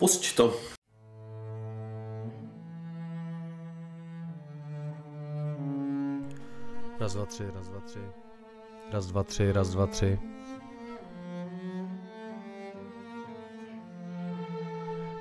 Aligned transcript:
Pusť 0.00 0.36
to. 0.36 0.56
Raz, 7.00 7.14
dva, 7.14 7.26
tři, 7.26 7.44
raz, 7.54 7.68
dva, 7.68 7.80
tři. 7.80 7.98
Raz, 8.92 9.06
dva, 9.06 9.24
tři, 9.24 9.52
raz, 9.52 9.70
dva, 9.70 9.86
tři. 9.86 10.18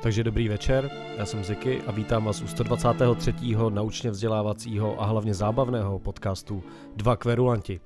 Takže 0.03 0.23
dobrý 0.23 0.47
večer, 0.47 0.91
já 1.17 1.25
jsem 1.25 1.43
Ziky 1.43 1.81
a 1.81 1.91
vítám 1.91 2.25
vás 2.25 2.41
u 2.41 2.47
123. 2.47 3.33
naučně 3.69 4.11
vzdělávacího 4.11 5.01
a 5.01 5.05
hlavně 5.05 5.33
zábavného 5.33 5.99
podcastu 5.99 6.63
Dva 6.95 7.15
kverulanti. 7.15 7.79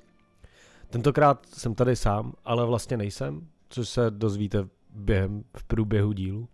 Tentokrát 0.90 1.46
jsem 1.46 1.74
tady 1.74 1.96
sám, 1.96 2.32
ale 2.44 2.66
vlastně 2.66 2.96
nejsem, 2.96 3.48
což 3.68 3.88
se 3.88 4.10
dozvíte 4.10 4.68
během 4.90 5.44
v 5.56 5.64
průběhu 5.64 6.12
dílu. 6.12 6.48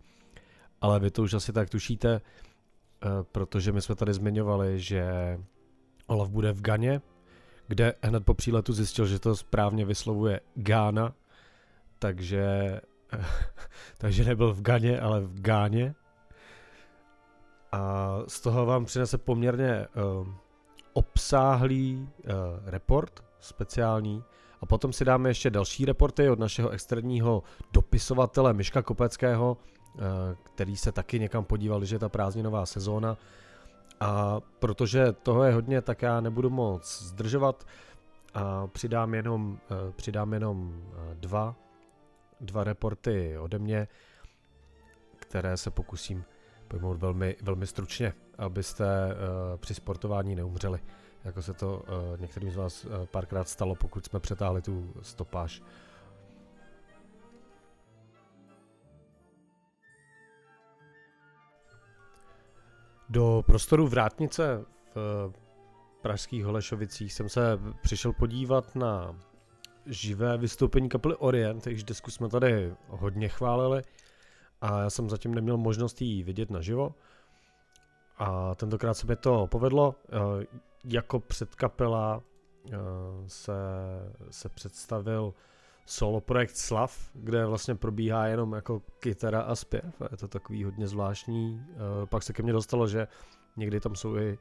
Ale 0.80 1.00
vy 1.00 1.10
to 1.10 1.22
už 1.22 1.34
asi 1.34 1.52
tak 1.52 1.70
tušíte, 1.70 2.20
eh, 2.20 3.08
protože 3.32 3.72
my 3.72 3.82
jsme 3.82 3.94
tady 3.94 4.12
zmiňovali, 4.12 4.80
že 4.80 5.04
Olaf 6.06 6.28
bude 6.28 6.52
v 6.52 6.60
Ganě, 6.60 7.00
kde 7.68 7.94
hned 8.02 8.24
po 8.24 8.34
příletu 8.34 8.72
zjistil, 8.72 9.06
že 9.06 9.18
to 9.18 9.36
správně 9.36 9.84
vyslovuje 9.84 10.40
Gána, 10.54 11.14
takže, 11.98 12.80
takže 13.98 14.24
nebyl 14.24 14.54
v 14.54 14.62
Ganě, 14.62 15.00
ale 15.00 15.20
v 15.20 15.40
Gáně. 15.40 15.94
A 17.72 18.16
z 18.28 18.40
toho 18.40 18.66
vám 18.66 18.84
přinese 18.84 19.18
poměrně 19.18 19.86
uh, 20.20 20.28
obsáhlý 20.92 22.08
report, 22.64 23.24
speciální, 23.40 24.24
a 24.60 24.66
potom 24.66 24.92
si 24.92 25.04
dáme 25.04 25.30
ještě 25.30 25.50
další 25.50 25.84
reporty 25.84 26.30
od 26.30 26.38
našeho 26.38 26.70
externího 26.70 27.42
dopisovatele 27.72 28.52
Miška 28.52 28.82
Kopeckého, 28.82 29.56
který 30.42 30.76
se 30.76 30.92
taky 30.92 31.18
někam 31.18 31.44
podíval, 31.44 31.84
že 31.84 31.94
je 31.94 31.98
ta 31.98 32.08
prázdninová 32.08 32.66
sezóna 32.66 33.16
a 34.00 34.40
protože 34.40 35.12
toho 35.12 35.44
je 35.44 35.54
hodně, 35.54 35.82
tak 35.82 36.02
já 36.02 36.20
nebudu 36.20 36.50
moc 36.50 37.02
zdržovat 37.02 37.66
a 38.34 38.66
přidám 38.66 39.14
jenom, 39.14 39.58
eh, 39.70 39.92
přidám 39.92 40.32
jenom 40.32 40.82
eh, 40.92 41.14
dva, 41.14 41.56
dva 42.40 42.64
reporty 42.64 43.38
ode 43.38 43.58
mě, 43.58 43.88
které 45.16 45.56
se 45.56 45.70
pokusím 45.70 46.24
pojmout 46.68 46.98
velmi, 46.98 47.36
velmi 47.42 47.66
stručně, 47.66 48.12
abyste 48.38 48.86
při 49.56 49.74
sportování 49.74 50.34
neumřeli, 50.34 50.80
jako 51.24 51.42
se 51.42 51.54
to 51.54 51.82
některým 52.18 52.50
z 52.50 52.56
vás 52.56 52.86
párkrát 53.10 53.48
stalo, 53.48 53.74
pokud 53.74 54.06
jsme 54.06 54.20
přetáhli 54.20 54.62
tu 54.62 54.92
stopáž. 55.02 55.62
Do 63.10 63.42
prostoru 63.46 63.88
Vrátnice 63.88 64.64
v 64.94 65.32
pražských 66.02 66.44
Holešovicích 66.44 67.12
jsem 67.12 67.28
se 67.28 67.58
přišel 67.82 68.12
podívat 68.12 68.76
na 68.76 69.16
živé 69.86 70.38
vystoupení 70.38 70.88
kapely 70.88 71.16
Orient, 71.16 71.66
jejichž 71.66 71.84
desku 71.84 72.10
jsme 72.10 72.28
tady 72.28 72.74
hodně 72.88 73.28
chválili 73.28 73.82
a 74.60 74.80
já 74.80 74.90
jsem 74.90 75.10
zatím 75.10 75.34
neměl 75.34 75.56
možnost 75.56 76.02
ji 76.02 76.22
vidět 76.22 76.50
naživo. 76.50 76.94
A 78.18 78.54
tentokrát 78.54 78.94
se 78.94 79.06
mi 79.06 79.16
to 79.16 79.46
povedlo. 79.46 79.94
Eh, 80.04 80.46
jako 80.84 81.20
předkapela 81.20 82.22
eh, 82.72 82.76
se, 83.26 83.52
se 84.30 84.48
představil 84.48 85.34
solo 85.86 86.20
projekt 86.20 86.56
Slav, 86.56 87.10
kde 87.14 87.46
vlastně 87.46 87.74
probíhá 87.74 88.26
jenom 88.26 88.52
jako 88.52 88.82
kytara 89.00 89.40
a 89.40 89.54
zpěv 89.54 90.02
je 90.10 90.16
to 90.16 90.28
takový 90.28 90.64
hodně 90.64 90.88
zvláštní. 90.88 91.66
Uh, 91.70 92.06
pak 92.06 92.22
se 92.22 92.32
ke 92.32 92.42
mně 92.42 92.52
dostalo, 92.52 92.88
že 92.88 93.08
někdy 93.56 93.80
tam 93.80 93.94
jsou 93.94 94.16
i 94.16 94.38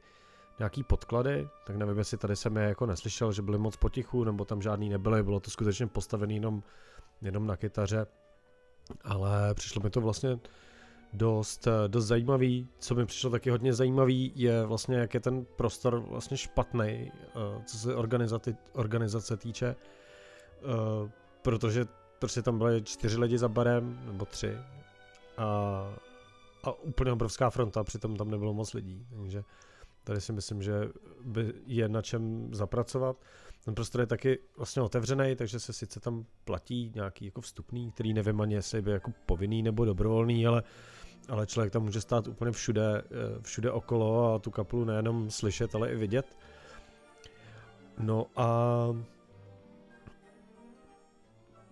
nějaký 0.58 0.82
podklady, 0.82 1.48
tak 1.66 1.76
nevím, 1.76 1.98
jestli 1.98 2.18
tady 2.18 2.36
jsem 2.36 2.56
je 2.56 2.62
jako 2.62 2.86
neslyšel, 2.86 3.32
že 3.32 3.42
byly 3.42 3.58
moc 3.58 3.76
potichu, 3.76 4.24
nebo 4.24 4.44
tam 4.44 4.62
žádný 4.62 4.88
nebyly, 4.88 5.22
bylo 5.22 5.40
to 5.40 5.50
skutečně 5.50 5.86
postavený 5.86 6.34
jenom, 6.34 6.62
jenom 7.22 7.46
na 7.46 7.56
kytaře, 7.56 8.06
ale 9.04 9.54
přišlo 9.54 9.82
mi 9.82 9.90
to 9.90 10.00
vlastně 10.00 10.38
dost, 11.12 11.68
dost 11.86 12.06
zajímavý. 12.06 12.68
Co 12.78 12.94
mi 12.94 13.06
přišlo 13.06 13.30
taky 13.30 13.50
hodně 13.50 13.74
zajímavý, 13.74 14.32
je 14.34 14.64
vlastně, 14.64 14.96
jak 14.96 15.14
je 15.14 15.20
ten 15.20 15.44
prostor 15.44 15.98
vlastně 15.98 16.36
špatný, 16.36 17.12
uh, 17.36 17.62
co 17.64 17.78
se 17.78 17.94
organizace, 17.94 18.56
organizace 18.72 19.36
týče. 19.36 19.76
Protože 21.42 21.86
prostě 22.18 22.42
tam 22.42 22.58
byly 22.58 22.82
čtyři 22.82 23.18
lidi 23.18 23.38
za 23.38 23.48
barem, 23.48 24.00
nebo 24.06 24.24
tři. 24.24 24.58
A, 25.36 25.44
a 26.64 26.72
úplně 26.72 27.12
obrovská 27.12 27.50
fronta, 27.50 27.84
přitom 27.84 28.16
tam 28.16 28.30
nebylo 28.30 28.54
moc 28.54 28.74
lidí. 28.74 29.06
Takže 29.16 29.42
tady 30.04 30.20
si 30.20 30.32
myslím, 30.32 30.62
že 30.62 30.88
by 31.24 31.52
je 31.66 31.88
na 31.88 32.02
čem 32.02 32.54
zapracovat. 32.54 33.16
Ten 33.64 33.74
prostor 33.74 34.00
je 34.00 34.06
taky 34.06 34.38
vlastně 34.56 34.82
otevřený, 34.82 35.36
takže 35.36 35.60
se 35.60 35.72
sice 35.72 36.00
tam 36.00 36.24
platí 36.44 36.92
nějaký 36.94 37.24
jako 37.24 37.40
vstupný, 37.40 37.92
který 37.92 38.14
nevím 38.14 38.40
ani 38.40 38.54
jestli 38.54 38.82
by 38.82 38.90
jako 38.90 39.12
povinný 39.26 39.62
nebo 39.62 39.84
dobrovolný, 39.84 40.46
ale, 40.46 40.62
ale 41.28 41.46
člověk 41.46 41.72
tam 41.72 41.82
může 41.82 42.00
stát 42.00 42.26
úplně 42.26 42.52
všude, 42.52 43.02
eh, 43.04 43.42
všude 43.42 43.70
okolo 43.70 44.34
a 44.34 44.38
tu 44.38 44.50
kapelu 44.50 44.84
nejenom 44.84 45.30
slyšet, 45.30 45.74
ale 45.74 45.92
i 45.92 45.96
vidět. 45.96 46.38
No 47.98 48.26
a 48.36 48.46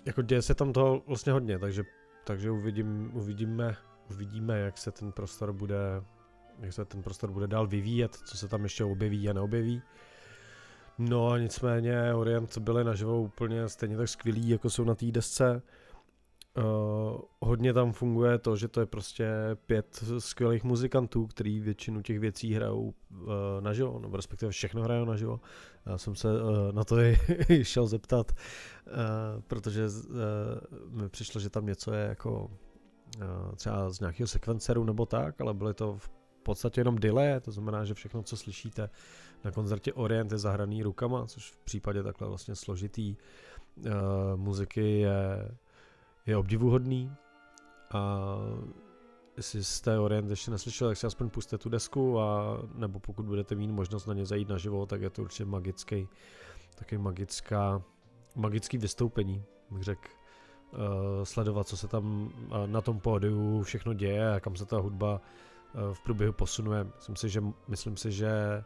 jako 0.08 0.22
děje 0.22 0.42
se 0.42 0.54
tam 0.54 0.72
toho 0.72 1.02
vlastně 1.06 1.32
hodně, 1.32 1.58
takže, 1.58 1.84
takže 2.24 2.50
uvidím, 2.50 3.10
uvidíme, 3.14 3.76
uvidíme, 4.10 4.58
jak 4.58 4.78
se 4.78 4.90
ten 4.90 5.12
prostor 5.12 5.52
bude, 5.52 5.76
jak 6.60 6.72
se 6.72 6.84
ten 6.84 7.02
prostor 7.02 7.30
bude 7.30 7.46
dál 7.46 7.66
vyvíjet, 7.66 8.14
co 8.14 8.36
se 8.36 8.48
tam 8.48 8.62
ještě 8.62 8.84
objeví 8.84 9.28
a 9.28 9.32
neobjeví. 9.32 9.82
No 10.98 11.30
a 11.30 11.38
nicméně 11.38 12.14
Orient 12.14 12.58
byly 12.58 12.84
naživo 12.84 13.22
úplně 13.22 13.68
stejně 13.68 13.96
tak 13.96 14.08
skvělý, 14.08 14.48
jako 14.48 14.70
jsou 14.70 14.84
na 14.84 14.94
té 14.94 15.06
desce. 15.06 15.62
Uh, 16.56 17.20
hodně 17.40 17.72
tam 17.72 17.92
funguje 17.92 18.38
to, 18.38 18.56
že 18.56 18.68
to 18.68 18.80
je 18.80 18.86
prostě 18.86 19.28
pět 19.66 20.04
skvělých 20.18 20.64
muzikantů, 20.64 21.26
který 21.26 21.60
většinu 21.60 22.02
těch 22.02 22.18
věcí 22.18 22.54
hrajou 22.54 22.82
uh, 22.82 23.26
naživo, 23.60 23.98
nebo 23.98 24.16
respektive 24.16 24.52
všechno 24.52 24.82
hrajou 24.82 25.04
naživo. 25.04 25.40
Já 25.86 25.98
jsem 25.98 26.14
se 26.14 26.28
uh, 26.42 26.72
na 26.72 26.84
to 26.84 27.00
i 27.00 27.16
šel 27.62 27.86
zeptat, 27.86 28.32
uh, 28.32 29.42
protože 29.46 29.86
uh, 29.86 31.00
mi 31.00 31.08
přišlo, 31.08 31.40
že 31.40 31.50
tam 31.50 31.66
něco 31.66 31.92
je 31.92 32.06
jako 32.08 32.50
uh, 33.20 33.54
třeba 33.56 33.90
z 33.90 34.00
nějakého 34.00 34.26
sekvenceru 34.26 34.84
nebo 34.84 35.06
tak, 35.06 35.40
ale 35.40 35.54
byly 35.54 35.74
to 35.74 35.96
v 35.98 36.10
podstatě 36.42 36.80
jenom 36.80 36.98
delay, 36.98 37.40
to 37.40 37.52
znamená, 37.52 37.84
že 37.84 37.94
všechno, 37.94 38.22
co 38.22 38.36
slyšíte 38.36 38.90
na 39.44 39.50
koncertě 39.50 39.92
Orient 39.92 40.32
je 40.32 40.38
zahraný 40.38 40.82
rukama, 40.82 41.26
což 41.26 41.50
v 41.50 41.58
případě 41.58 42.02
takhle 42.02 42.28
vlastně 42.28 42.54
složitý 42.54 43.16
uh, 43.76 43.92
muziky 44.36 45.00
je 45.00 45.48
je 46.28 46.36
obdivuhodný 46.36 47.12
a 47.90 48.24
jestli 49.36 49.64
jste 49.64 49.98
Orient 49.98 50.30
ještě 50.30 50.50
neslyšel, 50.50 50.88
tak 50.88 50.96
si 50.96 51.06
aspoň 51.06 51.30
puste 51.30 51.58
tu 51.58 51.68
desku 51.68 52.20
a 52.20 52.58
nebo 52.74 53.00
pokud 53.00 53.26
budete 53.26 53.54
mít 53.54 53.70
možnost 53.70 54.06
na 54.06 54.14
ně 54.14 54.26
zajít 54.26 54.48
naživo, 54.48 54.86
tak 54.86 55.02
je 55.02 55.10
to 55.10 55.22
určitě 55.22 55.44
magický, 55.44 56.08
taky 56.74 56.98
magická, 56.98 57.82
magický 58.36 58.78
vystoupení, 58.78 59.44
bych 59.70 59.82
řekl, 59.82 60.08
uh, 60.72 60.78
sledovat, 61.24 61.68
co 61.68 61.76
se 61.76 61.88
tam 61.88 62.32
uh, 62.46 62.66
na 62.66 62.80
tom 62.80 63.00
pódiu 63.00 63.62
všechno 63.62 63.94
děje 63.94 64.34
a 64.34 64.40
kam 64.40 64.56
se 64.56 64.66
ta 64.66 64.78
hudba 64.78 65.20
uh, 65.74 65.94
v 65.94 66.00
průběhu 66.00 66.32
posunuje. 66.32 66.86
Myslím 66.96 67.16
si, 67.16 67.28
že, 67.28 67.42
myslím 67.68 67.96
si, 67.96 68.12
že 68.12 68.64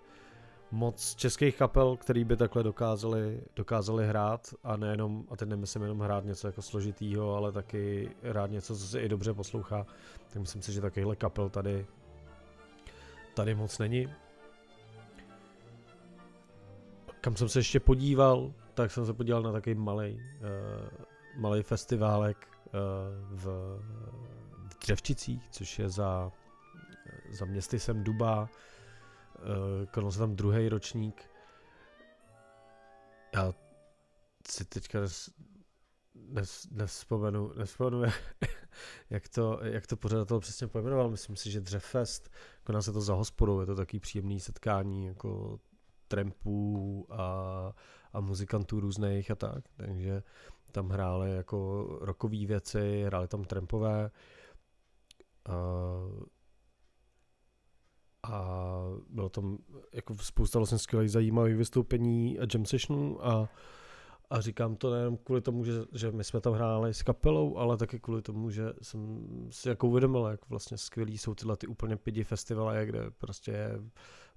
moc 0.72 1.14
českých 1.14 1.56
kapel, 1.56 1.96
který 1.96 2.24
by 2.24 2.36
takhle 2.36 2.62
dokázali, 2.62 3.40
dokázali 3.56 4.06
hrát. 4.06 4.54
A 4.64 4.76
nejenom, 4.76 5.24
a 5.30 5.36
teď 5.36 5.48
nemyslím 5.48 5.82
jenom 5.82 6.00
hrát 6.00 6.24
něco 6.24 6.46
jako 6.46 6.62
složitýho, 6.62 7.34
ale 7.34 7.52
taky 7.52 8.10
hrát 8.22 8.50
něco, 8.50 8.76
co 8.76 8.86
se 8.86 9.00
i 9.00 9.08
dobře 9.08 9.34
poslouchá, 9.34 9.86
tak 10.28 10.42
myslím 10.42 10.62
si, 10.62 10.72
že 10.72 10.80
takovýhle 10.80 11.16
kapel 11.16 11.50
tady 11.50 11.86
tady 13.34 13.54
moc 13.54 13.78
není. 13.78 14.08
Kam 17.20 17.36
jsem 17.36 17.48
se 17.48 17.58
ještě 17.58 17.80
podíval, 17.80 18.52
tak 18.74 18.90
jsem 18.90 19.06
se 19.06 19.12
podíval 19.12 19.42
na 19.42 19.52
takový 19.52 19.74
malý 19.74 20.14
uh, 20.14 20.20
malý 21.36 21.62
festiválek 21.62 22.48
uh, 22.66 22.70
v, 23.30 23.44
v 24.68 24.78
Dřevčicích, 24.80 25.48
což 25.50 25.78
je 25.78 25.88
za, 25.88 26.32
za 27.30 27.44
městy 27.44 27.78
sem 27.78 28.04
Duba, 28.04 28.40
uh, 28.42 28.48
konal 29.90 30.10
se 30.10 30.18
tam 30.18 30.36
druhý 30.36 30.68
ročník. 30.68 31.30
Já 33.34 33.54
si 34.48 34.64
teďka 34.64 35.00
nes, 35.00 35.30
nes, 36.14 36.66
nespomenu, 36.70 37.52
nespomenu 37.58 38.02
jak, 39.10 39.28
to, 39.28 39.58
jak 39.62 39.86
to 39.86 39.96
pořadatel 39.96 40.40
přesně 40.40 40.66
pojmenoval. 40.66 41.10
Myslím 41.10 41.36
si, 41.36 41.50
že 41.50 41.60
Dřefest, 41.60 42.30
koná 42.64 42.82
se 42.82 42.92
to 42.92 43.00
za 43.00 43.14
hospodou, 43.14 43.60
je 43.60 43.66
to 43.66 43.74
takový 43.74 44.00
příjemný 44.00 44.40
setkání 44.40 45.06
jako 45.06 45.60
trampů 46.08 47.06
a, 47.10 47.72
a 48.12 48.20
muzikantů 48.20 48.80
různých 48.80 49.30
a 49.30 49.34
tak, 49.34 49.64
takže 49.76 50.22
tam 50.72 50.88
hráli 50.88 51.36
jako 51.36 51.86
rokové 52.00 52.46
věci, 52.46 53.02
hráli 53.06 53.28
tam 53.28 53.44
trampové, 53.44 54.10
tam 59.30 59.58
jako 59.92 60.14
spousta 60.14 60.58
vlastně 60.58 60.78
skvělých 60.78 61.10
zajímavých 61.10 61.56
vystoupení 61.56 62.38
a 62.38 62.46
jam 62.54 62.66
sessionů 62.66 63.26
a, 63.26 63.48
a 64.30 64.40
říkám 64.40 64.76
to 64.76 64.90
nejen 64.90 65.16
kvůli 65.16 65.40
tomu, 65.40 65.64
že, 65.64 65.72
že 65.92 66.12
my 66.12 66.24
jsme 66.24 66.40
tam 66.40 66.52
hráli 66.52 66.94
s 66.94 67.02
kapelou, 67.02 67.56
ale 67.56 67.76
taky 67.76 68.00
kvůli 68.00 68.22
tomu, 68.22 68.50
že 68.50 68.72
jsem 68.82 69.26
si 69.50 69.68
jako 69.68 69.88
uvědomil, 69.88 70.26
jak 70.26 70.48
vlastně 70.48 70.78
skvělý 70.78 71.18
jsou 71.18 71.34
tyhle 71.34 71.56
ty 71.56 71.66
úplně 71.66 71.96
pidi 71.96 72.24
festivaly, 72.24 72.86
kde 72.86 73.10
prostě 73.10 73.50
je 73.50 73.80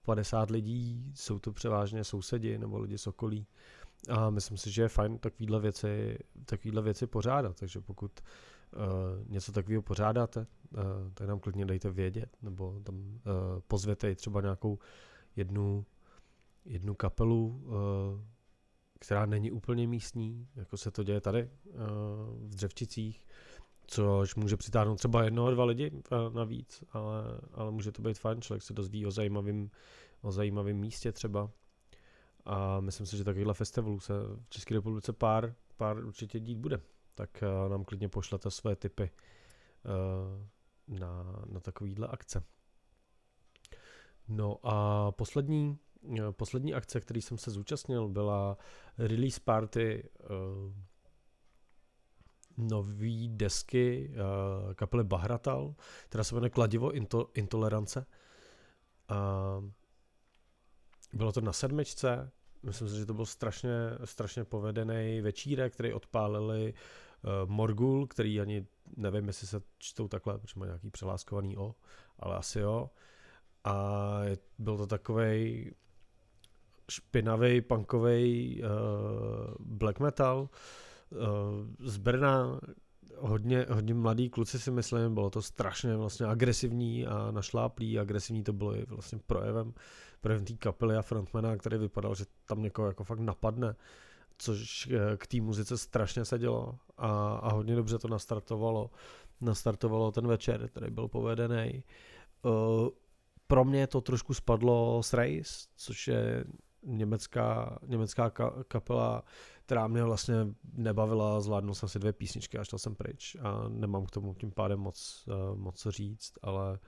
50 0.06 0.50
lidí, 0.50 1.12
jsou 1.16 1.40
to 1.40 1.52
převážně 1.52 2.04
sousedi 2.04 2.58
nebo 2.58 2.80
lidi 2.80 2.98
z 2.98 3.08
okolí. 3.08 3.48
A 4.10 4.30
myslím 4.30 4.58
si, 4.58 4.72
že 4.72 4.82
je 4.82 4.88
fajn 4.88 5.18
takovýhle 5.18 5.60
věci, 5.60 6.18
takovýhle 6.46 6.82
věci 6.82 7.08
pořádat, 7.08 7.60
takže 7.60 7.82
pokud 7.82 8.12
uh, 8.20 9.32
něco 9.32 9.52
takového 9.52 9.82
pořádáte, 9.82 10.48
tak 11.14 11.28
nám 11.28 11.40
klidně 11.40 11.66
dejte 11.66 11.90
vědět, 11.90 12.38
nebo 12.42 12.80
tam 12.84 12.96
uh, 12.96 13.22
pozvěte 13.68 14.12
i 14.12 14.16
třeba 14.16 14.42
nějakou 14.42 14.80
jednu, 15.36 15.86
jednu 16.66 16.96
kapelu, 16.96 17.48
uh, 17.48 17.74
která 19.00 19.26
není 19.26 19.52
úplně 19.52 19.88
místní, 19.88 20.48
jako 20.56 20.78
se 20.78 20.92
to 20.92 21.04
děje 21.04 21.22
tady 21.22 21.50
v 22.30 22.50
Dřevčicích, 22.50 23.26
což 23.88 24.36
může 24.36 24.58
přitáhnout 24.58 24.98
třeba 24.98 25.24
jednoho, 25.24 25.52
dva 25.52 25.66
lidi 25.66 25.92
navíc, 26.34 26.84
ale, 26.92 27.24
ale 27.54 27.72
může 27.72 27.92
to 27.92 28.02
být 28.02 28.20
fajn, 28.20 28.42
člověk 28.42 28.64
se 28.64 28.74
dozví 28.74 29.06
o 29.06 29.12
zajímavém 29.12 29.70
o 30.22 30.32
zajímavém 30.32 30.78
místě 30.78 31.12
třeba. 31.12 31.52
A 32.46 32.80
myslím 32.80 33.06
si, 33.06 33.18
že 33.18 33.24
takovýhle 33.24 33.54
festivalů 33.54 34.00
se 34.00 34.14
v 34.46 34.50
České 34.50 34.74
republice 34.74 35.14
pár, 35.14 35.56
pár 35.78 36.06
určitě 36.06 36.40
dít 36.40 36.58
bude. 36.58 36.82
Tak 37.16 37.44
nám 37.70 37.84
klidně 37.84 38.10
pošlete 38.10 38.52
své 38.52 38.76
tipy 38.76 39.12
uh, 39.86 40.48
na, 40.88 41.44
na 41.46 41.60
takovýhle 41.60 42.08
akce. 42.08 42.44
No 44.28 44.60
a 44.64 45.12
poslední, 45.12 45.80
uh, 46.02 46.32
poslední 46.32 46.74
akce, 46.74 47.02
který 47.02 47.22
jsem 47.22 47.38
se 47.38 47.52
zúčastnil, 47.52 48.08
byla 48.08 48.58
release 48.98 49.40
party 49.44 50.10
uh, 50.20 50.74
nový 52.58 53.30
desky 53.30 54.12
uh, 54.12 54.74
kapely 54.74 55.04
Bahratal, 55.04 55.76
která 56.06 56.24
se 56.24 56.36
jmenuje 56.36 56.50
Kladivo 56.50 56.92
into, 56.92 57.32
Intolerance. 57.34 58.06
Uh, 59.12 59.70
bylo 61.14 61.32
to 61.32 61.42
na 61.42 61.54
sedmičce, 61.54 62.32
myslím 62.64 62.90
si, 62.90 62.96
že 62.96 63.06
to 63.06 63.14
byl 63.14 63.26
strašně, 63.26 63.70
strašně 64.06 64.44
povedený 64.44 65.22
večírek, 65.22 65.74
který 65.74 65.94
odpálili 65.94 66.74
Morgul, 67.46 68.08
který 68.08 68.42
ani 68.42 68.66
nevím, 68.98 69.28
jestli 69.28 69.48
se 69.48 69.62
čtou 69.78 70.08
takhle, 70.08 70.38
protože 70.38 70.60
má 70.60 70.66
nějaký 70.66 70.90
přeláskovaný 70.90 71.58
O, 71.58 71.76
ale 72.20 72.36
asi 72.36 72.60
jo. 72.60 72.90
A 73.64 74.22
byl 74.60 74.78
to 74.78 74.88
takový 74.88 75.72
špinavý, 76.92 77.62
punkový 77.62 78.62
uh, 78.64 78.70
black 79.60 80.00
metal 80.00 80.50
uh, 81.10 81.20
z 81.80 81.98
Brna, 81.98 82.60
hodně, 83.18 83.66
hodně 83.70 83.94
mladý 83.94 84.30
kluci 84.30 84.60
si 84.60 84.72
myslím, 84.72 85.14
bylo 85.14 85.30
to 85.30 85.42
strašně 85.42 85.96
vlastně 85.96 86.26
agresivní 86.26 87.08
a 87.08 87.32
našláplý, 87.32 88.00
agresivní 88.00 88.44
to 88.44 88.54
bylo 88.54 88.76
i 88.76 88.86
vlastně 88.86 89.20
projevem, 89.28 89.74
projevem 90.22 90.46
té 90.46 90.54
kapely 90.54 90.96
a 90.96 91.02
frontmana, 91.02 91.58
který 91.58 91.78
vypadal, 91.78 92.16
že 92.16 92.26
tam 92.46 92.62
někoho 92.62 92.88
jako 92.88 93.04
fakt 93.04 93.20
napadne, 93.20 93.76
což 94.38 94.88
eh, 94.88 95.18
k 95.18 95.28
té 95.28 95.42
muzice 95.42 95.78
strašně 95.78 96.26
sedělo 96.26 96.80
a, 96.98 97.36
a 97.36 97.54
hodně 97.54 97.76
dobře 97.76 98.00
to 98.00 98.08
nastartovalo, 98.08 98.92
nastartovalo 99.42 100.12
ten 100.12 100.28
večer, 100.28 100.70
který 100.70 100.92
byl 100.92 101.08
povedený. 101.08 101.84
Uh, 102.42 102.90
pro 103.48 103.66
mě 103.66 103.88
to 103.88 104.02
trošku 104.02 104.34
spadlo 104.34 105.04
s 105.04 105.14
Race, 105.14 105.68
což 105.76 106.08
je 106.08 106.46
německá, 106.84 107.80
německá 107.86 108.30
ka- 108.30 108.64
kapela, 108.68 109.24
která 109.66 109.88
mě 109.88 110.04
vlastně 110.04 110.36
nebavila, 110.74 111.42
zvládnul 111.42 111.76
jsem 111.76 111.90
si 111.90 112.00
dvě 112.00 112.14
písničky 112.14 112.58
a 112.58 112.64
šel 112.64 112.80
jsem 112.80 112.96
pryč 112.96 113.36
a 113.42 113.70
nemám 113.70 114.06
k 114.06 114.12
tomu 114.12 114.34
tím 114.34 114.52
pádem 114.52 114.80
moc, 114.80 115.26
uh, 115.28 115.58
moc 115.58 115.80
co 115.80 115.92
říct, 115.92 116.34
ale 116.42 116.80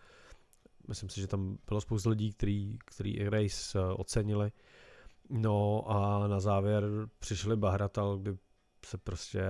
myslím 0.88 1.10
si, 1.10 1.22
že 1.22 1.28
tam 1.28 1.58
bylo 1.68 1.82
spousta 1.82 2.10
lidí, 2.10 2.32
který, 2.32 2.78
který 2.86 3.30
Race 3.30 3.80
uh, 3.80 3.94
ocenili. 3.98 4.52
No 5.30 5.84
a 5.92 6.28
na 6.28 6.40
závěr 6.40 6.84
přišli 7.20 7.56
Bahratal, 7.56 8.18
kdy 8.18 8.38
se 8.86 8.98
prostě 8.98 9.44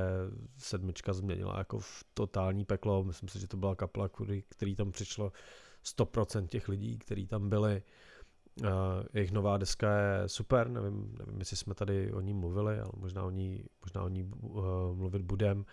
sedmička 0.57 1.13
změnila 1.13 1.57
jako 1.57 1.79
v 1.79 2.03
totální 2.13 2.65
peklo. 2.65 3.03
Myslím 3.03 3.29
si, 3.29 3.39
že 3.39 3.47
to 3.47 3.57
byla 3.57 3.75
kapela, 3.75 4.09
který, 4.09 4.43
který 4.49 4.75
tam 4.75 4.91
přišlo 4.91 5.31
100% 5.85 6.47
těch 6.47 6.69
lidí, 6.69 6.97
kteří 6.97 7.27
tam 7.27 7.49
byli. 7.49 7.83
Uh, 8.61 8.67
jejich 9.13 9.31
nová 9.31 9.57
deska 9.57 9.99
je 9.99 10.29
super, 10.29 10.69
nevím, 10.69 11.15
nevím, 11.19 11.39
jestli 11.39 11.57
jsme 11.57 11.73
tady 11.73 12.13
o 12.13 12.21
ní 12.21 12.33
mluvili, 12.33 12.79
ale 12.79 12.91
možná 12.97 13.23
o 13.23 13.29
ní, 13.29 13.65
možná 13.81 14.03
o 14.03 14.09
ní 14.09 14.23
uh, 14.23 14.95
mluvit 14.95 15.21
budem. 15.21 15.65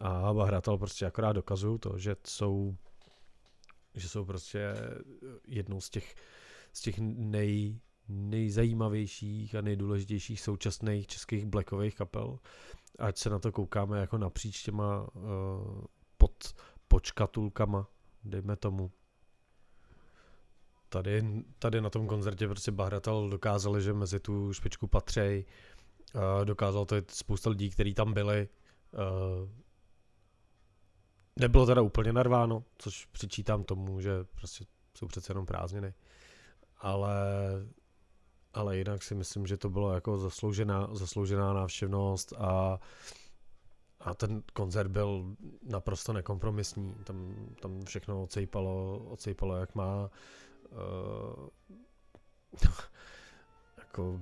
A 0.00 0.34
Bahratal 0.34 0.78
prostě 0.78 1.06
akorát 1.06 1.32
dokazují 1.32 1.78
to, 1.78 1.98
že 1.98 2.16
jsou, 2.26 2.76
že 3.94 4.08
jsou 4.08 4.24
prostě 4.24 4.74
jednou 5.46 5.80
z 5.80 5.90
těch, 5.90 6.14
z 6.72 6.80
těch 6.80 6.94
nej, 6.98 7.80
nejzajímavějších 8.12 9.54
a 9.54 9.60
nejdůležitějších 9.60 10.40
současných 10.40 11.06
českých 11.06 11.46
blackových 11.46 11.94
kapel. 11.94 12.38
Ať 12.98 13.18
se 13.18 13.30
na 13.30 13.38
to 13.38 13.52
koukáme 13.52 14.00
jako 14.00 14.18
napříč 14.18 14.62
těma 14.62 15.00
uh, 15.14 15.84
pod 16.18 16.54
počkatulkama, 16.88 17.88
dejme 18.24 18.56
tomu 18.56 18.92
tady, 20.88 21.44
tady 21.58 21.80
na 21.80 21.90
tom 21.90 22.06
koncertě 22.06 22.48
prostě 22.48 22.70
Bahratel 22.70 23.28
dokázali, 23.28 23.82
že 23.82 23.92
mezi 23.92 24.20
tu 24.20 24.52
špičku 24.52 24.86
patřej. 24.86 25.44
Uh, 26.14 26.44
dokázal 26.44 26.84
to 26.84 26.96
spousta 27.08 27.50
lidí, 27.50 27.70
kteří 27.70 27.94
tam 27.94 28.12
byli. 28.12 28.48
Uh, 28.92 29.48
nebylo 31.38 31.66
teda 31.66 31.82
úplně 31.82 32.12
narváno, 32.12 32.64
což 32.78 33.06
přičítám 33.06 33.64
tomu, 33.64 34.00
že 34.00 34.24
prostě 34.24 34.64
jsou 34.98 35.06
přece 35.06 35.30
jenom 35.30 35.46
prázdniny. 35.46 35.94
Ale, 36.78 37.16
ale 38.54 38.78
jinak 38.78 39.02
si 39.02 39.14
myslím, 39.14 39.46
že 39.46 39.56
to 39.56 39.70
bylo 39.70 39.92
jako 39.92 40.18
zasloužená, 40.18 40.88
zasloužená 40.92 41.52
návštěvnost 41.52 42.32
a 42.38 42.80
a 44.04 44.14
ten 44.14 44.42
koncert 44.52 44.88
byl 44.88 45.36
naprosto 45.62 46.12
nekompromisní. 46.12 46.94
Tam, 47.04 47.34
tam 47.60 47.84
všechno 47.84 48.22
ocejpalo, 48.22 48.98
ocejpalo 48.98 49.56
jak 49.56 49.74
má 49.74 50.10
uh, 50.70 51.48
jako 53.78 54.20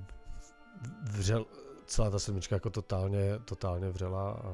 vřel, 1.10 1.46
celá 1.86 2.10
ta 2.10 2.18
sedmička 2.18 2.56
jako 2.56 2.70
totálně, 2.70 3.38
totálně 3.44 3.90
vřela 3.90 4.32
a 4.32 4.52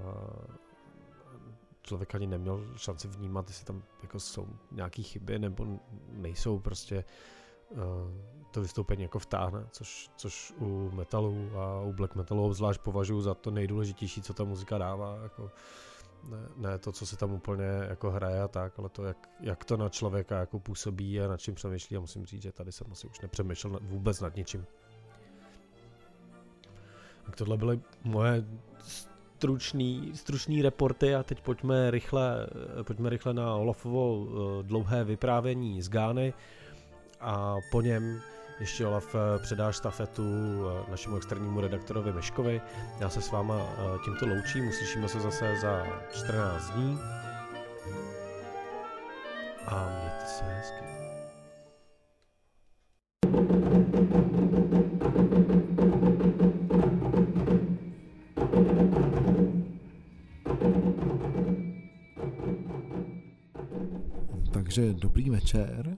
člověk 1.82 2.14
ani 2.14 2.26
neměl 2.26 2.74
šanci 2.76 3.08
vnímat, 3.08 3.48
jestli 3.48 3.64
tam 3.64 3.82
jako 4.02 4.20
jsou 4.20 4.48
nějaké 4.72 5.02
chyby 5.02 5.38
nebo 5.38 5.80
nejsou 6.08 6.58
prostě 6.58 7.04
uh, 7.70 7.80
to 8.56 8.62
vystoupení 8.62 9.02
jako 9.02 9.18
vtáhne, 9.18 9.66
což, 9.70 10.10
což 10.16 10.52
u 10.58 10.90
metalu 10.94 11.50
a 11.56 11.80
u 11.80 11.92
black 11.92 12.14
metalu 12.14 12.44
obzvlášť 12.44 12.80
považuji 12.80 13.20
za 13.20 13.34
to 13.34 13.50
nejdůležitější, 13.50 14.22
co 14.22 14.34
ta 14.34 14.44
muzika 14.44 14.78
dává. 14.78 15.18
Jako, 15.22 15.50
ne, 16.28 16.48
ne 16.56 16.78
to, 16.78 16.92
co 16.92 17.06
se 17.06 17.16
tam 17.16 17.32
úplně 17.32 17.64
jako 17.88 18.10
hraje 18.10 18.42
a 18.42 18.48
tak, 18.48 18.78
ale 18.78 18.88
to, 18.88 19.04
jak, 19.04 19.28
jak 19.40 19.64
to 19.64 19.76
na 19.76 19.88
člověka 19.88 20.38
jako 20.38 20.60
působí 20.60 21.20
a 21.20 21.28
nad 21.28 21.40
čím 21.40 21.54
přemýšlí 21.54 21.96
a 21.96 22.00
musím 22.00 22.26
říct, 22.26 22.42
že 22.42 22.52
tady 22.52 22.72
jsem 22.72 22.86
asi 22.92 23.06
už 23.06 23.20
nepřemýšlel 23.20 23.78
vůbec 23.82 24.20
nad 24.20 24.36
ničím. 24.36 24.66
Tak 27.26 27.36
tohle 27.36 27.56
byly 27.56 27.80
moje 28.04 28.44
stručný, 28.78 30.12
stručný 30.14 30.62
reporty 30.62 31.14
a 31.14 31.22
teď 31.22 31.40
pojďme 31.40 31.90
rychle, 31.90 32.46
pojďme 32.82 33.10
rychle 33.10 33.34
na 33.34 33.56
Olafovo 33.56 34.26
eh, 34.26 34.62
dlouhé 34.62 35.04
vyprávění 35.04 35.82
z 35.82 35.88
Gány 35.88 36.34
a 37.20 37.56
po 37.70 37.82
něm 37.82 38.20
ještě 38.60 38.86
Olaf 38.86 39.14
eh, 39.14 39.38
předá 39.38 39.72
štafetu 39.72 40.22
eh, 40.68 40.90
našemu 40.90 41.16
externímu 41.16 41.60
redaktorovi 41.60 42.12
Meškovi. 42.12 42.60
Já 43.00 43.08
se 43.08 43.20
s 43.20 43.30
váma 43.30 43.60
eh, 43.60 43.98
tímto 44.04 44.26
loučím, 44.26 44.68
uslyšíme 44.68 45.08
se 45.08 45.20
zase 45.20 45.56
za 45.56 45.86
14 46.12 46.70
dní. 46.70 46.98
A 49.66 49.88
mějte 49.88 50.26
se 50.26 50.44
hezky. 50.44 50.86
Takže 64.52 64.92
dobrý 64.92 65.30
večer. 65.30 65.96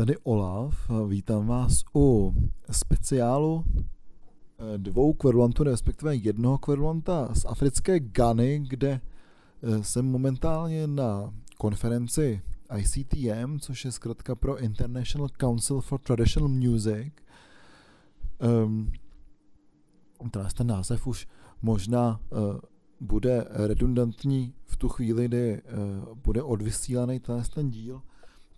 Tady 0.00 0.16
Olaf, 0.16 0.90
vítám 1.08 1.46
vás 1.46 1.84
u 1.94 2.34
speciálu 2.70 3.64
eh, 3.66 4.78
dvou 4.78 5.12
kverulantů, 5.12 5.62
respektive 5.64 6.14
jednoho 6.14 6.58
kverulanta 6.58 7.34
z 7.34 7.44
africké 7.44 8.00
Gany, 8.00 8.64
kde 8.68 9.00
eh, 9.62 9.84
jsem 9.84 10.06
momentálně 10.06 10.86
na 10.86 11.34
konferenci 11.58 12.42
ICTM, 12.76 13.58
což 13.58 13.84
je 13.84 13.92
zkrátka 13.92 14.34
pro 14.34 14.58
International 14.58 15.28
Council 15.40 15.80
for 15.80 16.00
Traditional 16.00 16.48
Music. 16.48 17.12
Um, 18.64 18.92
ten 20.56 20.66
název 20.66 21.06
už 21.06 21.28
možná 21.62 22.20
uh, 22.30 22.60
bude 23.00 23.46
redundantní 23.48 24.54
v 24.64 24.76
tu 24.76 24.88
chvíli, 24.88 25.24
kdy 25.24 25.62
uh, 25.62 26.14
bude 26.14 26.42
odvysílaný 26.42 27.20
ten 27.54 27.70
díl, 27.70 28.02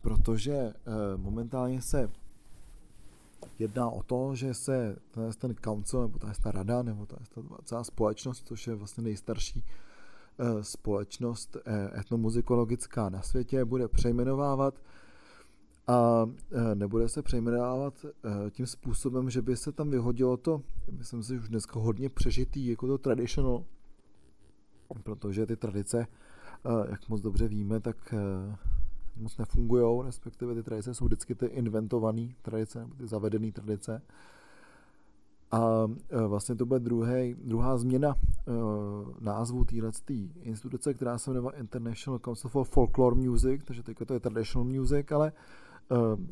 protože 0.02 0.74
uh, 0.86 1.20
momentálně 1.20 1.82
se 1.82 2.10
jedná 3.58 3.90
o 3.90 4.02
to, 4.02 4.34
že 4.34 4.54
se 4.54 4.96
ten 5.38 5.54
council, 5.54 6.02
nebo 6.02 6.18
ta 6.42 6.50
rada, 6.50 6.82
nebo 6.82 7.06
ta, 7.06 7.16
ta 7.34 7.42
celá 7.64 7.84
společnost, 7.84 8.46
což 8.46 8.66
je 8.66 8.74
vlastně 8.74 9.02
nejstarší 9.02 9.64
uh, 10.38 10.62
společnost 10.62 11.56
uh, 11.56 11.98
etnomuzikologická 12.00 13.08
na 13.08 13.22
světě, 13.22 13.64
bude 13.64 13.88
přejmenovávat 13.88 14.74
a 15.86 16.26
nebude 16.74 17.08
se 17.08 17.22
přejmenovávat 17.22 18.06
tím 18.50 18.66
způsobem, 18.66 19.30
že 19.30 19.42
by 19.42 19.56
se 19.56 19.72
tam 19.72 19.90
vyhodilo 19.90 20.36
to, 20.36 20.62
myslím 20.90 21.22
si, 21.22 21.38
už 21.38 21.48
dneska 21.48 21.80
hodně 21.80 22.08
přežitý, 22.08 22.66
jako 22.66 22.86
to 22.86 22.98
traditional, 22.98 23.64
protože 25.02 25.46
ty 25.46 25.56
tradice, 25.56 26.06
jak 26.90 27.08
moc 27.08 27.20
dobře 27.20 27.48
víme, 27.48 27.80
tak 27.80 28.14
moc 29.16 29.38
nefungují, 29.38 30.02
respektive 30.06 30.54
ty 30.54 30.62
tradice 30.62 30.94
jsou 30.94 31.04
vždycky 31.04 31.34
ty 31.34 31.46
inventované 31.46 32.28
tradice, 32.42 32.88
ty 32.98 33.06
zavedené 33.06 33.52
tradice. 33.52 34.02
A 35.50 35.86
vlastně 36.26 36.54
to 36.54 36.66
bude 36.66 36.80
druhý, 36.80 37.34
druhá 37.44 37.76
změna 37.76 38.14
názvu 39.20 39.64
téhle 39.64 39.90
instituce, 40.40 40.94
která 40.94 41.18
se 41.18 41.30
jmenuje 41.30 41.52
International 41.56 42.18
Council 42.18 42.50
for 42.50 42.64
Folklore 42.64 43.16
Music, 43.16 43.62
takže 43.64 43.82
teďka 43.82 44.04
to 44.04 44.14
je 44.14 44.20
Traditional 44.20 44.64
Music, 44.64 45.12
ale 45.12 45.32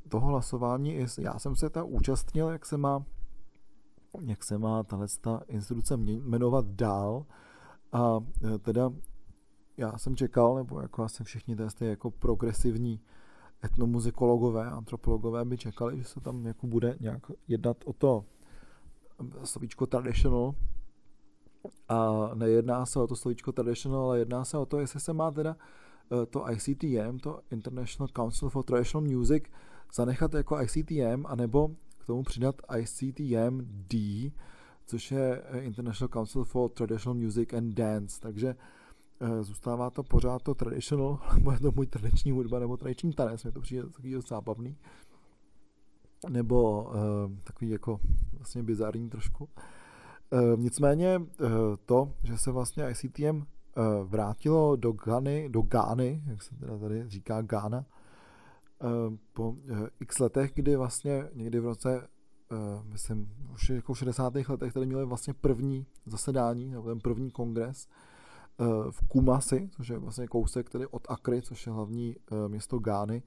toho 0.09 0.27
hlasování, 0.27 1.07
já 1.19 1.39
jsem 1.39 1.57
se 1.57 1.71
ta 1.71 1.85
účastnil, 1.85 2.49
jak 2.49 2.67
se 2.67 2.77
má 2.77 3.05
jak 4.21 4.45
se 4.45 4.59
má 4.59 4.83
tahle 4.83 5.07
instituce 5.49 5.97
jmenovat 5.97 6.67
dál 6.67 7.27
a 7.93 8.21
teda 8.63 8.91
já 9.81 9.99
jsem 9.99 10.17
čekal, 10.17 10.55
nebo 10.55 10.81
jako 10.81 11.03
asi 11.03 11.25
všichni 11.25 11.57
testy 11.57 11.87
jako 11.87 12.11
progresivní 12.11 13.01
etnomuzikologové, 13.65 14.71
antropologové 14.71 15.45
by 15.45 15.59
čekali, 15.59 15.99
že 15.99 16.05
se 16.05 16.21
tam 16.21 16.47
jako 16.47 16.67
bude 16.67 16.97
nějak 17.01 17.23
jednat 17.49 17.77
o 17.85 17.93
to 17.93 18.25
slovíčko 19.45 19.87
traditional 19.87 20.55
a 21.89 22.31
nejedná 22.35 22.87
se 22.87 22.99
o 22.99 23.07
to 23.07 23.17
slovíčko 23.17 23.53
traditional, 23.53 24.05
ale 24.05 24.19
jedná 24.19 24.45
se 24.45 24.59
o 24.59 24.67
to, 24.67 24.81
jestli 24.81 25.01
se 25.01 25.13
má 25.13 25.31
teda 25.31 25.57
eh, 26.23 26.27
to 26.27 26.45
ICTM, 26.51 27.19
to 27.19 27.41
International 27.51 28.09
Council 28.09 28.49
for 28.49 28.65
Traditional 28.65 29.09
Music, 29.09 29.45
zanechat 29.95 30.35
jako 30.35 30.63
ICTM, 30.63 31.27
anebo 31.27 31.69
k 31.99 32.07
tomu 32.07 32.23
přidat 32.23 32.55
ICTM 32.79 33.61
D, 33.89 34.33
což 34.87 35.11
je 35.11 35.43
eh, 35.45 35.61
International 35.61 36.09
Council 36.09 36.45
for 36.45 36.71
Traditional 36.71 37.15
Music 37.15 37.55
and 37.55 37.75
Dance. 37.75 38.21
Takže 38.21 38.49
Eh, 38.49 38.55
zůstává 39.41 39.91
to 39.91 40.03
pořád 40.03 40.43
to 40.43 40.55
traditional, 40.55 41.19
nebo 41.35 41.53
je 41.53 41.61
to 41.61 41.73
můj 41.77 41.87
tradiční 41.87 42.33
hudba, 42.33 42.59
nebo 42.59 42.77
tradiční 42.77 43.12
tanec, 43.12 43.45
mě 43.45 43.53
to 43.53 43.61
přijde 43.61 43.83
takový 43.83 44.17
zábavný. 44.29 44.77
Nebo 46.29 46.83
uh, 46.83 47.37
takový 47.45 47.71
jako 47.71 48.00
vlastně 48.33 48.62
bizarní 48.62 49.11
trošku. 49.11 49.49
Uh, 50.31 50.61
nicméně 50.61 51.19
uh, 51.19 51.27
to, 51.87 52.12
že 52.23 52.39
se 52.39 52.50
vlastně 52.50 52.91
ICTM 52.91 53.37
uh, 53.37 53.45
vrátilo 54.05 54.77
do 54.77 54.93
Gany, 54.93 55.49
do 55.49 55.62
Gány, 55.62 56.23
jak 56.27 56.43
se 56.43 56.57
teda 56.57 56.79
tady 56.79 57.09
říká 57.09 57.43
Gána, 57.43 57.85
uh, 58.83 59.17
po 59.33 59.49
uh, 59.50 59.87
x 60.00 60.19
letech, 60.19 60.53
kdy 60.55 60.77
vlastně 60.77 61.29
někdy 61.35 61.61
v 61.61 61.65
roce 61.65 62.09
uh, 62.53 62.85
myslím, 62.85 63.33
už 63.53 63.71
jako 63.71 63.95
v 63.95 63.99
60. 63.99 64.35
letech 64.49 64.73
tady 64.73 64.87
měli 64.87 65.05
vlastně 65.05 65.35
první 65.35 65.87
zasedání, 66.07 66.71
nebo 66.71 66.89
ten 66.89 67.00
první 67.00 67.31
kongres, 67.31 67.89
Eh, 67.89 68.10
v 68.90 69.09
Kumasi, 69.09 69.71
což 69.73 69.88
je 69.88 69.99
vlastně 69.99 70.26
kousek 70.26 70.71
tedy 70.71 70.87
od 70.87 71.07
Akry, 71.09 71.43
což 71.43 71.67
je 71.67 71.73
hlavní 71.73 72.17
eh, 72.17 72.49
město 72.49 72.79
Gány, 72.79 73.23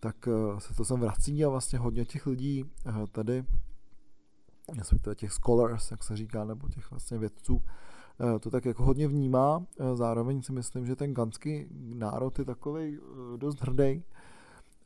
tak 0.00 0.28
eh, 0.28 0.60
se 0.60 0.74
to 0.74 0.84
sem 0.84 1.00
vrací 1.00 1.44
a 1.44 1.48
vlastně 1.48 1.78
hodně 1.78 2.04
těch 2.04 2.26
lidí 2.26 2.64
tady, 3.12 3.44
respektive 4.78 5.14
těch 5.14 5.32
scholars, 5.32 5.90
jak 5.90 6.04
se 6.04 6.16
říká, 6.16 6.44
nebo 6.44 6.68
těch 6.68 6.90
vlastně 6.90 7.18
vědců, 7.18 7.62
to 8.40 8.50
tak 8.50 8.64
jako 8.64 8.84
hodně 8.84 9.08
vnímá. 9.08 9.66
Zároveň 9.94 10.42
si 10.42 10.52
myslím, 10.52 10.86
že 10.86 10.96
ten 10.96 11.14
ganský 11.14 11.66
národ 11.94 12.38
je 12.38 12.44
takový 12.44 12.98
dost 13.36 13.60
hrdý 13.60 14.04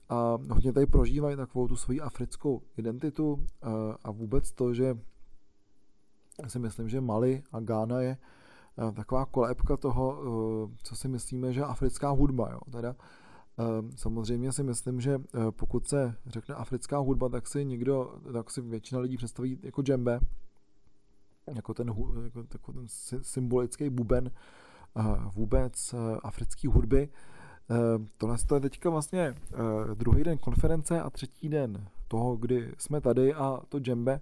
a 0.08 0.38
hodně 0.50 0.72
tady 0.72 0.86
prožívají 0.86 1.36
takovou 1.36 1.68
tu 1.68 1.76
svoji 1.76 2.00
africkou 2.00 2.62
identitu 2.76 3.46
a 4.04 4.10
vůbec 4.10 4.52
to, 4.52 4.74
že 4.74 4.98
si 6.46 6.58
myslím, 6.58 6.88
že 6.88 7.00
Mali 7.00 7.42
a 7.52 7.60
Ghana 7.60 8.00
je 8.00 8.16
Eh, 8.16 8.16
taková 8.94 9.26
kolébka 9.26 9.76
toho, 9.76 10.18
eh, 10.20 10.76
co 10.82 10.96
si 10.96 11.08
myslíme, 11.08 11.52
že 11.52 11.62
africká 11.62 12.10
hudba. 12.10 12.50
Jo. 12.52 12.60
Teda, 12.70 12.96
eh, 13.58 13.64
samozřejmě 13.96 14.52
si 14.52 14.62
myslím, 14.62 15.00
že 15.00 15.20
pokud 15.50 15.88
se 15.88 16.14
řekne 16.26 16.54
africká 16.54 16.98
hudba, 16.98 17.28
tak 17.28 17.46
si 17.46 17.64
někdo, 17.64 18.14
tak 18.32 18.50
si 18.50 18.60
většina 18.60 19.00
lidí 19.00 19.16
představí 19.16 19.58
jako 19.62 19.82
džembe, 19.82 20.20
jako 21.54 21.74
ten, 21.74 21.88
jako, 21.88 22.42
jako 22.52 22.72
ten 22.72 22.84
symbolický 23.22 23.90
buben 23.90 24.30
vůbec 25.34 25.94
africké 26.22 26.68
hudby. 26.68 27.08
Tohle 28.16 28.36
je 28.54 28.60
teďka 28.60 28.90
vlastně 28.90 29.34
druhý 29.94 30.24
den 30.24 30.38
konference 30.38 31.00
a 31.00 31.10
třetí 31.10 31.48
den 31.48 31.86
toho, 32.08 32.36
kdy 32.36 32.72
jsme 32.78 33.00
tady 33.00 33.34
a 33.34 33.60
to 33.68 33.78
džembe 33.78 34.20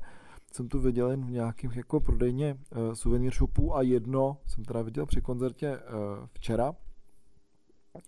jsem 0.53 0.69
tu 0.69 0.81
viděl 0.81 1.11
jen 1.11 1.27
v 1.27 1.31
nějakých 1.31 1.77
jako 1.77 2.01
prodejně 2.01 2.55
uh, 2.55 2.93
suvenýr 2.93 3.33
shopů 3.33 3.77
a 3.77 3.83
jedno 3.83 4.37
jsem 4.47 4.65
teda 4.65 4.83
viděl 4.83 5.07
při 5.07 5.21
koncertě 5.21 5.79
uh, 5.79 6.27
včera. 6.33 6.75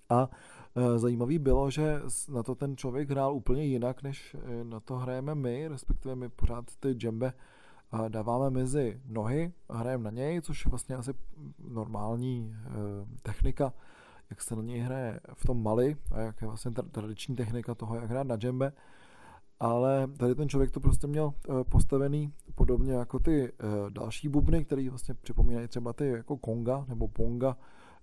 A 0.08 0.28
uh, 0.74 0.98
zajímavý 0.98 1.38
bylo, 1.38 1.70
že 1.70 2.00
na 2.28 2.42
to 2.42 2.54
ten 2.54 2.76
člověk 2.76 3.10
hrál 3.10 3.34
úplně 3.34 3.64
jinak, 3.64 4.02
než 4.02 4.36
na 4.62 4.80
to 4.80 4.96
hrajeme 4.96 5.34
my, 5.34 5.68
respektive 5.68 6.14
my 6.14 6.28
pořád 6.28 6.64
ty 6.80 6.92
džembe 6.92 7.32
dáváme 8.08 8.50
mezi 8.50 9.00
nohy 9.06 9.52
a 9.68 9.76
hrajeme 9.76 10.04
na 10.04 10.10
něj, 10.10 10.40
což 10.40 10.64
je 10.64 10.70
vlastně 10.70 10.96
asi 10.96 11.14
normální 11.68 12.54
technika, 13.22 13.72
jak 14.30 14.42
se 14.42 14.56
na 14.56 14.62
něj 14.62 14.80
hraje 14.80 15.20
v 15.34 15.46
tom 15.46 15.62
Mali 15.62 15.96
a 16.12 16.20
jak 16.20 16.42
je 16.42 16.48
vlastně 16.48 16.70
tradiční 16.70 17.36
technika 17.36 17.74
toho, 17.74 17.94
jak 17.94 18.10
hrát 18.10 18.26
na 18.26 18.36
džembe 18.36 18.72
ale 19.62 20.08
tady 20.16 20.34
ten 20.34 20.48
člověk 20.48 20.70
to 20.70 20.80
prostě 20.80 21.06
měl 21.06 21.32
eh, 21.48 21.64
postavený 21.64 22.32
podobně 22.54 22.92
jako 22.92 23.18
ty 23.18 23.44
eh, 23.44 23.50
další 23.90 24.28
bubny, 24.28 24.64
které 24.64 24.90
vlastně 24.90 25.14
připomínají 25.14 25.68
třeba 25.68 25.92
ty 25.92 26.06
jako 26.06 26.36
konga 26.36 26.84
nebo 26.88 27.08
ponga 27.08 27.56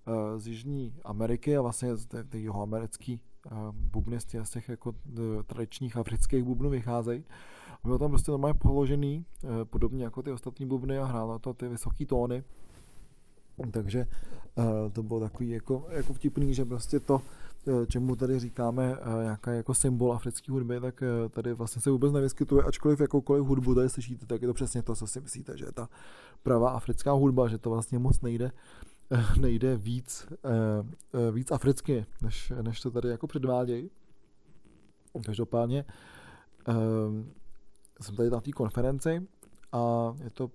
eh, 0.07 0.39
z 0.39 0.47
Jižní 0.47 0.95
Ameriky 1.03 1.57
a 1.57 1.61
vlastně 1.61 1.89
ty, 2.29 2.39
jihoamerický 2.39 3.21
bubny 3.71 4.19
z 4.19 4.25
těch, 4.25 4.47
z 4.47 4.49
těch 4.49 4.69
jako 4.69 4.95
tradičních 5.47 5.97
afrických 5.97 6.43
bubnů 6.43 6.69
vycházejí. 6.69 7.23
Bylo 7.83 7.97
tam 7.97 8.09
prostě 8.09 8.31
normálně 8.31 8.53
položený, 8.53 9.25
podobně 9.63 10.03
jako 10.03 10.21
ty 10.21 10.31
ostatní 10.31 10.65
bubny 10.65 10.97
a 10.97 11.05
hrálo 11.05 11.39
to 11.39 11.53
ty 11.53 11.67
vysoké 11.67 12.05
tóny. 12.05 12.43
Takže 13.71 14.07
to 14.93 15.03
bylo 15.03 15.19
takový 15.19 15.49
jako, 15.49 15.87
jako 15.89 16.13
vtipný, 16.13 16.53
že 16.53 16.65
prostě 16.65 16.99
to 16.99 17.21
čemu 17.87 18.15
tady 18.15 18.39
říkáme 18.39 18.97
eh, 19.01 19.23
nějaká 19.23 19.51
jako 19.51 19.73
symbol 19.73 20.13
africké 20.13 20.51
hudby, 20.51 20.79
tak 20.79 21.03
eh, 21.03 21.29
tady 21.29 21.53
vlastně 21.53 21.81
se 21.81 21.91
vůbec 21.91 22.13
nevyskytuje, 22.13 22.63
ačkoliv 22.63 22.99
jakoukoliv 22.99 23.43
hudbu 23.43 23.75
tady 23.75 23.89
slyšíte, 23.89 24.25
tak 24.25 24.41
je 24.41 24.47
to 24.47 24.53
přesně 24.53 24.83
to, 24.83 24.95
co 24.95 25.07
si 25.07 25.21
myslíte, 25.21 25.57
že 25.57 25.65
je 25.65 25.71
ta 25.71 25.89
pravá 26.43 26.71
africká 26.71 27.11
hudba, 27.11 27.47
že 27.47 27.57
to 27.57 27.69
vlastně 27.69 27.99
moc 27.99 28.21
nejde, 28.21 28.51
nejde 29.39 29.77
víc, 29.77 30.27
víc 31.31 31.51
africky, 31.51 32.05
než, 32.21 32.53
než 32.61 32.81
to 32.81 32.91
tady 32.91 33.09
jako 33.09 33.27
předvádějí. 33.27 33.89
Každopádně 35.25 35.85
jsem 38.01 38.15
tady 38.15 38.29
na 38.29 38.41
té 38.41 38.51
konferenci 38.51 39.27
a 39.71 40.13
je 40.23 40.29
to 40.29 40.51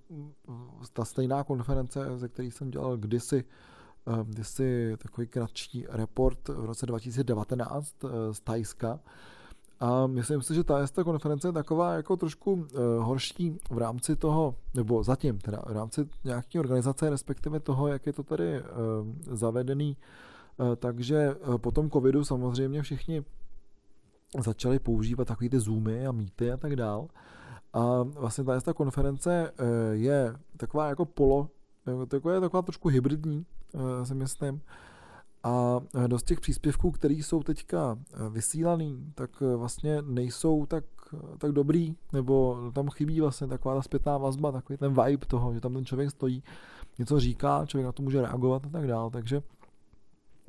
ta 0.92 1.04
stejná 1.04 1.44
konference, 1.44 2.18
ze 2.18 2.28
které 2.28 2.48
jsem 2.48 2.70
dělal 2.70 2.96
kdysi 2.96 3.44
Ehm, 4.06 4.24
kdysi 4.24 4.96
takový 4.98 5.26
kratší 5.26 5.86
report 5.88 6.48
v 6.48 6.64
roce 6.64 6.86
2019 6.86 7.94
eh, 8.04 8.34
z 8.34 8.40
Tajska. 8.40 9.00
A 9.80 10.06
myslím 10.06 10.42
si, 10.42 10.54
že 10.54 10.64
ta 10.64 10.86
ta 10.86 11.04
konference 11.04 11.48
je 11.48 11.52
taková 11.52 11.94
jako 11.94 12.16
trošku 12.16 12.52
uh, 12.52 12.66
horší 12.98 13.58
v 13.70 13.78
rámci 13.78 14.16
toho, 14.16 14.54
nebo 14.74 15.02
zatím 15.02 15.38
teda 15.38 15.62
v 15.66 15.72
rámci 15.72 16.08
nějaké 16.24 16.60
organizace, 16.60 17.10
respektive 17.10 17.60
toho, 17.60 17.88
jak 17.88 18.06
je 18.06 18.12
to 18.12 18.22
tady 18.22 18.60
uh, 18.60 18.66
zavedený. 19.36 19.96
Uh, 20.56 20.76
takže 20.76 21.34
po 21.56 21.70
tom 21.70 21.90
covidu 21.90 22.24
samozřejmě 22.24 22.82
všichni 22.82 23.24
začali 24.40 24.78
používat 24.78 25.28
takový 25.28 25.48
ty 25.48 25.60
zoomy 25.60 26.06
a 26.06 26.12
mýty 26.12 26.52
a 26.52 26.56
tak 26.56 26.76
dál. 26.76 27.08
A 27.72 28.02
vlastně 28.02 28.44
ta 28.64 28.72
konference 28.72 29.52
je 29.92 30.34
taková 30.56 30.88
jako 30.88 31.04
polo, 31.04 31.48
taková, 32.08 32.40
taková 32.40 32.62
trošku 32.62 32.88
hybridní, 32.88 33.46
si 34.04 34.14
myslím. 34.14 34.60
a 35.44 35.80
dost 36.06 36.22
těch 36.22 36.40
příspěvků, 36.40 36.90
které 36.90 37.14
jsou 37.14 37.42
teďka 37.42 37.98
vysílaný, 38.30 39.12
tak 39.14 39.30
vlastně 39.40 40.02
nejsou 40.02 40.66
tak, 40.66 40.84
tak 41.38 41.52
dobrý, 41.52 41.96
nebo 42.12 42.58
tam 42.74 42.88
chybí 42.88 43.20
vlastně 43.20 43.46
taková 43.46 43.74
ta 43.74 43.82
zpětná 43.82 44.18
vazba, 44.18 44.52
takový 44.52 44.76
ten 44.76 45.04
vibe 45.04 45.26
toho, 45.26 45.54
že 45.54 45.60
tam 45.60 45.74
ten 45.74 45.84
člověk 45.84 46.10
stojí, 46.10 46.42
něco 46.98 47.20
říká, 47.20 47.66
člověk 47.66 47.86
na 47.86 47.92
to 47.92 48.02
může 48.02 48.20
reagovat 48.22 48.66
a 48.66 48.68
tak 48.68 48.86
dále, 48.86 49.10
takže 49.10 49.42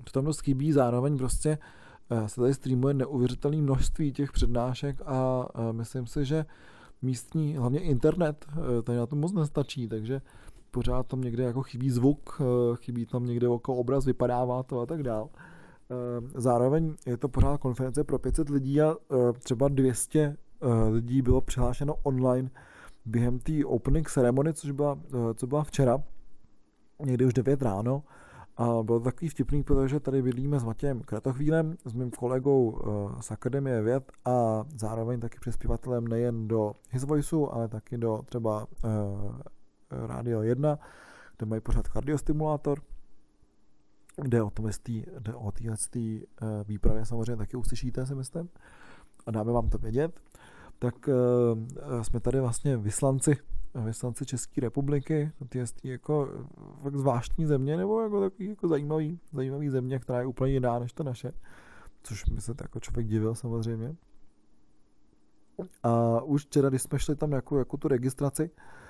to 0.03 0.11
tam 0.11 0.25
dost 0.25 0.39
chybí, 0.39 0.71
zároveň 0.71 1.17
prostě 1.17 1.57
se 2.25 2.41
tady 2.41 2.53
streamuje 2.53 2.93
neuvěřitelné 2.93 3.57
množství 3.57 4.13
těch 4.13 4.31
přednášek 4.31 5.01
a 5.05 5.47
myslím 5.71 6.07
si, 6.07 6.25
že 6.25 6.45
místní, 7.01 7.57
hlavně 7.57 7.79
internet, 7.79 8.45
tady 8.83 8.97
na 8.97 9.05
to 9.05 9.15
moc 9.15 9.33
nestačí, 9.33 9.87
takže 9.87 10.21
pořád 10.75 11.07
tam 11.07 11.21
někde 11.21 11.43
jako 11.43 11.63
chybí 11.63 11.89
zvuk, 11.89 12.41
eh, 12.41 12.75
chybí 12.75 13.05
tam 13.05 13.25
někde 13.25 13.47
jako 13.47 13.75
obraz, 13.75 14.05
vypadává 14.05 14.63
to 14.63 14.79
a 14.79 14.85
tak 14.85 15.03
dál. 15.03 15.29
Eh, 15.31 15.95
zároveň 16.35 16.95
je 17.05 17.17
to 17.17 17.29
pořád 17.29 17.57
konference 17.57 18.03
pro 18.03 18.19
500 18.19 18.49
lidí 18.49 18.81
a 18.81 18.95
eh, 18.95 19.33
třeba 19.33 19.67
200 19.67 20.35
lidí 20.89 21.21
bylo 21.21 21.41
přihlášeno 21.41 21.95
online 22.03 22.49
během 23.05 23.39
té 23.39 23.65
opening 23.65 24.09
ceremony, 24.09 24.53
což 24.53 24.71
byla, 24.71 24.99
co 25.35 25.47
byla 25.47 25.63
včera, 25.63 26.03
někdy 27.05 27.25
už 27.25 27.33
9 27.33 27.61
ráno. 27.61 28.03
A 28.57 28.83
bylo 28.83 28.99
to 28.99 29.03
takový 29.03 29.29
vtipný, 29.29 29.63
protože 29.63 29.99
tady 29.99 30.21
bydlíme 30.21 30.59
s 30.59 30.63
Matějem 30.63 31.01
Kratochvílem, 31.01 31.75
s 31.85 31.93
mým 31.93 32.11
kolegou 32.11 32.81
z 33.21 33.31
Akademie 33.31 33.81
věd 33.81 34.11
a 34.25 34.63
zároveň 34.75 35.19
taky 35.19 35.37
přispěvatelem 35.39 36.07
nejen 36.07 36.47
do 36.47 36.73
His 36.89 37.03
Voiceu, 37.03 37.47
ale 37.51 37.67
taky 37.67 37.97
do 37.97 38.21
třeba 38.25 38.67
Radio 39.91 40.41
1, 40.41 40.79
kde 41.37 41.45
mají 41.45 41.61
pořád 41.61 41.87
kardiostimulátor, 41.87 42.81
kde 44.21 44.43
o 44.43 44.49
tom 44.49 44.69
jde 45.19 45.33
o 45.33 45.51
téhle 45.51 45.77
eh, 45.97 46.23
výpravě 46.67 47.05
samozřejmě 47.05 47.35
taky 47.35 47.57
uslyšíte, 47.57 48.05
si 48.05 48.15
myslím, 48.15 48.49
a 49.25 49.31
dáme 49.31 49.51
vám 49.51 49.69
to 49.69 49.77
vědět. 49.77 50.19
Tak 50.79 51.07
uh, 51.07 52.01
jsme 52.01 52.19
tady 52.19 52.39
vlastně 52.39 52.77
vyslanci, 52.77 53.37
vyslanci 53.85 54.25
České 54.25 54.61
republiky, 54.61 55.31
ty 55.49 55.57
je 55.57 55.65
jako 55.83 56.29
fakt 56.81 56.95
zvláštní 56.95 57.45
země, 57.45 57.77
nebo 57.77 58.01
jako 58.01 58.21
takový 58.21 58.49
jako 58.49 58.67
zajímavý, 58.67 59.19
zajímavý 59.33 59.69
země, 59.69 59.99
která 59.99 60.19
je 60.19 60.25
úplně 60.25 60.53
jiná 60.53 60.79
než 60.79 60.93
ta 60.93 61.03
naše, 61.03 61.31
což 62.03 62.25
mi 62.25 62.41
se 62.41 62.53
jako 62.61 62.79
člověk 62.79 63.07
divil 63.07 63.35
samozřejmě. 63.35 63.95
A 65.83 66.21
už 66.21 66.45
včera, 66.45 66.69
když 66.69 66.81
jsme 66.81 66.99
šli 66.99 67.15
tam 67.15 67.31
jako, 67.31 67.59
jako 67.59 67.77
tu 67.77 67.87
registraci, 67.87 68.49
Eh, 68.49 68.84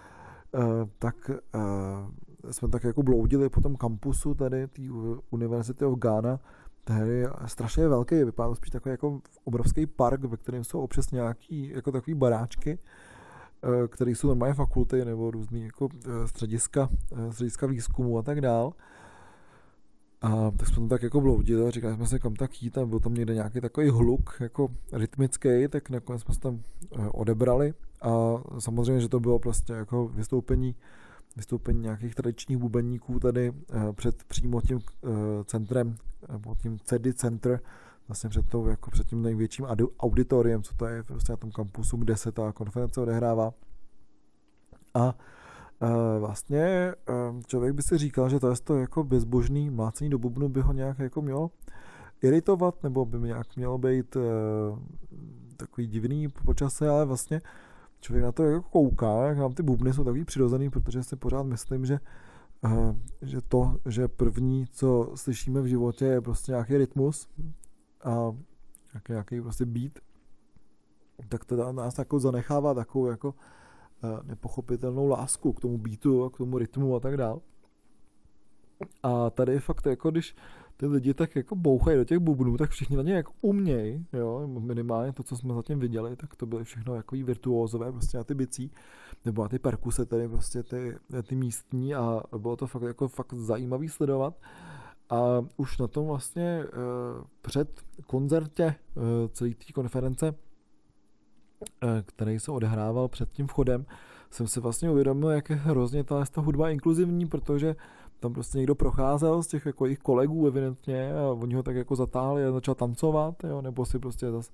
tak 1.00 1.31
uh, 1.55 2.51
jsme 2.51 2.67
tak 2.67 2.83
jako 2.83 3.03
bloudili 3.03 3.50
po 3.50 3.62
tom 3.62 3.75
kampusu 3.75 4.33
tady 4.33 4.67
té 4.67 4.81
Univerzity 5.29 5.85
of 5.85 6.00
Ghana, 6.00 6.39
tady 6.83 7.09
je 7.09 7.29
strašně 7.45 7.88
velký, 7.88 8.24
vypadá 8.24 8.50
to 8.50 8.55
spíš 8.55 8.69
takový 8.69 8.91
jako 8.91 9.19
obrovský 9.43 9.85
park, 9.85 10.24
ve 10.24 10.38
kterém 10.38 10.63
jsou 10.63 10.79
občas 10.79 11.12
nějaký 11.12 11.69
jako 11.69 11.91
takový 11.91 12.13
baráčky, 12.13 12.79
uh, 13.63 13.88
které 13.88 14.12
jsou 14.12 14.27
normálně 14.27 14.53
fakulty 14.53 15.05
nebo 15.05 15.31
různý 15.31 15.63
jako 15.63 15.89
střediska, 16.25 16.89
střediska 17.31 17.67
výzkumu 17.67 18.17
a 18.17 18.21
tak 18.21 18.41
dál. 18.41 18.74
A 20.21 20.51
tak 20.57 20.67
jsme 20.67 20.75
tam 20.75 20.89
tak 20.89 21.03
jako 21.03 21.21
bloudili 21.21 21.67
a 21.67 21.71
říkali 21.71 21.95
jsme 21.95 22.07
si, 22.07 22.19
kam 22.19 22.35
tak 22.35 22.63
jít 22.63 22.77
a 22.77 22.85
byl 22.85 23.00
tam 23.00 23.13
někde 23.13 23.33
nějaký 23.33 23.62
takový 23.62 23.89
hluk, 23.89 24.38
jako 24.39 24.67
rytmický, 24.93 25.67
tak 25.69 25.89
nakonec 25.89 26.21
jsme 26.21 26.33
se 26.33 26.39
tam 26.39 26.59
odebrali 27.12 27.74
a 28.05 28.41
samozřejmě, 28.59 29.01
že 29.01 29.09
to 29.09 29.19
bylo 29.19 29.39
prostě 29.39 29.74
jako 29.74 30.07
vystoupení, 30.07 30.75
vystoupení 31.35 31.81
nějakých 31.81 32.15
tradičních 32.15 32.57
bubeníků 32.57 33.19
tady 33.19 33.53
eh, 33.74 33.93
před 33.93 34.24
přímo 34.24 34.62
tím 34.62 34.79
eh, 34.79 35.09
centrem, 35.43 35.95
nebo 36.31 36.55
tím 36.55 36.79
CEDI 36.79 37.13
Center, 37.13 37.59
vlastně 38.07 38.29
před, 38.29 38.50
tou, 38.50 38.67
jako 38.67 38.91
před 38.91 39.07
tím 39.07 39.21
největším 39.21 39.65
auditoriem, 40.00 40.63
co 40.63 40.75
to 40.75 40.85
je 40.85 41.03
prostě 41.03 41.33
na 41.33 41.38
tom 41.38 41.51
kampusu, 41.51 41.97
kde 41.97 42.17
se 42.17 42.32
ta 42.32 42.51
konference 42.51 43.01
odehrává. 43.01 43.53
A 44.93 45.15
Uh, 45.82 46.19
vlastně 46.19 46.93
člověk 47.47 47.73
by 47.73 47.82
si 47.82 47.97
říkal, 47.97 48.30
že 48.30 48.39
to 48.39 48.49
je 48.49 48.56
to 48.63 48.75
jako 48.75 49.03
bezbožný 49.03 49.69
mlácení 49.69 50.10
do 50.10 50.17
bubnu 50.17 50.49
by 50.49 50.62
ho 50.62 50.73
nějak 50.73 50.99
jako 50.99 51.21
mělo 51.21 51.51
iritovat, 52.21 52.84
nebo 52.84 53.06
by 53.06 53.19
nějak 53.19 53.56
mělo 53.56 53.77
být 53.77 54.17
takový 55.58 55.88
divný 55.88 56.27
počasí, 56.27 56.86
ale 56.86 57.06
vlastně 57.06 57.41
člověk 58.06 58.24
na 58.24 58.32
to 58.32 58.44
jako 58.44 58.70
kouká, 58.70 59.26
jak 59.26 59.38
nám 59.38 59.54
ty 59.54 59.63
bubny 59.63 59.94
jsou 59.94 60.04
takový 60.04 60.26
přirozený, 60.26 60.70
protože 60.70 61.04
si 61.04 61.15
pořád 61.15 61.44
myslím, 61.44 61.86
že, 61.86 62.00
uh, 62.62 62.96
že 63.22 63.41
to, 63.41 63.78
že 63.86 64.08
první, 64.08 64.68
co 64.68 65.12
slyšíme 65.15 65.62
v 65.62 65.65
životě, 65.65 66.06
je 66.06 66.22
prostě 66.22 66.52
nějaký 66.52 66.78
rytmus 66.78 67.28
a 68.04 68.36
nějaký, 68.94 69.12
nějaký 69.12 69.41
prostě 69.41 69.65
beat, 69.65 69.91
tak 71.30 71.46
to 71.46 71.74
nás 71.74 71.98
jako 71.98 72.20
zanechává 72.20 72.74
takovou 72.74 73.08
jako 73.08 73.28
uh, 73.28 74.24
nepochopitelnou 74.24 75.08
lásku 75.08 75.54
k 75.54 75.60
tomu 75.60 75.78
beatu 75.78 76.24
a 76.24 76.30
k 76.30 76.38
tomu 76.38 76.58
rytmu 76.58 76.96
a 76.96 77.00
tak 77.00 77.18
dál. 77.18 77.41
A 79.04 79.30
tady 79.30 79.54
je 79.54 79.60
fakt 79.60 79.86
jako, 79.86 80.12
když 80.12 80.36
ty 80.77 80.85
lidi 80.85 81.13
tak 81.13 81.35
jako 81.35 81.55
bouchají 81.55 81.97
do 81.97 82.03
těch 82.03 82.19
bubnů, 82.19 82.57
tak 82.57 82.69
všichni 82.69 82.97
na 82.97 83.03
ně 83.03 83.13
jako 83.13 83.31
umějí, 83.41 84.05
jo, 84.13 84.47
minimálně 84.47 85.13
to, 85.13 85.23
co 85.23 85.38
jsme 85.38 85.53
zatím 85.53 85.79
viděli, 85.79 86.15
tak 86.15 86.35
to 86.35 86.45
byly 86.45 86.63
všechno 86.63 86.95
jako 86.95 87.15
virtuózové 87.15 87.91
prostě 87.91 88.17
na 88.17 88.23
ty 88.23 88.33
bicí, 88.33 88.71
nebo 89.25 89.43
na 89.43 89.49
ty 89.49 89.59
perkuse, 89.59 90.05
tedy 90.05 90.27
prostě 90.27 90.63
ty, 90.63 90.95
ty 91.27 91.35
místní 91.35 91.95
a 91.95 92.23
bylo 92.38 92.55
to 92.55 92.67
fakt 92.67 92.83
jako 92.83 93.07
fakt 93.07 93.33
zajímavý 93.33 93.89
sledovat. 93.89 94.33
A 95.09 95.45
už 95.57 95.77
na 95.77 95.88
tom 95.88 96.07
vlastně 96.07 96.65
uh, 96.65 97.23
před 97.41 97.81
koncertě 98.07 98.75
uh, 98.95 99.03
celé 99.31 99.49
té 99.49 99.73
konference, 99.73 100.31
uh, 100.31 101.89
který 102.05 102.39
se 102.39 102.51
odehrával 102.51 103.07
před 103.07 103.31
tím 103.31 103.47
vchodem, 103.47 103.85
jsem 104.31 104.47
si 104.47 104.59
vlastně 104.59 104.91
uvědomil, 104.91 105.29
jak 105.29 105.49
je 105.49 105.55
hrozně 105.55 106.03
ta 106.03 106.25
hudba 106.35 106.69
inkluzivní, 106.69 107.25
protože 107.25 107.75
tam 108.19 108.34
prostě 108.34 108.58
někdo 108.58 108.75
procházel 108.75 109.43
z 109.43 109.47
těch 109.47 109.65
jako 109.65 109.86
jejich 109.86 109.99
kolegů 109.99 110.47
evidentně 110.47 111.13
a 111.13 111.32
oni 111.32 111.56
ho 111.56 111.63
tak 111.63 111.75
jako 111.75 111.95
zatáhli 111.95 112.45
a 112.45 112.51
začal 112.51 112.75
tancovat, 112.75 113.43
jo, 113.43 113.62
nebo 113.62 113.86
si 113.86 113.99
prostě 113.99 114.32
zas 114.32 114.51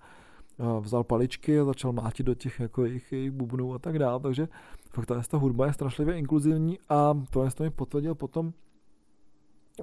vzal 0.80 1.04
paličky 1.04 1.60
a 1.60 1.65
začal 1.65 1.91
mátit 1.91 2.26
do 2.26 2.36
těch 2.36 2.60
jako 2.60 2.86
jejich, 2.86 3.12
jejich 3.12 3.32
bubnů 3.32 3.74
a 3.74 3.80
tak 3.80 4.00
dále, 4.00 4.19
takže 4.19 4.47
fakt 4.89 5.06
ta, 5.06 5.21
ta 5.30 5.38
hudba 5.38 5.65
je 5.65 5.74
strašlivě 5.74 6.17
inkluzivní 6.17 6.80
a 6.89 7.17
to, 7.30 7.50
to 7.56 7.63
mi 7.63 7.69
potvrdil 7.69 8.15
potom 8.15 8.54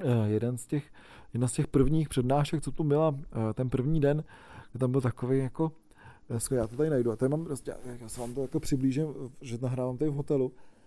eh, 0.01 0.29
jeden 0.29 0.59
z 0.59 0.67
těch, 0.67 0.91
jedna 1.33 1.49
z 1.49 1.53
těch 1.53 1.67
prvních 1.67 2.09
přednášek, 2.09 2.63
co 2.63 2.73
tu 2.73 2.85
byla 2.85 3.15
eh, 3.19 3.55
ten 3.55 3.71
první 3.71 4.01
den, 4.01 4.25
kde 4.73 4.79
tam 4.79 4.91
byl 4.93 5.01
takový 5.01 5.39
jako 5.39 5.73
já 6.51 6.67
to 6.67 6.77
tady 6.77 6.91
najdu. 6.91 7.13
A 7.13 7.17
tady 7.17 7.29
mám, 7.29 7.45
prostě, 7.45 7.75
já 8.01 8.09
se 8.09 8.21
vám 8.21 8.35
to 8.35 8.43
jako 8.43 8.61
přiblížím, 8.61 9.07
že 9.41 9.59
nahrávám 9.61 9.99
tady 9.99 10.11
v 10.11 10.15
hotelu, 10.15 10.53
Eh, 10.53 10.78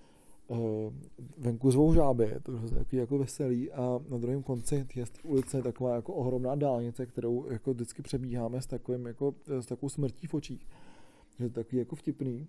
venku 1.38 1.72
zvou 1.72 1.94
žáby, 1.94 2.24
je 2.24 2.40
to 2.40 2.52
takový 2.52 2.98
jako 2.98 3.18
veselý 3.18 3.72
a 3.72 4.00
na 4.10 4.18
druhém 4.18 4.44
konci 4.44 4.86
té 4.94 5.04
ulice 5.24 5.58
je 5.58 5.64
taková 5.64 5.96
jako 5.96 6.14
ohromná 6.14 6.56
dálnice, 6.56 7.06
kterou 7.06 7.52
jako 7.52 7.74
vždycky 7.74 8.02
přebíháme 8.02 8.62
s 8.62 8.68
takovým 8.68 9.06
jako, 9.06 9.36
s 9.60 9.66
takovou 9.66 9.90
smrtí 9.90 10.28
v 10.28 10.34
očích. 10.34 10.68
Je 11.40 11.50
to 11.50 11.56
takový 11.56 11.78
jako 11.78 11.96
vtipný. 11.96 12.48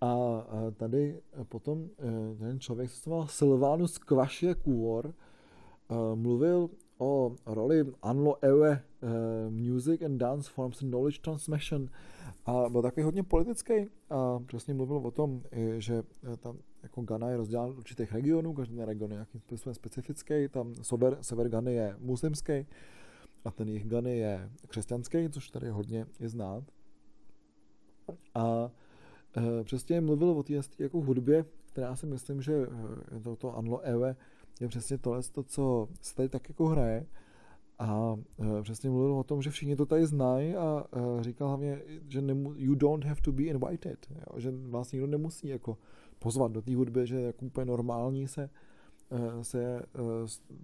A 0.00 0.44
tady 0.76 1.20
potom 1.48 1.88
eh, 1.98 2.38
ten 2.38 2.60
člověk 2.60 2.90
se 2.90 3.10
jmenoval 3.10 3.28
Silvanus 3.28 3.98
Kvašie 3.98 4.54
Kůvor, 4.54 5.14
eh, 5.14 5.94
mluvil 6.14 6.70
o 6.98 7.34
roli 7.46 7.84
Anlo 8.02 8.44
Ewe 8.44 8.82
Music 9.50 10.02
and 10.02 10.18
Dance 10.18 10.50
Forms 10.50 10.82
in 10.82 10.88
Knowledge 10.88 11.18
Transmission 11.20 11.88
a 12.46 12.68
byl 12.68 12.82
takový 12.82 13.04
hodně 13.04 13.22
politický 13.22 13.72
a 14.10 14.38
přesně 14.46 14.74
mluvil 14.74 14.96
o 14.96 15.10
tom, 15.10 15.42
že 15.78 16.02
e, 16.32 16.36
tam 16.36 16.58
jako 16.82 17.02
Ghana 17.02 17.30
je 17.30 17.36
rozdělán 17.36 17.70
určitých 17.70 18.12
regionů, 18.12 18.52
každý 18.52 18.84
region 18.84 19.10
je 19.10 19.14
nějakým 19.14 19.40
způsobem 19.40 19.74
specifický, 19.74 20.48
tam 20.48 20.74
sever, 20.74 21.18
sever 21.20 21.48
Ghany 21.48 21.74
je 21.74 21.96
muslimský 21.98 22.66
a 23.44 23.50
ten 23.50 23.68
jich 23.68 23.86
Ghany 23.86 24.18
je 24.18 24.50
křesťanský, 24.68 25.28
což 25.30 25.50
tady 25.50 25.70
hodně 25.70 26.06
je 26.20 26.28
znát. 26.28 26.64
A 28.34 28.70
e, 29.36 29.64
přesně 29.64 30.00
mluvil 30.00 30.30
o 30.30 30.42
té 30.42 30.54
jako 30.78 31.00
hudbě, 31.00 31.44
která 31.66 31.96
si 31.96 32.06
myslím, 32.06 32.42
že 32.42 32.54
e, 33.16 33.20
to, 33.20 33.36
to 33.36 33.56
Anlo 33.56 33.80
Ewe 33.80 34.16
je 34.60 34.68
přesně 34.68 34.98
tohle, 34.98 35.22
to, 35.22 35.42
co 35.42 35.88
se 36.00 36.14
tady 36.14 36.28
tak 36.28 36.48
jako 36.48 36.66
hraje, 36.66 37.06
a 37.82 38.12
uh, 38.36 38.62
přesně 38.62 38.90
mluvil 38.90 39.14
o 39.14 39.22
tom, 39.22 39.42
že 39.42 39.50
všichni 39.50 39.76
to 39.76 39.86
tady 39.86 40.06
znají 40.06 40.56
a 40.56 40.84
uh, 40.96 41.20
říkal 41.22 41.48
hlavně, 41.48 41.82
že 42.08 42.22
nemu, 42.22 42.52
you 42.56 42.74
don't 42.74 43.04
have 43.04 43.20
to 43.20 43.32
be 43.32 43.42
invited, 43.42 44.06
jo, 44.10 44.40
že 44.40 44.52
vás 44.68 44.92
nikdo 44.92 45.06
nemusí 45.06 45.48
jako 45.48 45.78
pozvat 46.18 46.52
do 46.52 46.62
té 46.62 46.76
hudby, 46.76 47.06
že 47.06 47.16
je 47.16 47.26
jako 47.26 47.46
úplně 47.46 47.64
normální 47.64 48.28
se, 48.28 48.50
uh, 49.10 49.42
se 49.42 49.82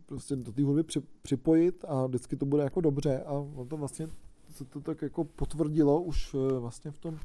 prostě 0.07 0.37
do 0.37 0.52
té 0.52 0.64
hudby 0.64 0.83
při, 0.83 1.02
připojit 1.22 1.85
a 1.88 2.07
vždycky 2.07 2.37
to 2.37 2.46
bude 2.46 2.62
jako 2.62 2.81
dobře. 2.81 3.22
A 3.26 3.33
on 3.33 3.68
to 3.68 3.76
vlastně 3.76 4.09
se 4.50 4.64
to 4.64 4.81
tak 4.81 5.02
jako 5.02 5.24
potvrdilo 5.24 6.02
už 6.02 6.37
vlastně 6.59 6.90
v 6.90 6.98
tom, 6.98 7.18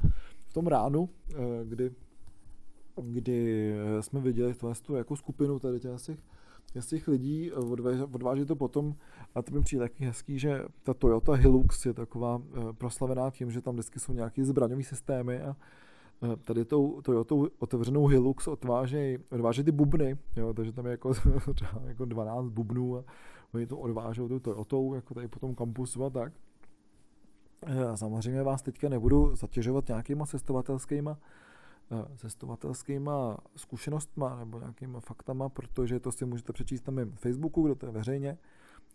v 0.49 0.53
tom 0.53 0.67
ránu, 0.67 1.09
kdy, 1.63 1.91
kdy 3.01 3.73
jsme 4.01 4.19
viděli 4.19 4.53
tu 4.81 4.95
jako 4.95 5.15
skupinu 5.15 5.59
tady 5.59 5.79
těch 5.79 5.91
z 6.81 6.87
těch 6.87 7.07
lidí 7.07 7.51
odváží, 7.51 8.01
odváží 8.01 8.45
to 8.45 8.55
potom, 8.55 8.95
a 9.35 9.41
to 9.41 9.51
mi 9.51 9.61
přijde 9.61 9.83
taky 9.83 10.05
hezký, 10.05 10.39
že 10.39 10.61
ta 10.83 10.93
Toyota 10.93 11.33
Hilux 11.33 11.85
je 11.85 11.93
taková 11.93 12.41
proslavená 12.77 13.31
tím, 13.31 13.51
že 13.51 13.61
tam 13.61 13.73
vždycky 13.73 13.99
jsou 13.99 14.13
nějaké 14.13 14.45
zbraňové 14.45 14.83
systémy 14.83 15.41
a 15.41 15.55
tady 16.43 16.65
tou 16.65 17.01
Toyotou 17.01 17.47
otevřenou 17.59 18.07
Hilux 18.07 18.47
odvážejí 18.47 19.17
odvážej 19.31 19.63
ty 19.63 19.71
bubny, 19.71 20.17
jo, 20.35 20.53
takže 20.53 20.71
tam 20.71 20.85
je 20.85 20.91
jako, 20.91 21.13
jako 21.85 22.05
12 22.05 22.49
bubnů 22.49 22.97
a 22.97 23.03
oni 23.53 23.67
to 23.67 23.77
odvážou 23.77 24.27
tou 24.27 24.39
Toyotou, 24.39 24.93
jako 24.93 25.13
tady 25.13 25.27
po 25.27 25.39
tom 25.39 25.55
kampusu 25.55 26.05
a 26.05 26.09
tak. 26.09 26.33
Samozřejmě 27.95 28.43
vás 28.43 28.61
teďka 28.61 28.89
nebudu 28.89 29.35
zatěžovat 29.35 29.87
nějakýma 29.87 30.25
cestovatelskýma 30.25 31.17
cestovatelskýma 32.17 33.37
zkušenostma 33.55 34.35
nebo 34.35 34.59
nějakýma 34.59 34.99
faktama, 34.99 35.49
protože 35.49 35.99
to 35.99 36.11
si 36.11 36.25
můžete 36.25 36.53
přečíst 36.53 36.87
na 36.87 36.91
mém 36.91 37.11
Facebooku, 37.11 37.63
kde 37.63 37.75
to 37.75 37.85
je 37.85 37.91
veřejně. 37.91 38.37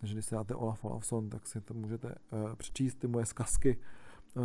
Takže 0.01 0.15
když 0.15 0.25
si 0.25 0.35
dáte 0.35 0.55
Olaf 0.55 0.85
Olafson, 0.85 1.29
tak 1.29 1.47
si 1.47 1.61
to 1.61 1.75
můžete 1.75 2.15
přečíst 2.57 2.95
ty 2.95 3.07
moje 3.07 3.27
zkazky 3.27 3.79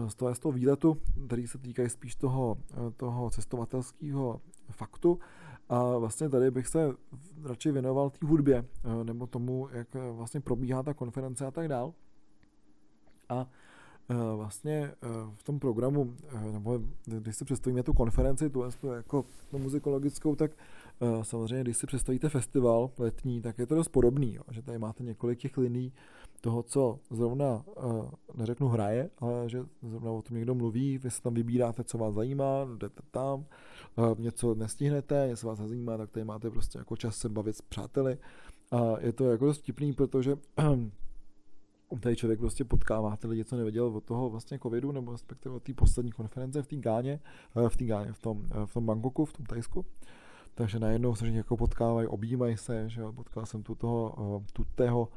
z 0.07 0.15
toho, 0.15 0.35
z 0.35 0.39
toho 0.39 0.51
výletu, 0.51 0.97
který 1.27 1.47
se 1.47 1.57
týkají 1.57 1.89
spíš 1.89 2.15
toho, 2.15 2.57
toho 2.97 3.29
cestovatelského 3.29 4.41
faktu. 4.71 5.19
A 5.69 5.97
vlastně 5.97 6.29
tady 6.29 6.51
bych 6.51 6.67
se 6.67 6.93
radši 7.43 7.71
věnoval 7.71 8.09
té 8.09 8.27
hudbě, 8.27 8.65
nebo 9.03 9.27
tomu, 9.27 9.69
jak 9.71 9.87
vlastně 10.11 10.41
probíhá 10.41 10.83
ta 10.83 10.93
konference 10.93 11.45
a 11.45 11.51
tak 11.51 11.67
dál. 11.67 11.93
A 13.29 13.47
vlastně 14.35 14.91
v 15.35 15.43
tom 15.43 15.59
programu, 15.59 16.15
nebo 16.51 16.79
když 17.05 17.35
si 17.35 17.45
představíme 17.45 17.83
tu 17.83 17.93
konferenci, 17.93 18.49
tu, 18.49 18.63
jako 18.95 19.25
tu 19.51 19.59
muzikologickou, 19.59 20.35
tak 20.35 20.51
samozřejmě, 21.21 21.63
když 21.63 21.77
si 21.77 21.87
představíte 21.87 22.29
festival 22.29 22.89
letní, 22.97 23.41
tak 23.41 23.59
je 23.59 23.67
to 23.67 23.75
dost 23.75 23.87
podobný, 23.87 24.33
jo, 24.33 24.41
že 24.51 24.61
tady 24.61 24.77
máte 24.77 25.03
několik 25.03 25.39
těch 25.39 25.57
liní, 25.57 25.93
toho, 26.43 26.63
co 26.63 26.99
zrovna, 27.11 27.65
neřeknu 28.35 28.67
hraje, 28.67 29.09
ale 29.19 29.49
že 29.49 29.65
zrovna 29.81 30.11
o 30.11 30.21
tom 30.21 30.37
někdo 30.37 30.55
mluví, 30.55 30.97
vy 30.97 31.11
se 31.11 31.21
tam 31.21 31.33
vybíráte, 31.33 31.83
co 31.83 31.97
vás 31.97 32.13
zajímá, 32.13 32.67
jdete 32.77 33.01
tam, 33.11 33.45
něco 34.17 34.55
nestihnete, 34.55 35.25
něco 35.29 35.47
vás 35.47 35.59
zajímá, 35.59 35.97
tak 35.97 36.11
tady 36.11 36.23
máte 36.23 36.49
prostě 36.49 36.77
jako 36.77 36.95
čas 36.95 37.17
se 37.17 37.29
bavit 37.29 37.55
s 37.55 37.61
přáteli. 37.61 38.17
A 38.71 38.99
je 38.99 39.13
to 39.13 39.31
jako 39.31 39.45
dost 39.45 39.61
vtipný, 39.61 39.93
protože 39.93 40.35
tady 41.99 42.15
člověk 42.15 42.39
prostě 42.39 42.63
potkává 42.65 43.17
ty 43.17 43.27
lidi, 43.27 43.45
co 43.45 43.55
nevěděl 43.57 43.85
od 43.85 44.03
toho 44.03 44.29
vlastně 44.29 44.59
covidu, 44.59 44.91
nebo 44.91 45.11
respektive 45.11 45.55
od 45.55 45.63
té 45.63 45.73
poslední 45.73 46.11
konference 46.11 46.61
v 46.61 46.67
té 46.67 46.75
Gáně, 46.75 47.19
uh, 47.55 47.69
v 47.69 47.77
té 47.77 47.85
Gáně, 47.85 48.13
v 48.13 48.19
tom, 48.19 48.49
v 48.65 48.73
tom 48.73 48.85
Bangkoku, 48.85 49.25
v 49.25 49.33
tom 49.33 49.45
Tajsku. 49.45 49.85
Takže 50.55 50.79
najednou 50.79 51.15
se 51.15 51.27
jako 51.27 51.57
potkávají, 51.57 52.07
objímají 52.07 52.57
se, 52.57 52.89
že 52.89 53.01
jo, 53.01 53.13
potkal 53.13 53.45
jsem 53.45 53.63
tu 53.63 53.75
toho, 53.75 54.43
tutého 54.53 55.09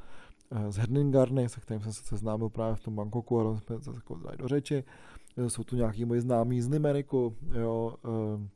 z 0.69 0.77
eh, 0.77 0.81
Herdingarny, 0.81 1.49
se 1.49 1.59
kterým 1.59 1.83
jsem 1.83 1.93
se 1.93 2.03
seznámil 2.03 2.49
právě 2.49 2.75
v 2.75 2.79
tom 2.79 2.95
Bangkoku 2.95 3.39
a 3.39 3.59
jsme 3.59 3.81
se 3.81 3.91
jako 3.95 4.19
do 4.37 4.47
řeči. 4.47 4.83
Eh, 5.37 5.49
jsou 5.49 5.63
tu 5.63 5.75
nějaký 5.75 6.05
moji 6.05 6.21
známí 6.21 6.61
z 6.61 6.69
Limeriku, 6.69 7.35
jo, 7.53 7.95
eh, 8.05 8.47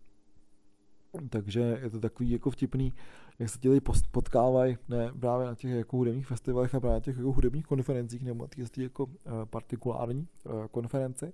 takže 1.29 1.79
je 1.83 1.89
to 1.89 1.99
takový 1.99 2.31
jako 2.31 2.51
vtipný, 2.51 2.93
jak 3.41 3.49
se 3.49 3.59
ti 3.59 3.69
lidi 3.69 3.81
potkávají 4.11 4.77
ne, 4.89 5.11
právě 5.19 5.47
na 5.47 5.55
těch 5.55 5.71
jako 5.71 5.97
hudebních 5.97 6.27
festivalech 6.27 6.75
a 6.75 6.79
právě 6.79 6.93
na 6.93 6.99
těch 6.99 7.17
jako 7.17 7.31
hudebních 7.31 7.65
konferencích 7.65 8.23
nebo 8.23 8.43
na 8.43 8.47
těch 8.47 8.77
jako 8.77 9.07
partikulární 9.45 10.27
konferenci. 10.71 11.33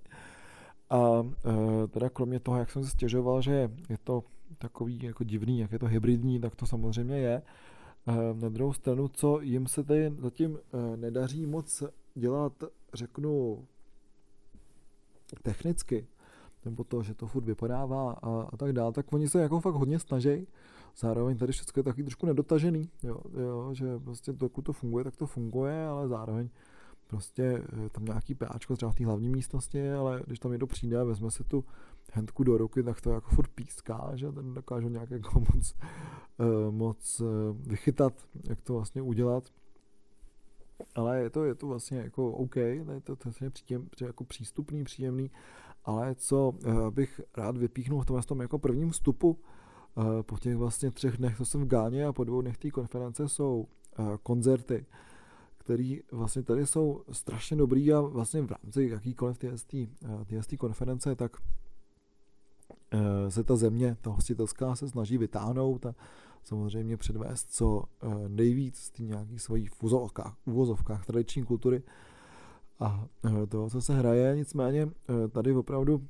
A 0.90 1.26
teda 1.90 2.08
kromě 2.08 2.40
toho, 2.40 2.58
jak 2.58 2.70
jsem 2.70 2.84
se 2.84 2.90
stěžoval, 2.90 3.42
že 3.42 3.70
je 3.88 3.98
to 4.04 4.24
takový 4.58 5.02
jako 5.02 5.24
divný, 5.24 5.58
jak 5.58 5.72
je 5.72 5.78
to 5.78 5.86
hybridní, 5.86 6.40
tak 6.40 6.56
to 6.56 6.66
samozřejmě 6.66 7.18
je. 7.18 7.42
Na 8.40 8.48
druhou 8.48 8.72
stranu, 8.72 9.08
co 9.08 9.40
jim 9.40 9.66
se 9.66 9.84
tady 9.84 10.12
zatím 10.18 10.58
eh, 10.58 10.96
nedaří 10.96 11.46
moc 11.46 11.82
dělat, 12.14 12.52
řeknu, 12.94 13.64
technicky, 15.42 16.06
nebo 16.64 16.84
to, 16.84 17.02
že 17.02 17.14
to 17.14 17.26
furt 17.26 17.44
vypadává 17.44 18.12
a, 18.12 18.48
a 18.52 18.56
tak 18.56 18.72
dále, 18.72 18.92
tak 18.92 19.12
oni 19.12 19.28
se 19.28 19.40
jako 19.40 19.60
fakt 19.60 19.74
hodně 19.74 19.98
snaží. 19.98 20.46
Zároveň 20.96 21.36
tady 21.36 21.52
všechno 21.52 21.80
je 21.80 21.84
taky 21.84 22.02
trošku 22.02 22.26
nedotažený, 22.26 22.90
jo, 23.02 23.20
jo, 23.40 23.74
že 23.74 23.98
prostě 23.98 24.32
dokud 24.32 24.62
to 24.62 24.72
funguje, 24.72 25.04
tak 25.04 25.16
to 25.16 25.26
funguje, 25.26 25.86
ale 25.86 26.08
zároveň 26.08 26.48
prostě 27.08 27.42
eh, 27.42 27.88
tam 27.88 28.04
nějaký 28.04 28.34
PAčko 28.34 28.76
třeba 28.76 28.92
v 28.92 28.94
té 28.94 29.04
hlavní 29.04 29.28
místnosti, 29.28 29.90
ale 29.90 30.22
když 30.26 30.38
tam 30.38 30.50
někdo 30.50 30.66
přijde 30.66 31.00
a 31.00 31.04
vezme 31.04 31.30
si 31.30 31.44
tu 31.44 31.64
handku 32.12 32.44
do 32.44 32.58
ruky, 32.58 32.82
tak 32.82 33.00
to 33.00 33.10
jako 33.10 33.30
furt 33.30 33.50
píská, 33.50 34.10
že 34.14 34.32
ten 34.32 34.54
dokážu 34.54 34.88
nějak 34.88 35.10
jako 35.10 35.40
moc, 35.54 35.74
uh, 36.38 36.74
moc 36.74 37.20
uh, 37.20 37.28
vychytat, 37.66 38.12
jak 38.48 38.60
to 38.60 38.74
vlastně 38.74 39.02
udělat. 39.02 39.44
Ale 40.94 41.20
je 41.20 41.30
to, 41.30 41.44
je 41.44 41.54
to 41.54 41.66
vlastně 41.66 41.98
jako 41.98 42.30
OK, 42.30 42.56
je 42.56 43.00
to, 43.04 43.16
to 43.16 43.30
je 43.44 43.50
příjem, 43.50 43.88
jako 44.00 44.24
přístupný, 44.24 44.84
příjemný, 44.84 45.30
ale 45.84 46.14
co 46.14 46.52
bych 46.90 47.20
rád 47.36 47.56
vypíchnul 47.56 48.02
v 48.02 48.06
tom, 48.06 48.22
tom 48.22 48.40
jako 48.40 48.58
prvním 48.58 48.90
vstupu, 48.90 49.38
po 50.22 50.38
těch 50.38 50.56
vlastně 50.56 50.90
třech 50.90 51.16
dnech, 51.16 51.36
co 51.36 51.44
jsem 51.44 51.60
v 51.60 51.66
Gáně 51.68 52.06
a 52.06 52.12
po 52.12 52.24
dvou 52.24 52.40
dnech 52.40 52.58
té 52.58 52.70
konference 52.70 53.28
jsou 53.28 53.66
koncerty, 54.22 54.86
který 55.58 56.00
vlastně 56.12 56.42
tady 56.42 56.66
jsou 56.66 57.02
strašně 57.12 57.56
dobrý 57.56 57.92
a 57.92 58.00
vlastně 58.00 58.42
v 58.42 58.50
rámci 58.50 58.84
jakýkoliv 58.84 59.38
té 60.46 60.56
konference, 60.56 61.14
tak 61.14 61.36
se 63.28 63.44
ta 63.44 63.56
země, 63.56 63.96
ta 64.00 64.10
hostitelská, 64.10 64.76
se 64.76 64.88
snaží 64.88 65.18
vytáhnout 65.18 65.86
a 65.86 65.94
samozřejmě 66.42 66.96
předvést 66.96 67.54
co 67.54 67.84
nejvíc 68.28 68.76
z 68.76 68.90
té 68.90 69.02
nějakých 69.02 69.42
svých 69.42 69.82
uvozovkách, 69.82 70.36
uvozovkách 70.46 71.06
tradiční 71.06 71.44
kultury. 71.44 71.82
A 72.80 73.06
eh, 73.24 73.46
to, 73.46 73.70
co 73.70 73.80
se 73.80 73.94
hraje, 73.94 74.36
nicméně 74.36 74.88
tady 75.32 75.52
opravdu 75.52 76.08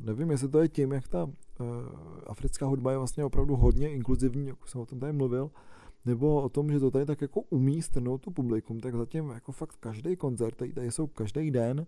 nevím, 0.00 0.30
jestli 0.30 0.48
to 0.48 0.58
je 0.58 0.68
tím, 0.68 0.92
jak 0.92 1.08
ta 1.08 1.30
africká 2.26 2.66
hudba 2.66 2.90
je 2.90 2.98
vlastně 2.98 3.24
opravdu 3.24 3.56
hodně 3.56 3.90
inkluzivní, 3.90 4.46
jak 4.46 4.68
jsem 4.68 4.80
o 4.80 4.86
tom 4.86 5.00
tady 5.00 5.12
mluvil, 5.12 5.50
nebo 6.04 6.42
o 6.42 6.48
tom, 6.48 6.72
že 6.72 6.80
to 6.80 6.90
tady 6.90 7.06
tak 7.06 7.20
jako 7.20 7.40
umí 7.40 7.82
strnout 7.82 8.20
tu 8.20 8.30
publikum, 8.30 8.80
tak 8.80 8.94
zatím 8.94 9.30
jako 9.30 9.52
fakt 9.52 9.76
každý 9.80 10.16
koncert, 10.16 10.56
tady, 10.56 10.72
tady 10.72 10.90
jsou 10.90 11.06
každý 11.06 11.50
den, 11.50 11.86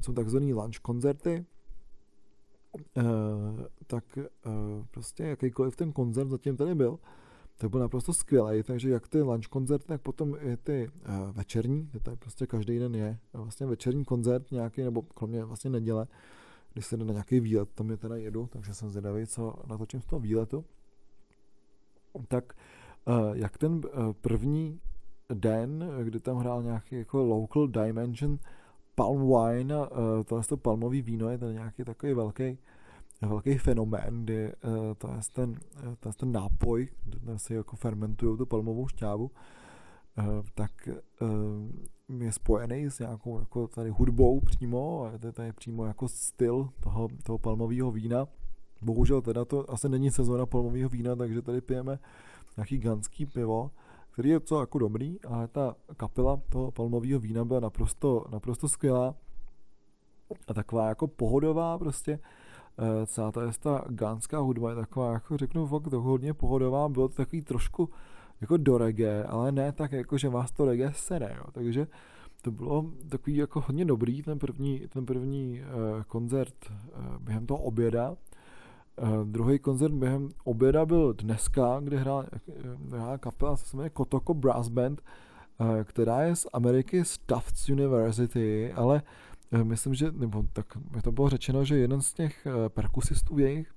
jsou 0.00 0.12
takzvaný 0.12 0.54
lunch 0.54 0.78
koncerty, 0.82 1.44
Eh, 2.96 3.02
tak 3.86 4.04
uh, 4.16 4.84
prostě 4.90 5.22
jakýkoliv 5.22 5.76
ten 5.76 5.92
koncert 5.92 6.28
zatím 6.28 6.56
tady 6.56 6.74
byl, 6.74 6.98
tak 7.56 7.70
byl 7.70 7.80
naprosto 7.80 8.12
skvělý, 8.12 8.62
takže 8.62 8.90
jak 8.90 9.08
ty 9.08 9.22
lunch 9.22 9.46
koncerty, 9.46 9.86
tak 9.86 10.00
potom 10.00 10.36
i 10.40 10.56
ty 10.56 10.90
uh, 11.08 11.36
večerní, 11.36 11.90
tady 12.02 12.16
prostě 12.16 12.46
každý 12.46 12.78
den 12.78 12.94
je 12.94 13.18
vlastně 13.32 13.66
večerní 13.66 14.04
koncert 14.04 14.50
nějaký, 14.50 14.82
nebo 14.82 15.02
kromě 15.02 15.44
vlastně 15.44 15.70
neděle, 15.70 16.06
když 16.78 16.86
se 16.86 16.96
jde 16.96 17.04
na 17.04 17.12
nějaký 17.12 17.40
výlet, 17.40 17.68
tam 17.74 17.90
je 17.90 17.96
teda 17.96 18.16
jedu, 18.16 18.46
takže 18.46 18.74
jsem 18.74 18.90
zvědavý, 18.90 19.26
co 19.26 19.54
natočím 19.66 20.00
z 20.00 20.06
toho 20.06 20.20
výletu. 20.20 20.64
Tak 22.28 22.52
uh, 23.04 23.36
jak 23.36 23.58
ten 23.58 23.72
uh, 23.72 23.82
první 24.20 24.80
den, 25.34 25.90
kdy 26.02 26.20
tam 26.20 26.36
hrál 26.36 26.62
nějaký 26.62 26.96
jako 26.96 27.24
local 27.24 27.68
dimension, 27.68 28.38
palm 28.94 29.20
wine, 29.20 29.76
uh, 29.76 29.86
tohle 30.24 30.44
to 30.44 30.56
palmový 30.56 31.02
víno 31.02 31.28
je 31.28 31.38
ten 31.38 31.52
nějaký 31.52 31.84
takový 31.84 32.14
velký 32.14 32.58
velký 33.22 33.58
fenomén, 33.58 34.24
kdy 34.24 34.52
to 34.98 35.08
je 35.08 35.20
ten, 35.32 35.54
to 36.00 36.08
je 36.08 36.12
ten 36.12 36.32
nápoj, 36.32 36.88
kde 37.04 37.38
si 37.38 37.54
jako 37.54 37.76
fermentují 37.76 38.38
tu 38.38 38.46
palmovou 38.46 38.88
šťávu, 38.88 39.30
tak 40.54 40.88
uh, 42.08 42.22
je 42.22 42.32
spojený 42.32 42.90
s 42.90 42.98
nějakou 42.98 43.38
jako 43.38 43.68
tady 43.68 43.90
hudbou 43.90 44.40
přímo, 44.40 45.04
a 45.04 45.32
to 45.32 45.42
je 45.42 45.52
přímo 45.52 45.84
jako 45.84 46.08
styl 46.08 46.68
toho, 46.80 47.08
toho 47.22 47.38
palmového 47.38 47.90
vína. 47.90 48.26
Bohužel 48.82 49.22
teda 49.22 49.44
to 49.44 49.70
asi 49.70 49.88
není 49.88 50.10
sezóna 50.10 50.46
palmového 50.46 50.88
vína, 50.88 51.16
takže 51.16 51.42
tady 51.42 51.60
pijeme 51.60 51.98
nějaký 52.56 52.78
ganský 52.78 53.26
pivo, 53.26 53.70
který 54.10 54.28
je 54.28 54.40
co 54.40 54.60
jako 54.60 54.78
dobrý, 54.78 55.20
ale 55.20 55.48
ta 55.48 55.74
kapela 55.96 56.40
toho 56.48 56.70
palmového 56.70 57.20
vína 57.20 57.44
byla 57.44 57.60
naprosto, 57.60 58.24
naprosto 58.30 58.68
skvělá 58.68 59.14
a 60.48 60.54
taková 60.54 60.88
jako 60.88 61.06
pohodová 61.08 61.78
prostě, 61.78 62.18
e, 62.78 63.06
celá 63.06 63.32
ta, 63.32 63.52
ta 63.60 63.84
gánská 63.88 64.38
hudba 64.38 64.70
je 64.70 64.76
taková, 64.76 65.12
jako 65.12 65.36
řeknu 65.36 65.66
fakt 65.66 65.92
hodně 65.92 66.34
pohodová, 66.34 66.88
bylo 66.88 67.08
to 67.08 67.14
takový 67.14 67.42
trošku 67.42 67.90
jako 68.40 68.56
do 68.56 68.78
reggae, 68.78 69.24
ale 69.24 69.52
ne 69.52 69.72
tak 69.72 69.92
jako, 69.92 70.18
že 70.18 70.28
vás 70.28 70.52
to 70.52 70.64
reggae 70.64 70.92
sere, 70.94 71.34
jo. 71.38 71.44
takže 71.52 71.86
to 72.42 72.50
bylo 72.50 72.84
takový 73.08 73.36
jako 73.36 73.60
hodně 73.60 73.84
dobrý, 73.84 74.22
ten 74.22 74.38
první, 74.38 74.88
ten 74.88 75.06
první 75.06 75.60
uh, 75.60 76.02
koncert 76.02 76.54
uh, 76.70 77.18
během 77.18 77.46
toho 77.46 77.62
oběda, 77.62 78.16
Uh, 79.02 79.24
druhý 79.24 79.58
koncert 79.58 79.92
během 79.92 80.28
oběda 80.44 80.86
byl 80.86 81.12
dneska, 81.12 81.80
kde 81.80 81.98
hrál, 81.98 82.26
hrál 82.90 83.18
kapela, 83.18 83.56
se 83.56 83.76
jmenuje 83.76 83.90
Kotoko 83.90 84.34
Brass 84.34 84.68
Band, 84.68 85.02
uh, 85.58 85.82
která 85.84 86.22
je 86.22 86.36
z 86.36 86.46
Ameriky 86.52 87.04
z 87.04 87.18
Tufts 87.18 87.68
University, 87.68 88.72
ale 88.72 89.02
uh, 89.52 89.64
myslím, 89.64 89.94
že, 89.94 90.12
nebo 90.12 90.44
tak 90.52 90.76
mi 90.76 91.02
to 91.02 91.12
bylo 91.12 91.28
řečeno, 91.28 91.64
že 91.64 91.78
jeden 91.78 92.02
z 92.02 92.12
těch 92.12 92.46
uh, 92.46 92.68
perkusistů 92.68 93.38
jejich, 93.38 93.74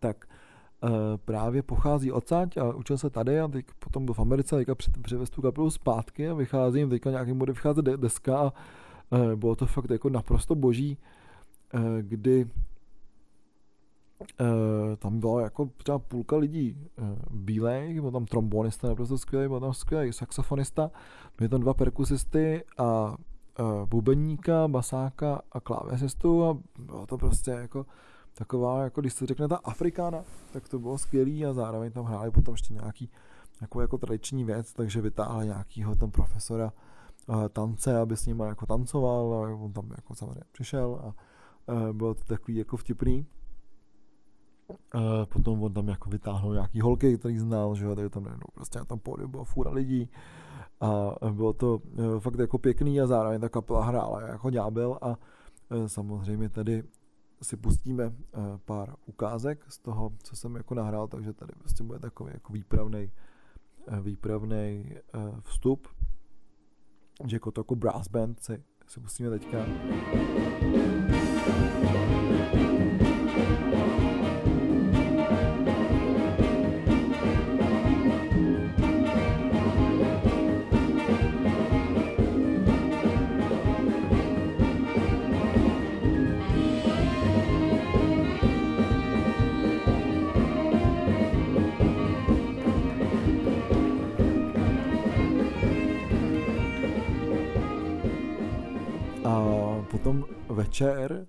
tak 0.00 0.28
právě 1.24 1.62
pochází 1.62 2.12
odsaď 2.12 2.56
a 2.56 2.74
učil 2.74 2.98
se 2.98 3.10
tady 3.10 3.40
a 3.40 3.48
teď 3.48 3.66
potom 3.78 4.04
byl 4.04 4.14
v 4.14 4.18
Americe, 4.18 4.56
teďka 4.56 4.74
přivez 5.02 5.30
tu 5.30 5.42
kapelu 5.42 5.70
zpátky 5.70 6.28
a 6.28 6.34
vychází 6.34 6.78
jim 6.78 6.90
teďka 6.90 7.10
nějakým 7.10 7.38
bude 7.38 7.52
vycházet 7.52 7.84
deska 7.84 8.38
a 8.38 8.52
bylo 9.34 9.56
to 9.56 9.66
fakt 9.66 9.90
jako 9.90 10.08
naprosto 10.10 10.54
boží, 10.54 10.98
kdy 12.00 12.46
Uh, 14.40 14.96
tam 14.96 15.20
byla 15.20 15.42
jako 15.42 15.70
třeba 15.76 15.98
půlka 15.98 16.36
lidí 16.36 16.88
bílej, 17.30 18.00
byl 18.00 18.10
tam 18.10 18.26
trombonista 18.26 18.88
naprosto 18.88 19.18
skvělý, 19.18 19.48
byl 19.48 19.60
tam 19.60 19.74
skvělý 19.74 20.12
saxofonista, 20.12 20.90
byli 21.38 21.48
tam 21.48 21.60
dva 21.60 21.74
perkusisty 21.74 22.64
a 22.78 23.16
bubeníka, 23.84 24.68
basáka 24.68 25.40
a 25.52 25.60
klávesistu 25.60 26.44
a 26.44 26.58
bylo 26.78 27.06
to 27.06 27.18
prostě 27.18 27.50
jako 27.50 27.86
taková, 28.38 28.82
jako 28.82 29.00
když 29.00 29.12
se 29.12 29.26
řekne 29.26 29.48
ta 29.48 29.56
Afrikána, 29.56 30.24
tak 30.52 30.68
to 30.68 30.78
bylo 30.78 30.98
skvělý 30.98 31.46
a 31.46 31.52
zároveň 31.52 31.92
tam 31.92 32.04
hráli 32.04 32.30
potom 32.30 32.54
ještě 32.54 32.74
nějaký 32.74 33.10
jako, 33.60 33.80
jako 33.80 33.98
tradiční 33.98 34.44
věc, 34.44 34.72
takže 34.72 35.00
vytáhli 35.00 35.46
nějakýho 35.46 35.94
tam 35.94 36.10
profesora 36.10 36.72
uh, 37.26 37.48
tance, 37.48 37.98
aby 37.98 38.16
s 38.16 38.26
ním 38.26 38.40
jako 38.40 38.66
tancoval 38.66 39.34
a 39.34 39.64
on 39.64 39.72
tam 39.72 39.90
jako 39.96 40.14
samozřejmě 40.14 40.44
přišel 40.52 41.00
a 41.02 41.14
uh, 41.72 41.92
bylo 41.92 42.14
to 42.14 42.24
takový 42.24 42.56
jako 42.56 42.76
vtipný. 42.76 43.26
Uh, 44.94 45.00
potom 45.28 45.62
on 45.62 45.72
tam 45.72 45.88
jako 45.88 46.10
vytáhl 46.10 46.52
nějaký 46.52 46.80
holky, 46.80 47.18
který 47.18 47.38
znal, 47.38 47.74
že 47.74 47.84
jo, 47.84 47.94
takže 47.94 48.10
tam 48.10 48.24
najednou 48.24 48.46
prostě 48.54 48.78
na 48.78 48.84
tom 48.84 48.98
pódiu 48.98 49.28
byla 49.28 49.44
fůra 49.44 49.70
lidí 49.70 50.10
a 50.80 51.10
bylo 51.32 51.52
to 51.52 51.76
uh, 51.76 52.18
fakt 52.18 52.38
jako 52.38 52.58
pěkný 52.58 53.00
a 53.00 53.06
zároveň 53.06 53.40
ta 53.40 53.48
kapela 53.48 53.84
hrála 53.84 54.22
jako 54.22 54.50
ďábel 54.50 54.98
a 55.02 55.08
uh, 55.08 55.16
samozřejmě 55.86 56.48
tady 56.48 56.82
si 57.42 57.56
pustíme 57.56 58.06
uh, 58.06 58.12
pár 58.64 58.94
ukázek 59.06 59.64
z 59.68 59.78
toho, 59.78 60.12
co 60.22 60.36
jsem 60.36 60.56
jako 60.56 60.74
nahrál, 60.74 61.08
takže 61.08 61.32
tady 61.32 61.52
prostě 61.58 61.84
bude 61.84 61.98
takový 61.98 62.30
jako 62.34 62.52
výpravný 62.52 63.10
uh, 63.88 64.00
výpravný 64.00 64.94
uh, 65.14 65.40
vstup, 65.40 65.88
že 67.26 67.36
jako 67.36 67.50
to 67.50 67.60
jako 67.60 67.76
brass 67.76 68.08
band 68.08 68.40
si, 68.40 68.62
si 68.86 69.00
pustíme 69.00 69.30
teďka. 69.30 69.66
Večer 100.48 101.26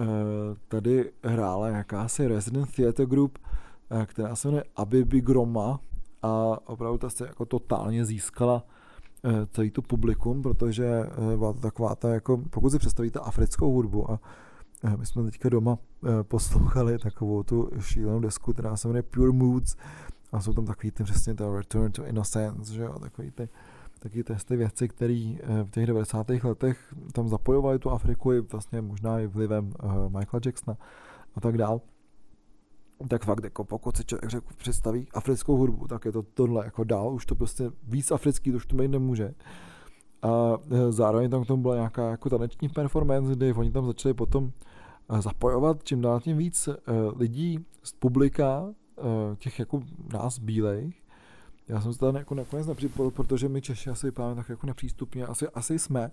eh, 0.00 0.04
tady 0.68 1.12
hrála 1.24 1.68
jakási 1.68 2.26
Resident 2.26 2.76
Theatre 2.76 3.06
Group, 3.06 3.38
eh, 3.90 4.06
která 4.06 4.36
se 4.36 4.48
jmenuje 4.48 4.64
Abibi 4.76 5.20
Groma 5.20 5.80
a 6.22 6.58
opravdu 6.68 6.98
ta 6.98 7.10
se 7.10 7.26
jako 7.26 7.44
totálně 7.44 8.04
získala 8.04 8.64
eh, 9.24 9.46
celý 9.52 9.70
to 9.70 9.82
publikum, 9.82 10.42
protože 10.42 10.90
byla 11.36 11.52
to 11.52 11.60
taková 11.60 11.94
ta, 11.94 12.08
jako, 12.08 12.36
pokud 12.50 12.70
si 12.70 12.78
představíte 12.78 13.18
africkou 13.18 13.72
hudbu 13.72 14.10
a 14.10 14.20
my 14.96 15.06
jsme 15.06 15.22
teďka 15.24 15.48
doma 15.48 15.78
poslouchali 16.22 16.98
takovou 16.98 17.42
tu 17.42 17.70
šílenou 17.80 18.20
desku, 18.20 18.52
která 18.52 18.76
se 18.76 18.88
jmenuje 18.88 19.02
Pure 19.02 19.32
Moods 19.32 19.76
a 20.32 20.40
jsou 20.40 20.52
tam 20.52 20.66
takový 20.66 20.90
ty 20.90 21.04
přesně 21.04 21.34
ta 21.34 21.56
Return 21.56 21.92
to 21.92 22.06
Innocence, 22.06 22.74
že 22.74 22.82
jo, 22.82 22.98
takový 22.98 23.30
ty 23.30 23.48
taky 24.00 24.24
ty 24.24 24.56
věci, 24.56 24.88
které 24.88 25.34
eh, 25.40 25.64
v 25.64 25.70
těch 25.70 25.86
90. 25.86 26.30
letech 26.30 26.94
tam 27.12 27.28
zapojovaly 27.28 27.78
tu 27.78 27.90
Afriku 27.90 28.32
i 28.32 28.40
vlastně 28.40 28.82
možná 28.82 29.20
i 29.20 29.26
vlivem 29.26 29.72
uh, 29.82 29.92
Michaela 29.92 30.40
Jacksona 30.46 30.76
a 31.34 31.40
tak 31.40 31.58
dál. 31.58 31.80
Tak 33.08 33.24
fakt, 33.24 33.44
jako 33.44 33.64
pokud 33.64 33.96
si 33.96 34.04
člověk 34.04 34.30
řekl, 34.30 34.46
představí 34.56 35.08
africkou 35.14 35.56
hudbu, 35.56 35.86
tak 35.86 36.04
je 36.04 36.12
to 36.12 36.22
tohle 36.22 36.64
jako 36.64 36.84
dál, 36.84 37.14
už 37.14 37.26
to 37.26 37.34
prostě 37.34 37.70
víc 37.82 38.10
africký, 38.10 38.50
to 38.50 38.56
už 38.56 38.66
to 38.66 38.76
mít 38.76 38.88
nemůže. 38.88 39.34
A 40.22 40.56
eh, 40.70 40.92
zároveň 40.92 41.30
tam 41.30 41.44
k 41.44 41.46
tomu 41.46 41.62
byla 41.62 41.74
nějaká 41.74 42.10
jako 42.10 42.30
taneční 42.30 42.68
performance, 42.68 43.32
kdy 43.32 43.52
oni 43.52 43.70
tam 43.70 43.86
začali 43.86 44.14
potom 44.14 44.52
zapojovat 45.20 45.84
čím 45.84 46.00
dál 46.00 46.20
tím 46.20 46.36
víc 46.36 46.68
lidí 47.16 47.66
z 47.82 47.92
publika, 47.92 48.74
těch 49.38 49.58
jako 49.58 49.82
nás 50.12 50.38
bílejch, 50.38 50.94
já 51.70 51.80
jsem 51.80 51.92
se 51.92 51.98
tam 51.98 52.16
jako 52.16 52.34
nakonec 52.34 52.66
nepřipojil, 52.66 53.10
protože 53.10 53.48
my 53.48 53.62
Češi 53.62 53.90
asi 53.90 54.06
vypadáme 54.06 54.34
tak 54.34 54.48
jako 54.48 54.66
nepřístupně, 54.66 55.26
asi, 55.26 55.48
asi 55.48 55.78
jsme, 55.78 56.10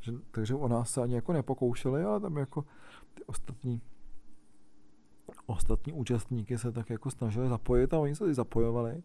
že, 0.00 0.12
takže 0.30 0.54
o 0.54 0.68
nás 0.68 0.90
se 0.90 1.02
ani 1.02 1.14
jako 1.14 1.32
nepokoušeli, 1.32 2.04
ale 2.04 2.20
tam 2.20 2.36
jako 2.36 2.64
ty 3.14 3.24
ostatní 3.24 3.80
ostatní 5.46 5.92
účastníky 5.92 6.58
se 6.58 6.72
tak 6.72 6.90
jako 6.90 7.10
snažili 7.10 7.48
zapojit 7.48 7.94
a 7.94 7.98
oni 7.98 8.14
se 8.14 8.34
zapojovali, 8.34 9.02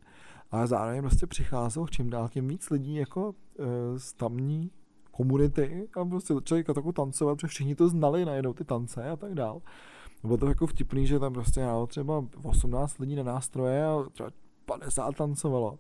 ale 0.52 0.68
zároveň 0.68 1.02
prostě 1.02 1.28
přicházelo 1.28 1.88
čím 1.88 2.10
dál 2.10 2.30
tím 2.30 2.48
víc 2.48 2.70
lidí 2.70 2.96
jako 2.96 3.34
e, 3.60 4.00
z 4.00 4.14
tamní 4.14 4.72
komunity 5.12 5.88
a 5.94 6.06
prostě 6.06 6.34
začali 6.34 6.64
jako 6.68 6.92
tancovat, 6.92 7.36
protože 7.36 7.48
všichni 7.48 7.76
to 7.76 7.90
znali 7.90 8.26
najednou 8.26 8.54
ty 8.54 8.64
tance 8.64 9.10
a 9.10 9.16
tak 9.16 9.34
dál. 9.34 9.62
Bylo 10.24 10.38
to 10.38 10.48
jako 10.48 10.68
vtipný, 10.68 11.08
že 11.08 11.20
tam 11.20 11.34
prostě 11.34 11.62
třeba 11.88 12.26
18 12.44 13.00
lidí 13.00 13.16
na 13.16 13.24
nástroje 13.24 13.86
a 13.86 14.04
třeba 14.12 14.30
50 14.80 15.16
tancovalo. 15.16 15.80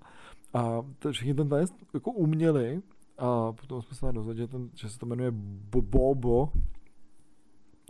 A 0.53 0.81
to, 0.99 1.11
všichni 1.11 1.33
ten 1.33 1.49
tanec 1.49 1.73
jako 1.93 2.11
uměli 2.11 2.81
a 3.17 3.51
potom 3.51 3.81
jsme 3.81 3.95
se 3.95 4.13
dozvěděli, 4.13 4.47
že, 4.47 4.51
ten, 4.51 4.69
že 4.73 4.89
se 4.89 4.99
to 4.99 5.05
jmenuje 5.05 5.31
Bobo. 5.31 6.49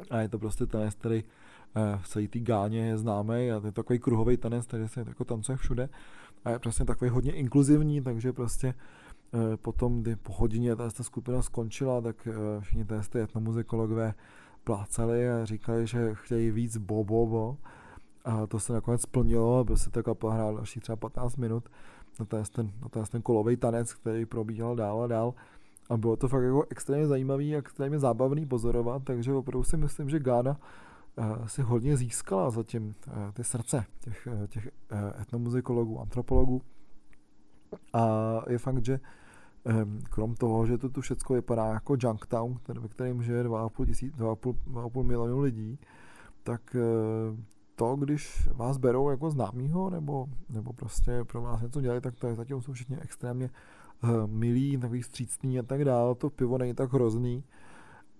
A 0.10 0.20
je 0.20 0.30
to 0.30 0.40
prostě 0.40 0.66
tanec, 0.66 0.96
který 0.96 1.24
eh, 1.76 1.98
v 2.02 2.08
celé 2.08 2.28
té 2.28 2.40
gáně 2.40 2.88
je 2.88 2.98
známý 2.98 3.52
a 3.52 3.60
to 3.60 3.66
je 3.66 3.72
takový 3.72 4.00
kruhový 4.00 4.38
tanec, 4.38 4.66
který 4.66 4.88
se 4.88 5.00
jako 5.08 5.24
tancuje 5.26 5.58
všude. 5.58 5.90
A 6.46 6.50
je 6.50 6.60
prostě 6.60 6.86
takový 6.86 7.10
hodně 7.10 7.32
inkluzivní, 7.32 8.02
takže 8.02 8.34
prostě 8.34 8.68
eh, 8.74 9.58
potom, 9.58 10.02
kdy 10.02 10.16
po 10.16 10.34
hodině 10.34 10.76
ta, 10.76 10.90
ta 10.90 11.04
skupina 11.04 11.42
skončila, 11.42 12.02
tak 12.02 12.28
eh, 12.28 12.62
všichni 12.62 12.86
ty 13.10 13.20
etnomuzikologové 13.20 14.14
plácali 14.64 15.30
a 15.30 15.46
říkali, 15.46 15.88
že 15.88 16.10
chtějí 16.14 16.52
víc 16.52 16.78
bobo, 16.78 17.26
bo, 17.26 17.58
a 18.26 18.48
to 18.48 18.60
se 18.60 18.74
nakonec 18.74 19.02
splnilo 19.02 19.60
a 19.60 19.64
prostě 19.64 19.90
ta 19.90 20.04
kapela 20.04 20.34
hrála 20.34 20.52
další 20.52 20.80
třeba 20.80 20.96
15 20.96 21.36
minut 21.36 21.70
na 22.20 22.26
ten, 22.26 22.72
na 22.82 22.90
ten, 22.90 23.04
ten 23.06 23.22
kolový 23.22 23.58
tanec, 23.58 23.94
který 23.94 24.26
probíhal 24.26 24.76
dál 24.76 25.04
a 25.04 25.08
dál. 25.08 25.34
A 25.90 25.98
bylo 25.98 26.16
to 26.16 26.28
fakt 26.28 26.44
jako 26.44 26.66
extrémně 26.70 27.08
zajímavý 27.08 27.56
a 27.56 27.60
extrémně 27.60 28.00
zábavný 28.00 28.46
pozorovat, 28.46 29.04
takže 29.04 29.34
opravdu 29.34 29.64
si 29.64 29.78
myslím, 29.78 30.10
že 30.10 30.20
Gána 30.20 30.58
uh, 31.16 31.46
si 31.46 31.62
hodně 31.62 31.98
získala 31.98 32.50
zatím 32.50 32.96
uh, 33.08 33.32
ty 33.34 33.44
srdce 33.44 33.86
těch, 34.00 34.28
uh, 34.28 34.48
těch 34.48 34.70
etnomuzikologů, 35.22 36.00
antropologů. 36.00 36.62
A 37.94 38.06
je 38.50 38.58
fakt, 38.58 38.86
že 38.86 39.00
um, 39.64 40.00
krom 40.10 40.36
toho, 40.36 40.66
že 40.66 40.78
to 40.78 40.90
tu 40.90 41.02
všechno 41.02 41.36
vypadá 41.36 41.66
jako 41.66 41.96
Junktown, 42.00 42.60
ve 42.80 42.88
kterém 42.88 43.24
žije 43.24 43.44
2,5, 43.44 44.12
2,5, 44.12 44.56
2,5 44.68 45.04
milionu 45.04 45.40
lidí, 45.40 45.80
tak 46.44 46.76
to, 47.82 47.96
když 47.96 48.50
vás 48.54 48.78
berou 48.78 49.10
jako 49.10 49.30
známýho, 49.30 49.90
nebo, 49.90 50.28
nebo 50.50 50.74
prostě 50.74 51.24
pro 51.24 51.42
vás 51.42 51.62
něco 51.62 51.82
dělají, 51.82 52.02
tak 52.02 52.16
to 52.16 52.28
je 52.28 52.36
zatím 52.36 52.62
jsou 52.62 52.74
všichni 52.74 52.98
extrémně 53.00 53.50
uh, 54.04 54.28
milí, 54.28 54.78
takový 54.78 55.02
vstřícný 55.02 55.60
a 55.60 55.64
tak 55.64 55.86
dále. 55.86 56.16
To 56.16 56.30
pivo 56.30 56.58
není 56.58 56.74
tak 56.74 56.94
hrozný. 56.94 57.44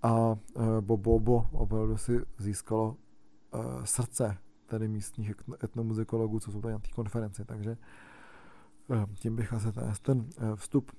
A 0.02 0.14
uh, 0.14 0.38
Bobo 0.82 1.46
opravdu 1.52 1.98
si 1.98 2.22
získalo 2.38 2.96
uh, 3.54 3.84
srdce 3.84 4.38
tady 4.66 4.88
místních 4.88 5.34
etnomuzikologů, 5.64 6.40
co 6.40 6.52
jsou 6.52 6.62
tady 6.62 6.74
na 6.74 6.80
té 6.80 6.90
konferenci. 6.96 7.46
Takže 7.46 7.78
tím 9.16 9.36
bych 9.36 9.54
asi 9.54 9.68
ten, 10.02 10.26
vstup 10.56 10.92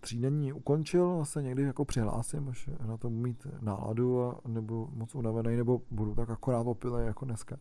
třídení 0.00 0.52
ukončil, 0.52 1.24
se 1.24 1.42
někdy 1.42 1.62
jako 1.62 1.84
přihlásím, 1.84 2.48
až 2.48 2.70
na 2.86 2.96
to 2.96 3.10
mít 3.10 3.46
náladu 3.60 4.22
a 4.22 4.40
nebo 4.48 4.88
moc 4.92 5.14
unavený, 5.14 5.56
nebo 5.56 5.80
budu 5.90 6.14
tak 6.14 6.30
akorát 6.30 6.66
opilý 6.66 7.04
jako 7.06 7.24
dneska. 7.24 7.56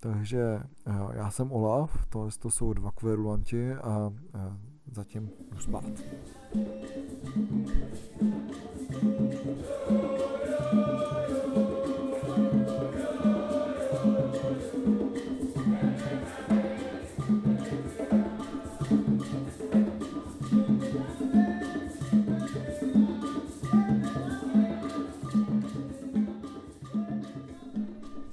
Takže 0.00 0.60
eh, 0.86 0.92
já 1.12 1.30
jsem 1.30 1.52
Olaf, 1.52 2.06
to, 2.06 2.28
to 2.38 2.50
jsou 2.50 2.72
dva 2.72 2.90
kverulanti 2.90 3.74
a 3.74 4.12
eh, 4.34 4.56
zatím 4.92 5.30
jdu 5.52 5.60
spát. 5.60 5.84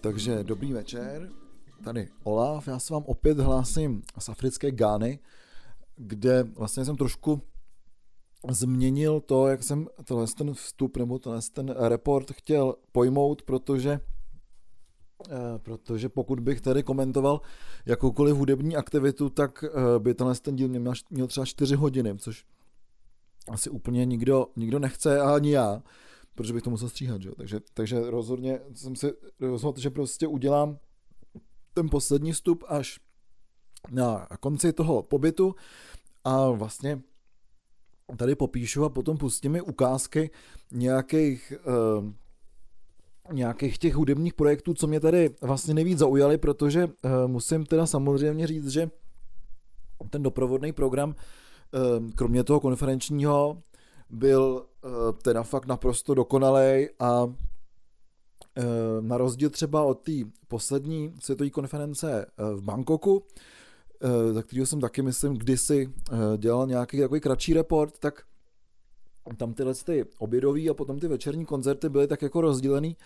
Takže 0.02 0.44
dobrý 0.44 0.74
večer. 0.74 1.43
Tady 1.84 2.10
Olaf, 2.24 2.68
já 2.68 2.80
se 2.80 2.94
vám 2.94 3.04
opět 3.06 3.40
hlásím 3.40 4.02
z 4.20 4.30
africké 4.30 4.72
Gány, 4.72 5.20
kde 5.96 6.44
vlastně 6.44 6.86
jsem 6.86 6.96
trošku 6.96 7.42
změnil 8.50 9.20
to, 9.20 9.48
jak 9.48 9.64
jsem 9.64 9.88
tenhle 10.04 10.28
ten 10.38 10.54
vstup 10.54 10.98
nebo 10.98 11.20
tenhle 11.20 11.42
ten 11.54 11.70
report 11.70 12.32
chtěl 12.32 12.76
pojmout, 12.92 13.42
protože 13.42 14.00
eh, 15.30 15.60
protože 15.60 16.10
pokud 16.10 16.40
bych 16.40 16.62
tady 16.62 16.84
komentoval 16.84 17.42
jakoukoliv 17.86 18.36
hudební 18.36 18.76
aktivitu, 18.76 19.30
tak 19.30 19.64
eh, 19.64 20.00
by 20.00 20.14
tenhle 20.14 20.36
ten 20.36 20.56
díl 20.56 20.68
měl, 20.68 20.94
měl 21.10 21.28
třeba 21.28 21.46
4 21.46 21.76
hodiny, 21.76 22.18
což 22.18 22.46
asi 23.50 23.70
úplně 23.70 24.06
nikdo, 24.06 24.48
nikdo 24.56 24.80
nechce 24.80 25.22
a 25.22 25.36
ani 25.36 25.52
já, 25.52 25.84
protože 26.36 26.54
bych 26.54 26.64
to 26.64 26.70
musel 26.70 26.90
stříhat, 26.90 27.22
že? 27.22 27.32
Takže, 27.38 27.60
takže 27.74 28.00
rozhodně 28.10 28.60
jsem 28.74 28.96
si 28.96 29.14
rozhodl, 29.40 29.80
že 29.80 29.90
prostě 29.90 30.28
udělám 30.28 30.78
ten 31.74 31.90
poslední 31.90 32.32
vstup 32.32 32.64
až 32.68 33.00
na 33.92 34.28
konci 34.40 34.74
toho 34.74 35.04
pobytu 35.04 35.56
a 36.24 36.50
vlastně 36.50 37.02
tady 38.18 38.36
popíšu 38.36 38.84
a 38.86 38.90
potom 38.90 39.18
pustím 39.18 39.52
mi 39.52 39.62
ukázky 39.62 40.32
nějakých, 40.72 41.54
uh, 42.00 42.10
nějakých 43.32 43.78
těch 43.78 43.96
hudebních 43.96 44.34
projektů, 44.34 44.74
co 44.74 44.88
mě 44.88 45.00
tady 45.00 45.30
vlastně 45.42 45.74
nejvíc 45.74 46.00
zaujaly, 46.00 46.38
protože 46.38 46.86
uh, 46.86 46.92
musím 47.28 47.66
teda 47.66 47.86
samozřejmě 47.86 48.48
říct, 48.48 48.68
že 48.68 48.90
ten 50.10 50.24
doprovodný 50.24 50.72
program, 50.72 51.10
uh, 51.10 52.10
kromě 52.16 52.44
toho 52.44 52.60
konferenčního, 52.60 53.62
byl 54.10 54.66
teda 55.22 55.44
fakt 55.44 55.66
naprosto 55.66 56.14
dokonalý 56.14 56.88
a 57.00 57.34
na 59.02 59.18
rozdíl 59.18 59.50
třeba 59.50 59.84
od 59.84 59.94
té 59.94 60.12
poslední 60.48 61.14
světové 61.20 61.50
konference 61.50 62.26
v 62.38 62.62
Bangkoku, 62.62 63.26
za 64.32 64.44
kterého 64.44 64.66
jsem 64.66 64.80
taky, 64.80 65.02
myslím, 65.02 65.34
kdysi 65.34 65.94
dělal 66.38 66.68
nějaký 66.68 67.00
takový 67.00 67.20
kratší 67.20 67.54
report, 67.54 68.00
tak 68.00 68.24
tam 69.38 69.54
tyhle 69.54 69.74
ty 69.74 70.06
obědový 70.18 70.70
a 70.70 70.74
potom 70.74 71.00
ty 71.00 71.08
večerní 71.08 71.46
koncerty 71.46 71.90
byly 71.90 72.08
tak 72.08 72.22
jako 72.22 72.42
rozdělený, 72.42 72.98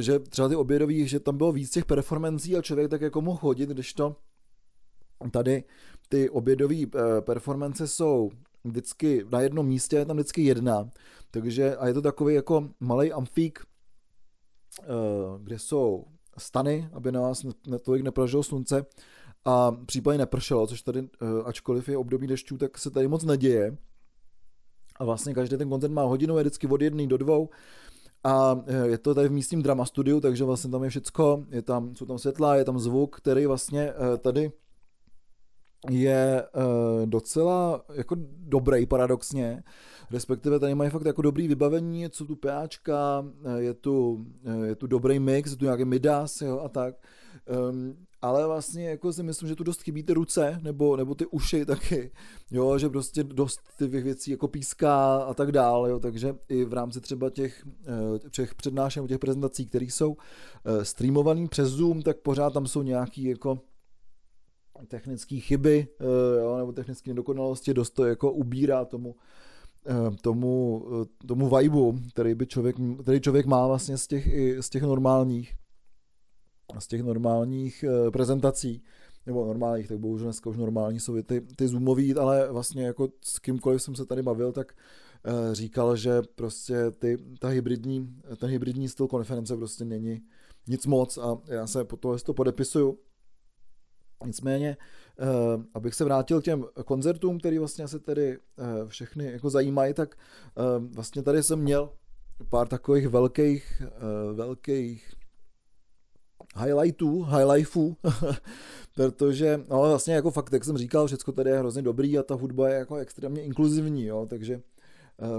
že 0.00 0.18
třeba 0.18 0.48
ty 0.48 0.56
obědový, 0.56 1.08
že 1.08 1.20
tam 1.20 1.36
bylo 1.36 1.52
víc 1.52 1.70
těch 1.70 1.84
performancí 1.84 2.56
a 2.56 2.62
člověk 2.62 2.90
tak 2.90 3.00
jako 3.00 3.20
mohl 3.20 3.38
chodit, 3.38 3.68
když 3.68 3.92
to 3.92 4.16
tady 5.30 5.64
ty 6.08 6.30
obědové 6.30 6.76
performance 7.20 7.88
jsou 7.88 8.30
vždycky 8.64 9.26
na 9.32 9.40
jednom 9.40 9.66
místě, 9.66 9.96
je 9.96 10.06
tam 10.06 10.16
vždycky 10.16 10.42
jedna, 10.42 10.90
takže 11.30 11.76
a 11.76 11.86
je 11.86 11.94
to 11.94 12.02
takový 12.02 12.34
jako 12.34 12.68
malý 12.80 13.12
amfík, 13.12 13.60
kde 15.38 15.58
jsou 15.58 16.04
stany, 16.38 16.88
aby 16.92 17.12
na 17.12 17.20
vás 17.20 17.46
tolik 17.82 18.02
nepražilo 18.02 18.42
slunce 18.42 18.86
a 19.44 19.72
případně 19.86 20.18
nepršelo, 20.18 20.66
což 20.66 20.82
tady, 20.82 21.08
ačkoliv 21.44 21.88
je 21.88 21.96
období 21.96 22.26
dešťů, 22.26 22.58
tak 22.58 22.78
se 22.78 22.90
tady 22.90 23.08
moc 23.08 23.24
neděje. 23.24 23.76
A 24.96 25.04
vlastně 25.04 25.34
každý 25.34 25.56
ten 25.56 25.68
koncert 25.68 25.90
má 25.90 26.02
hodinu, 26.02 26.38
je 26.38 26.44
vždycky 26.44 26.66
od 26.66 26.82
jedné 26.82 27.06
do 27.06 27.16
dvou. 27.16 27.48
A 28.24 28.60
je 28.84 28.98
to 28.98 29.14
tady 29.14 29.28
v 29.28 29.32
místním 29.32 29.62
drama 29.62 29.84
studiu, 29.84 30.20
takže 30.20 30.44
vlastně 30.44 30.70
tam 30.70 30.84
je 30.84 30.90
všecko, 30.90 31.44
je 31.50 31.62
tam, 31.62 31.96
jsou 31.96 32.06
tam 32.06 32.18
světla, 32.18 32.56
je 32.56 32.64
tam 32.64 32.78
zvuk, 32.78 33.16
který 33.16 33.46
vlastně 33.46 33.92
tady 34.18 34.52
je 35.90 36.42
docela 37.04 37.84
jako 37.94 38.16
dobrý 38.38 38.86
paradoxně, 38.86 39.62
respektive 40.10 40.58
tady 40.58 40.74
mají 40.74 40.90
fakt 40.90 41.06
jako 41.06 41.22
dobrý 41.22 41.48
vybavení, 41.48 42.10
co 42.10 42.24
tu 42.24 42.36
PAčka, 42.36 43.24
je 43.56 43.74
tu, 43.74 44.26
je 44.64 44.74
tu 44.74 44.86
dobrý 44.86 45.18
mix, 45.18 45.50
je 45.50 45.56
tu 45.56 45.64
nějaký 45.64 45.84
midas 45.84 46.40
jo, 46.40 46.60
a 46.60 46.68
tak. 46.68 46.94
Um, 47.70 47.96
ale 48.24 48.46
vlastně 48.46 48.88
jako 48.88 49.12
si 49.12 49.22
myslím, 49.22 49.48
že 49.48 49.56
tu 49.56 49.64
dost 49.64 49.82
chybí 49.82 50.02
ty 50.02 50.12
ruce, 50.12 50.60
nebo, 50.62 50.96
nebo 50.96 51.14
ty 51.14 51.26
uši 51.26 51.66
taky, 51.66 52.10
jo, 52.50 52.78
že 52.78 52.88
prostě 52.88 53.24
dost 53.24 53.60
těch 53.78 54.04
věcí 54.04 54.30
jako 54.30 54.48
píská 54.48 55.16
a 55.16 55.34
tak 55.34 55.52
dále, 55.52 55.90
jo, 55.90 56.00
takže 56.00 56.36
i 56.48 56.64
v 56.64 56.72
rámci 56.72 57.00
třeba 57.00 57.30
těch, 57.30 57.66
eh, 57.86 58.30
těch 58.30 58.54
přednášení, 58.54 59.08
těch 59.08 59.18
prezentací, 59.18 59.66
které 59.66 59.84
jsou 59.84 60.16
eh, 60.64 60.84
streamovaný 60.84 61.48
přes 61.48 61.68
Zoom, 61.68 62.02
tak 62.02 62.16
pořád 62.20 62.52
tam 62.52 62.66
jsou 62.66 62.82
nějaký 62.82 63.24
jako 63.24 63.60
technické 64.88 65.36
chyby, 65.40 65.88
eh, 66.00 66.40
jo, 66.40 66.58
nebo 66.58 66.72
technické 66.72 67.10
nedokonalosti, 67.10 67.74
dost 67.74 67.90
to 67.90 68.04
jako 68.04 68.32
ubírá 68.32 68.84
tomu, 68.84 69.16
tomu, 70.22 70.86
tomu 71.26 71.56
vibu, 71.56 71.98
který, 72.10 72.34
by 72.34 72.46
člověk, 72.46 72.76
který 73.02 73.20
člověk 73.20 73.46
má 73.46 73.66
vlastně 73.66 73.98
z 73.98 74.06
těch, 74.06 74.28
z 74.60 74.68
těch 74.70 74.82
normálních 74.82 75.54
z 76.78 76.86
těch 76.86 77.02
normálních 77.02 77.84
eh, 77.84 78.10
prezentací, 78.10 78.82
nebo 79.26 79.46
normálních, 79.46 79.88
tak 79.88 79.98
bohužel 79.98 80.26
dneska 80.26 80.50
už 80.50 80.56
normální 80.56 81.00
jsou 81.00 81.22
ty, 81.22 81.40
ty 81.40 81.68
zoomový, 81.68 82.14
ale 82.14 82.52
vlastně 82.52 82.86
jako 82.86 83.08
s 83.24 83.38
kýmkoliv 83.38 83.82
jsem 83.82 83.94
se 83.94 84.06
tady 84.06 84.22
bavil, 84.22 84.52
tak 84.52 84.72
eh, 85.24 85.54
říkal, 85.54 85.96
že 85.96 86.22
prostě 86.34 86.90
ty, 86.90 87.18
ta 87.38 87.48
hybridní, 87.48 88.16
ten 88.36 88.50
hybridní 88.50 88.88
styl 88.88 89.06
konference 89.06 89.56
prostě 89.56 89.84
není 89.84 90.22
nic 90.68 90.86
moc 90.86 91.18
a 91.18 91.38
já 91.46 91.66
se 91.66 91.84
po 91.84 91.96
tohle 91.96 92.18
to 92.18 92.34
podepisuju. 92.34 92.98
Nicméně, 94.26 94.76
eh, 95.18 95.24
abych 95.74 95.94
se 95.94 96.04
vrátil 96.04 96.40
k 96.40 96.44
těm 96.44 96.64
koncertům, 96.84 97.38
který 97.38 97.58
vlastně 97.58 97.88
se 97.88 97.98
tedy 97.98 98.38
všechny 98.86 99.24
jako 99.32 99.50
zajímají, 99.50 99.94
tak 99.94 100.16
vlastně 100.94 101.22
tady 101.22 101.42
jsem 101.42 101.58
měl 101.58 101.90
pár 102.50 102.68
takových 102.68 103.08
velkých, 103.08 103.82
velkých 104.34 105.14
highlightů, 106.56 107.22
highlightů, 107.22 107.96
protože 108.94 109.64
no 109.68 109.80
vlastně 109.80 110.14
jako 110.14 110.30
fakt, 110.30 110.52
jak 110.52 110.64
jsem 110.64 110.78
říkal, 110.78 111.06
všechno 111.06 111.32
tady 111.32 111.50
je 111.50 111.58
hrozně 111.58 111.82
dobrý 111.82 112.18
a 112.18 112.22
ta 112.22 112.34
hudba 112.34 112.68
je 112.68 112.74
jako 112.74 112.96
extrémně 112.96 113.42
inkluzivní, 113.42 114.04
jo, 114.04 114.26
takže 114.30 114.54
eh, 114.54 114.73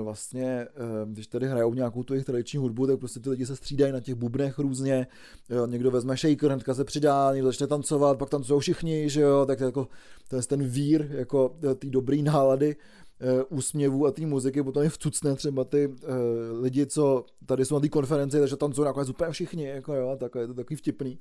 vlastně, 0.04 0.46
eh, 0.46 0.68
když 1.06 1.28
tady 1.28 1.48
hrajou 1.48 1.74
nějakou 1.74 2.04
tu 2.04 2.14
jejich 2.14 2.26
tradiční 2.26 2.60
hudbu, 2.60 2.88
tak 2.88 3.00
prostě 3.00 3.20
ty 3.20 3.30
lidi 3.30 3.46
se 3.46 3.56
střídají 3.56 3.94
na 3.94 4.00
těch 4.00 4.16
bubnech 4.16 4.60
různě, 4.60 5.08
jo, 5.50 5.68
někdo 5.68 5.92
vezme 5.92 6.18
shaker, 6.18 6.52
hnedka 6.52 6.74
se 6.74 6.84
přidá, 6.84 7.34
někdo 7.34 7.48
začne 7.48 7.68
tancovat, 7.68 8.18
pak 8.18 8.30
tancují 8.30 8.60
všichni, 8.60 9.10
že 9.10 9.22
jo, 9.22 9.46
tak 9.46 9.60
jako 9.60 9.88
to 10.28 10.36
je 10.36 10.42
ten 10.42 10.64
vír, 10.68 11.08
jako 11.12 11.58
ty 11.80 11.90
dobrý 11.90 12.24
nálady, 12.24 12.76
úsměvů 13.50 14.06
a 14.06 14.12
té 14.12 14.26
muziky. 14.26 14.64
Potom 14.64 14.84
je 14.84 14.90
vcucne 14.90 15.36
třeba 15.36 15.64
ty 15.64 15.88
uh, 15.88 15.94
lidi, 16.62 16.86
co 16.86 17.26
tady 17.46 17.66
jsou 17.66 17.76
na 17.76 17.82
té 17.82 17.90
konferenci, 17.90 18.40
takže 18.40 18.56
tancují 18.56 18.86
nakonec 18.86 19.10
úplně 19.10 19.32
všichni, 19.32 19.66
jako 19.66 19.94
jo, 19.94 20.18
tak, 20.20 20.36
je 20.36 20.48
to 20.48 20.54
takový 20.54 20.76
vtipný. 20.76 21.20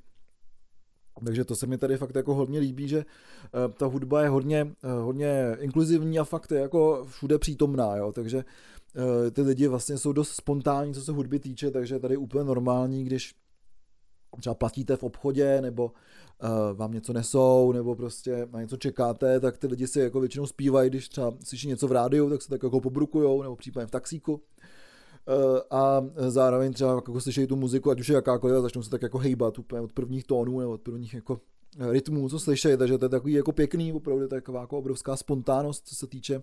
Takže 1.25 1.45
to 1.45 1.55
se 1.55 1.67
mi 1.67 1.77
tady 1.77 1.97
fakt 1.97 2.15
jako 2.15 2.33
hodně 2.33 2.59
líbí, 2.59 2.87
že 2.87 2.97
uh, 2.97 3.73
ta 3.73 3.85
hudba 3.85 4.21
je 4.21 4.29
hodně, 4.29 4.63
uh, 4.63 4.91
hodně 4.91 5.57
inkluzivní 5.59 6.19
a 6.19 6.23
fakt 6.23 6.51
je 6.51 6.59
jako 6.59 7.05
všude 7.09 7.39
přítomná, 7.39 7.95
jo, 7.95 8.11
takže 8.11 8.37
uh, 8.37 9.31
ty 9.31 9.41
lidi 9.41 9.67
vlastně 9.67 9.97
jsou 9.97 10.13
dost 10.13 10.29
spontánní, 10.29 10.93
co 10.93 11.01
se 11.01 11.11
hudby 11.11 11.39
týče, 11.39 11.71
takže 11.71 11.99
tady 11.99 12.13
je 12.13 12.17
úplně 12.17 12.43
normální, 12.43 13.03
když 13.03 13.35
třeba 14.39 14.55
platíte 14.55 14.97
v 14.97 15.03
obchodě, 15.03 15.61
nebo 15.61 15.91
vám 16.73 16.91
něco 16.91 17.13
nesou, 17.13 17.71
nebo 17.71 17.95
prostě 17.95 18.47
na 18.51 18.61
něco 18.61 18.77
čekáte, 18.77 19.39
tak 19.39 19.57
ty 19.57 19.67
lidi 19.67 19.87
si 19.87 19.99
jako 19.99 20.19
většinou 20.19 20.47
zpívají, 20.47 20.89
když 20.89 21.09
třeba 21.09 21.33
slyší 21.43 21.67
něco 21.67 21.87
v 21.87 21.91
rádiu, 21.91 22.29
tak 22.29 22.41
se 22.41 22.49
tak 22.49 22.63
jako 22.63 22.81
pobrukujou, 22.81 23.41
nebo 23.41 23.55
případně 23.55 23.87
v 23.87 23.91
taxíku. 23.91 24.41
Uh, 25.27 25.59
a 25.71 26.01
zároveň 26.27 26.73
třeba 26.73 26.95
jako 26.95 27.21
slyší 27.21 27.47
tu 27.47 27.55
muziku, 27.55 27.91
ať 27.91 27.99
už 27.99 28.09
je 28.09 28.15
jakákoliv, 28.15 28.57
a 28.57 28.61
začnou 28.61 28.83
se 28.83 28.89
tak 28.89 29.01
jako 29.01 29.17
hejbat 29.17 29.59
úplně 29.59 29.81
od 29.81 29.93
prvních 29.93 30.23
tónů 30.23 30.59
nebo 30.59 30.71
od 30.71 30.81
prvních 30.81 31.13
jako 31.13 31.41
eh, 31.79 31.91
rytmů, 31.91 32.29
co 32.29 32.39
slyší, 32.39 32.77
takže 32.77 32.97
to 32.97 33.05
je 33.05 33.09
takový 33.09 33.33
jako 33.33 33.51
pěkný, 33.51 33.93
opravdu 33.93 34.27
taková 34.27 34.61
jako 34.61 34.77
obrovská 34.77 35.15
spontánnost, 35.15 35.87
co 35.87 35.95
se 35.95 36.07
týče 36.07 36.39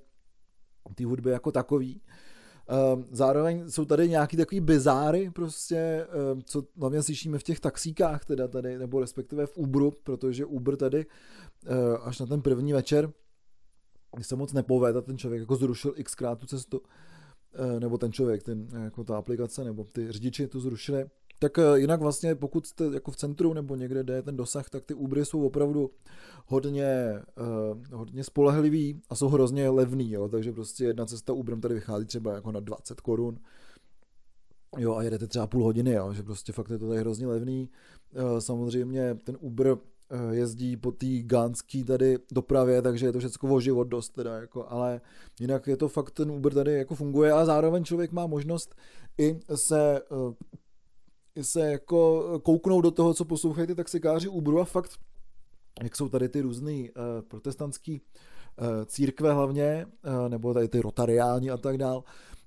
té 0.89 0.95
tý 0.95 1.05
hudby 1.05 1.31
jako 1.31 1.53
takový. 1.53 2.01
Ehm, 2.69 3.05
zároveň 3.11 3.71
jsou 3.71 3.85
tady 3.85 4.09
nějaký 4.09 4.37
takový 4.37 4.61
bizáry, 4.61 5.31
prostě, 5.31 6.07
co 6.45 6.63
hlavně 6.77 7.03
slyšíme 7.03 7.39
v 7.39 7.43
těch 7.43 7.61
taxíkách 7.61 8.25
teda 8.25 8.49
tady, 8.49 8.79
nebo 8.79 9.01
respektive 9.01 9.47
v 9.47 9.57
Uberu, 9.57 9.91
protože 9.91 10.45
Uber 10.45 10.77
tady 10.77 11.07
eh, 11.67 11.99
až 12.03 12.19
na 12.19 12.27
ten 12.27 12.43
první 12.43 12.73
večer, 12.73 13.13
se 14.21 14.37
moc 14.37 14.53
nepovede, 14.53 15.03
ten 15.03 15.19
člověk 15.19 15.41
jako 15.41 15.57
zrušil 15.57 15.95
xkrát 16.03 16.39
tu 16.39 16.47
cestu, 16.47 16.81
eh, 16.85 16.89
nebo 17.79 17.99
ten 17.99 18.13
člověk, 18.13 18.43
ten, 18.43 18.69
jako 18.83 19.05
ta 19.05 19.17
aplikace, 19.17 19.65
nebo 19.65 19.85
ty 19.85 20.13
řidiči 20.13 20.47
to 20.47 20.61
zrušili, 20.61 21.07
tak 21.43 21.59
eh, 21.59 21.79
jinak 21.79 22.01
vlastně, 22.01 22.35
pokud 22.35 22.67
jste 22.67 22.85
jako 22.95 23.11
v 23.11 23.17
centru 23.17 23.53
nebo 23.53 23.77
někde, 23.77 24.03
kde 24.03 24.15
je 24.15 24.23
ten 24.23 24.37
dosah, 24.37 24.71
tak 24.71 24.85
ty 24.85 24.95
Ubery 24.95 25.25
jsou 25.25 25.47
opravdu 25.47 25.91
hodně, 26.47 27.23
uh, 27.41 27.99
hodně 27.99 28.25
spolehlivý 28.25 29.01
a 29.09 29.15
jsou 29.15 29.29
hrozně 29.29 29.69
levný, 29.69 30.11
jo? 30.11 30.29
takže 30.29 30.53
prostě 30.53 30.85
jedna 30.85 31.07
cesta 31.07 31.33
Uberem 31.33 31.61
tady 31.61 31.75
vychází 31.75 32.07
třeba 32.07 32.35
jako 32.35 32.53
na 32.53 32.61
20 32.61 33.01
korun, 33.01 33.39
Jo, 34.79 34.95
a 34.95 35.03
jedete 35.03 35.27
třeba 35.27 35.47
půl 35.47 35.65
hodiny, 35.65 35.93
jo, 35.93 36.13
že 36.13 36.23
prostě 36.23 36.53
fakt 36.53 36.71
je 36.71 36.79
to 36.79 36.89
tady 36.89 37.01
hrozně 37.01 37.27
levný. 37.27 37.71
Uh, 38.15 38.39
samozřejmě 38.39 39.15
ten 39.25 39.37
Uber 39.41 39.77
jezdí 40.31 40.77
po 40.77 40.93
té 40.93 41.07
gánský 41.23 41.85
tady 41.85 42.19
dopravě, 42.33 42.83
takže 42.83 43.07
je 43.07 43.13
to 43.13 43.19
všechno 43.19 43.55
o 43.55 43.61
život 43.61 43.85
dost 43.85 44.09
teda, 44.09 44.37
jako, 44.37 44.67
ale 44.69 45.01
jinak 45.41 45.67
je 45.67 45.77
to 45.77 45.89
fakt, 45.89 46.11
ten 46.11 46.31
Uber 46.31 46.55
tady 46.55 46.73
jako 46.73 46.95
funguje 46.95 47.33
a 47.33 47.45
zároveň 47.45 47.85
člověk 47.85 48.13
má 48.13 48.27
možnost 48.27 48.75
i 49.19 49.41
se 49.55 50.01
se 51.43 51.61
jako 51.61 52.25
kouknout 52.43 52.85
do 52.85 52.91
toho, 52.91 53.15
co 53.15 53.25
poslouchají 53.25 53.67
ty 53.67 53.75
taxikáři 53.75 54.29
Uberu 54.29 54.61
a 54.61 54.65
fakt, 54.65 54.91
jak 55.83 55.97
jsou 55.97 56.09
tady 56.09 56.29
ty 56.29 56.41
různý 56.41 56.91
uh, 56.91 57.05
protestantský 57.29 58.01
církve 58.87 59.33
hlavně, 59.33 59.87
nebo 60.29 60.55
tady 60.55 60.69
ty 60.69 60.81
rotariáni 60.81 61.51
a 61.51 61.57
tak 61.57 61.79
dál, 61.79 62.05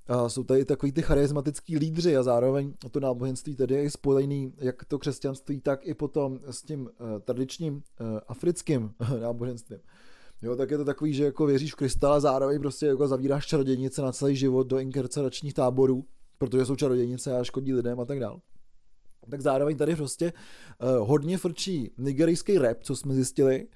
a 0.08 0.30
jsou 0.30 0.44
tady 0.44 0.66
takový 0.66 0.92
ty 0.92 1.02
charismatický 1.02 1.78
lídři 1.78 2.18
a 2.18 2.24
zároveň 2.24 2.74
to 2.92 3.00
náboženství 3.00 3.56
tedy 3.56 3.76
je 3.76 3.92
spojený 3.92 4.54
jak 4.58 4.86
to 4.86 5.00
křesťanství, 5.00 5.62
tak 5.62 5.88
i 5.88 5.94
potom 5.94 6.40
s 6.50 6.62
tím 6.62 6.82
uh, 6.82 7.20
tradičním 7.20 7.74
uh, 7.74 7.82
africkým 8.28 8.92
náboženstvím. 9.22 9.80
Jo, 10.42 10.56
tak 10.56 10.72
je 10.72 10.78
to 10.78 10.86
takový, 10.86 11.14
že 11.14 11.26
jako 11.26 11.46
věříš 11.46 11.74
v 11.74 11.76
Krista 11.76 12.14
a 12.14 12.20
zároveň 12.20 12.60
prostě 12.60 12.86
jako 12.86 13.08
zavíráš 13.08 13.46
čarodějnice 13.46 14.02
na 14.02 14.12
celý 14.12 14.36
život 14.36 14.68
do 14.68 14.80
inkarceračních 14.80 15.54
táborů, 15.54 16.06
protože 16.38 16.66
jsou 16.66 16.76
čarodějnice 16.76 17.38
a 17.38 17.44
škodí 17.44 17.74
lidem 17.74 18.00
a 18.00 18.06
tak 18.06 18.20
dál. 18.20 18.42
Tak 19.30 19.42
zároveň 19.42 19.78
tady 19.78 19.96
prostě 19.96 20.34
uh, 20.34 21.08
hodně 21.08 21.38
frčí 21.38 21.92
nigerijský 21.98 22.58
rap, 22.58 22.78
co 22.84 22.96
jsme 22.96 23.14
zjistili, 23.14 23.68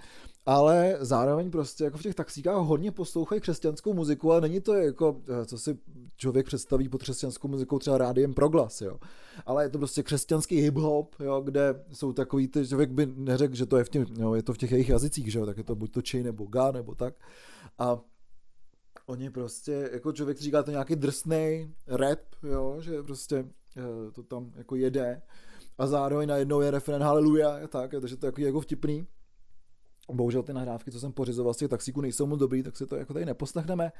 ale 0.49 0.97
zároveň 0.99 1.51
prostě 1.51 1.83
jako 1.83 1.97
v 1.97 2.01
těch 2.01 2.15
taxíkách 2.15 2.55
hodně 2.55 2.91
poslouchají 2.91 3.41
křesťanskou 3.41 3.93
muziku, 3.93 4.31
ale 4.31 4.41
není 4.41 4.61
to 4.61 4.73
jako, 4.73 5.21
eh, 5.41 5.45
co 5.45 5.57
si 5.57 5.77
člověk 6.17 6.45
představí 6.45 6.89
pod 6.89 7.01
křesťanskou 7.01 7.47
muzikou 7.47 7.79
třeba 7.79 7.97
rádiem 7.97 8.33
proglas, 8.33 8.81
jo. 8.81 8.99
Ale 9.45 9.63
je 9.63 9.69
to 9.69 9.77
prostě 9.77 10.03
křesťanský 10.03 10.69
hip-hop, 10.69 11.07
jo, 11.19 11.41
kde 11.41 11.83
jsou 11.93 12.13
takový, 12.13 12.47
ty, 12.47 12.67
člověk 12.67 12.91
by 12.91 13.05
neřekl, 13.15 13.55
že 13.55 13.65
to 13.65 13.77
je 13.77 13.83
v, 13.83 13.89
těch, 13.89 14.07
jo, 14.17 14.33
je 14.33 14.43
to 14.43 14.53
v 14.53 14.57
těch 14.57 14.71
jejich 14.71 14.89
jazycích, 14.89 15.31
že 15.31 15.39
jo, 15.39 15.45
tak 15.45 15.57
je 15.57 15.63
to 15.63 15.75
buď 15.75 15.91
to 15.91 16.01
či 16.01 16.23
nebo 16.23 16.45
ga 16.45 16.71
nebo 16.71 16.95
tak. 16.95 17.13
A 17.79 17.99
oni 19.05 19.29
prostě, 19.29 19.89
jako 19.93 20.11
člověk 20.11 20.39
říká 20.39 20.63
to 20.63 20.71
nějaký 20.71 20.95
drsný 20.95 21.73
rap, 21.87 22.19
jo, 22.43 22.77
že 22.79 23.03
prostě 23.03 23.45
eh, 23.77 24.11
to 24.11 24.23
tam 24.23 24.51
jako 24.55 24.75
jede 24.75 25.21
a 25.77 25.87
zároveň 25.87 26.29
najednou 26.29 26.61
je 26.61 26.71
referent 26.71 27.03
haleluja, 27.03 27.67
tak, 27.67 27.91
takže 28.01 28.17
to 28.17 28.25
je 28.25 28.33
jako 28.37 28.61
vtipný. 28.61 29.07
Bohužel 30.13 30.43
ty 30.43 30.53
nahrávky, 30.53 30.91
co 30.91 30.99
jsem 30.99 31.11
pořizoval 31.11 31.53
z 31.53 31.57
těch 31.57 31.69
taxíků, 31.69 32.01
nejsou 32.01 32.25
moc 32.25 32.39
dobrý, 32.39 32.63
tak 32.63 32.77
si 32.77 32.85
to 32.85 32.95
jako 32.95 33.13
tady 33.13 33.25
neposlechneme. 33.25 33.91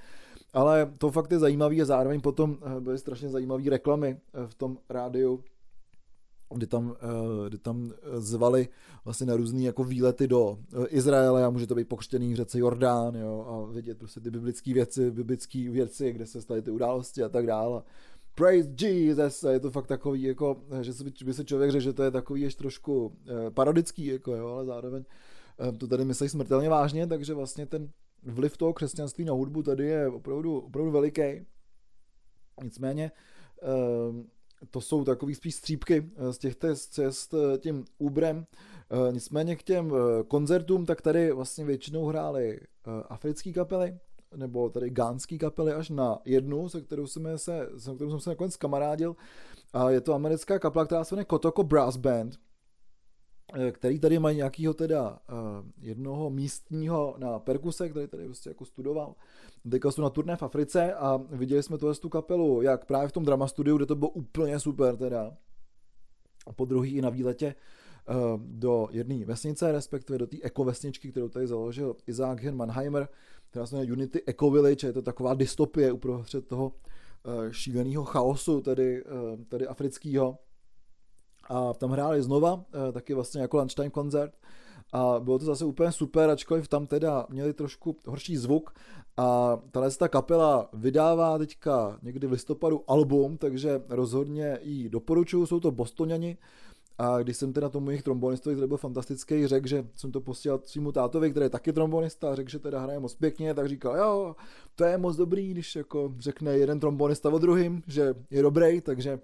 Ale 0.54 0.94
to 0.98 1.12
fakt 1.12 1.32
je 1.32 1.40
zajímavý 1.40 1.82
a 1.82 1.86
zároveň 1.86 2.22
potom 2.22 2.58
eh, 2.62 2.82
byly 2.82 2.98
strašně 2.98 3.30
zajímavé 3.30 3.70
reklamy 3.70 4.18
eh, 4.18 4.48
v 4.48 4.56
tom 4.56 4.78
rádiu, 4.90 5.44
kdy 6.56 6.68
tam, 6.68 6.96
eh, 7.00 7.50
kdy 7.50 7.58
tam 7.58 7.92
zvali 8.18 8.68
vlastně 9.06 9.28
na 9.28 9.36
různé 9.36 9.62
jako 9.62 9.84
výlety 9.84 10.28
do 10.28 10.58
Izraele 10.88 11.46
a 11.46 11.50
může 11.50 11.68
to 11.68 11.76
být 11.76 11.88
pokřtěný 11.88 12.34
v 12.34 12.36
řece 12.36 12.60
Jordán 12.60 13.16
jo, 13.16 13.46
a 13.48 13.74
vidět 13.74 13.98
prostě 13.98 14.20
ty 14.20 14.32
biblické 14.32 14.74
věci, 14.74 15.12
biblické 15.12 15.70
věci, 15.70 16.14
kde 16.14 16.26
se 16.26 16.42
staly 16.42 16.62
ty 16.62 16.72
události 16.72 17.24
a 17.24 17.30
tak 17.30 17.46
dále. 17.46 17.82
Praise 18.36 18.70
Jesus, 18.86 19.44
a 19.44 19.52
je 19.52 19.60
to 19.60 19.72
fakt 19.72 19.88
takový, 19.88 20.22
jako, 20.22 20.62
že 20.82 20.92
by 21.26 21.34
se 21.34 21.46
člověk 21.46 21.72
řekl, 21.72 21.84
že 21.84 21.94
to 21.94 22.04
je 22.04 22.12
takový 22.12 22.42
ještě 22.42 22.60
trošku 22.60 23.14
parodický, 23.54 24.06
jako, 24.06 24.36
jo, 24.36 24.48
ale 24.48 24.66
zároveň 24.66 25.04
to 25.78 25.88
tady 25.88 26.06
myslí 26.06 26.30
smrtelně 26.30 26.70
vážně, 26.70 27.08
takže 27.08 27.34
vlastně 27.34 27.66
ten 27.66 27.90
vliv 28.24 28.58
toho 28.58 28.74
křesťanství 28.74 29.26
na 29.26 29.34
hudbu 29.34 29.64
tady 29.64 29.86
je 29.86 30.08
opravdu, 30.08 30.60
opravdu 30.60 30.92
veliký. 30.92 31.46
Nicméně 32.64 33.12
ehm, 33.62 34.26
to 34.72 34.82
jsou 34.82 35.04
takový 35.04 35.36
spíš 35.36 35.56
střípky 35.56 36.12
eh, 36.16 36.34
z 36.34 36.38
těch 36.38 36.56
cest 36.76 37.34
eh, 37.34 37.58
tím 37.58 37.86
Ubrem. 37.98 38.46
Eh, 38.92 39.12
nicméně 39.12 39.56
k 39.56 39.64
těm 39.64 39.94
koncertům, 40.28 40.86
tak 40.86 41.02
tady 41.02 41.32
vlastně 41.32 41.66
většinou 41.66 42.06
hrály 42.06 42.60
africké 43.10 43.54
kapely, 43.54 43.98
nebo 44.36 44.70
tady 44.70 44.90
gánský 44.90 45.38
kapely 45.38 45.74
až 45.74 45.90
na 45.90 46.20
jednu, 46.26 46.70
se 46.70 46.82
kterou 46.82 47.08
jsem 47.08 47.38
se, 47.38 47.70
se 47.78 47.96
kterou 47.96 48.10
jsem 48.10 48.20
se 48.20 48.30
nakonec 48.30 48.58
kamarádil. 48.58 49.16
A 49.74 49.90
je 49.90 50.02
to 50.02 50.14
americká 50.14 50.60
kapela, 50.60 50.86
která 50.86 51.04
se 51.04 51.16
jmenuje 51.16 51.26
Kotoko 51.26 51.64
Brass 51.64 51.98
Band 51.98 52.36
který 53.72 54.00
tady 54.00 54.20
mají 54.20 54.38
nějakého 54.38 54.74
teda 54.74 55.10
uh, 55.10 55.38
jednoho 55.82 56.30
místního 56.30 57.16
na 57.18 57.40
perkuse, 57.40 57.90
který 57.90 58.08
tady 58.08 58.26
prostě 58.26 58.50
jako 58.50 58.66
studoval. 58.66 59.16
Teďka 59.72 59.92
jsou 59.92 60.02
na 60.02 60.10
turné 60.10 60.36
v 60.36 60.44
Africe 60.44 60.94
a 60.94 61.18
viděli 61.18 61.64
jsme 61.64 61.78
tohle 61.78 61.96
tu 61.96 62.10
kapelu, 62.10 62.62
jak 62.62 62.86
právě 62.86 63.08
v 63.08 63.12
tom 63.12 63.26
drama 63.26 63.48
studiu, 63.48 63.78
kde 63.78 63.86
to 63.86 63.96
bylo 63.96 64.10
úplně 64.10 64.60
super 64.60 64.98
teda. 64.98 65.38
A 66.48 66.54
po 66.54 66.66
druhý 66.66 66.92
i 66.92 67.02
na 67.02 67.10
výletě 67.10 67.56
uh, 68.10 68.16
do 68.46 68.88
jedné 68.92 69.26
vesnice, 69.26 69.72
respektive 69.72 70.20
do 70.20 70.28
té 70.28 70.38
ekovesničky, 70.42 71.12
kterou 71.12 71.30
tady 71.30 71.48
založil 71.48 71.96
Isaac 72.08 72.40
Mannheimer, 72.52 73.08
která 73.50 73.66
se 73.66 73.76
jmenuje 73.76 73.94
Unity 73.94 74.24
Eco 74.28 74.52
Village, 74.52 74.88
je 74.88 74.94
to 74.94 75.02
taková 75.02 75.34
dystopie 75.34 75.92
uprostřed 75.92 76.48
toho 76.48 76.72
šíleného 77.52 78.06
chaosu, 78.06 78.62
tedy, 78.62 79.04
uh, 79.04 79.44
tedy 79.48 79.68
afrického 79.68 80.38
a 81.50 81.74
tam 81.74 81.90
hráli 81.90 82.22
znova, 82.22 82.64
eh, 82.90 82.92
taky 82.92 83.14
vlastně 83.14 83.42
jako 83.42 83.58
lunchtime 83.58 83.90
koncert. 83.90 84.34
A 84.94 85.20
bylo 85.20 85.40
to 85.40 85.46
zase 85.46 85.66
úplně 85.66 85.92
super, 85.92 86.30
ačkoliv 86.30 86.68
tam 86.68 86.88
teda 86.88 87.26
měli 87.30 87.54
trošku 87.54 87.96
horší 88.08 88.38
zvuk. 88.38 88.74
A 89.18 89.58
tahle 89.72 89.92
ta 89.92 90.08
kapela 90.08 90.70
vydává 90.74 91.38
teďka 91.38 92.00
někdy 92.02 92.28
v 92.28 92.32
listopadu 92.32 92.84
album, 92.88 93.38
takže 93.38 93.82
rozhodně 93.90 94.60
ji 94.62 94.90
doporučuju, 94.90 95.46
jsou 95.46 95.60
to 95.60 95.72
Bostoniani. 95.72 96.38
A 96.98 97.18
když 97.18 97.38
jsem 97.38 97.54
teda 97.54 97.70
tomu 97.70 97.90
jejich 97.90 98.04
trombonistovi, 98.04 98.56
který 98.56 98.68
byl 98.68 98.78
fantastický, 98.78 99.48
řekl, 99.48 99.68
že 99.68 99.88
jsem 99.96 100.12
to 100.12 100.22
posílal 100.22 100.60
svýmu 100.64 100.92
tátovi, 100.92 101.32
který 101.32 101.44
je 101.44 101.50
taky 101.50 101.74
trombonista, 101.74 102.36
řekl, 102.36 102.50
že 102.50 102.60
teda 102.60 102.80
hraje 102.80 103.00
moc 103.00 103.16
pěkně, 103.16 103.54
tak 103.54 103.68
říkal, 103.68 103.98
jo, 103.98 104.36
to 104.76 104.84
je 104.84 104.98
moc 104.98 105.16
dobrý, 105.16 105.52
když 105.52 105.76
jako 105.76 106.14
řekne 106.20 106.58
jeden 106.58 106.80
trombonista 106.80 107.30
o 107.30 107.38
druhým, 107.38 107.84
že 107.88 108.14
je 108.32 108.42
dobrý, 108.42 108.82
takže 108.82 109.20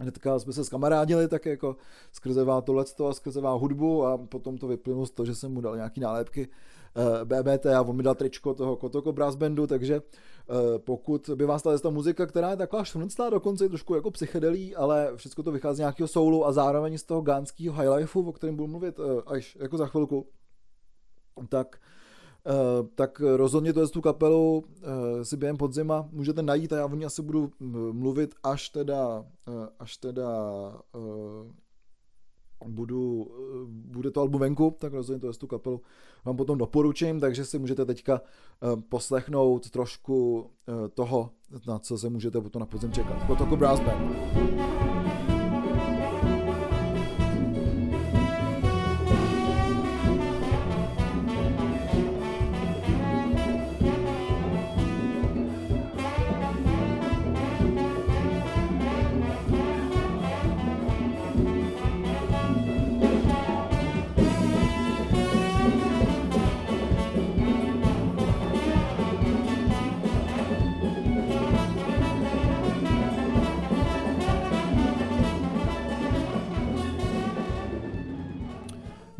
hnedka 0.00 0.38
jsme 0.38 0.52
se 0.52 0.64
skamarádili 0.64 1.28
tak 1.28 1.46
jako 1.46 1.76
skrze 2.12 2.46
tohleto 2.64 3.06
a 3.06 3.12
skrze 3.12 3.40
hudbu 3.40 4.06
a 4.06 4.18
potom 4.18 4.58
to 4.58 4.68
vyplynulo 4.68 5.06
z 5.06 5.10
toho, 5.10 5.26
že 5.26 5.34
jsem 5.34 5.52
mu 5.52 5.60
dal 5.60 5.76
nějaký 5.76 6.00
nálepky 6.00 6.48
eh, 6.96 7.24
BBT 7.24 7.66
a 7.66 7.82
on 7.82 7.96
mi 7.96 8.02
dal 8.02 8.14
tričko 8.14 8.54
toho 8.54 8.76
Kotoko 8.76 9.12
Brass 9.12 9.36
Bandu, 9.36 9.66
takže 9.66 10.00
uh, 10.00 10.56
pokud 10.78 11.30
by 11.34 11.46
vás 11.46 11.62
ta 11.62 11.90
muzika, 11.90 12.26
která 12.26 12.50
je 12.50 12.56
taková 12.56 12.84
švrnclá, 12.84 13.30
dokonce 13.30 13.64
je 13.64 13.68
trošku 13.68 13.94
jako 13.94 14.10
psychedelí, 14.10 14.76
ale 14.76 15.12
všechno 15.16 15.44
to 15.44 15.52
vychází 15.52 15.76
z 15.76 15.78
nějakého 15.78 16.08
soulu 16.08 16.46
a 16.46 16.52
zároveň 16.52 16.98
z 16.98 17.02
toho 17.02 17.20
gánského 17.20 17.74
highlifeu, 17.80 18.28
o 18.28 18.32
kterém 18.32 18.56
budu 18.56 18.66
mluvit 18.66 18.98
uh, 18.98 19.04
až 19.26 19.58
jako 19.60 19.76
za 19.76 19.86
chvilku, 19.86 20.26
tak 21.48 21.76
Uh, 21.76 21.99
tak 22.94 23.20
rozhodně 23.20 23.72
to 23.72 23.88
tu 23.88 24.00
kapelu 24.00 24.58
uh, 24.58 25.22
si 25.22 25.36
během 25.36 25.56
podzima 25.56 26.08
můžete 26.12 26.42
najít 26.42 26.72
a 26.72 26.76
já 26.76 26.86
o 26.86 26.94
ní 26.94 27.04
asi 27.04 27.22
budu 27.22 27.50
mluvit 27.92 28.34
až 28.42 28.68
teda, 28.68 29.18
uh, 29.18 29.24
až 29.78 29.96
teda 29.96 30.28
budu, 32.68 33.30
bude 33.66 34.10
to 34.10 34.20
album 34.20 34.40
venku, 34.40 34.76
tak 34.78 34.92
rozhodně 34.92 35.20
to 35.20 35.32
tu 35.32 35.46
kapelu 35.46 35.80
vám 36.24 36.36
potom 36.36 36.58
doporučím, 36.58 37.20
takže 37.20 37.44
si 37.44 37.58
můžete 37.58 37.84
teďka 37.84 38.20
poslechnout 38.88 39.70
trošku 39.70 40.50
toho, 40.94 41.30
na 41.66 41.78
co 41.78 41.98
se 41.98 42.10
můžete 42.10 42.40
potom 42.40 42.60
na 42.60 42.66
podzim 42.66 42.92
čekat. 42.92 43.26
Protoko 43.26 43.56
Brass 43.56 43.80
Band. 43.80 44.99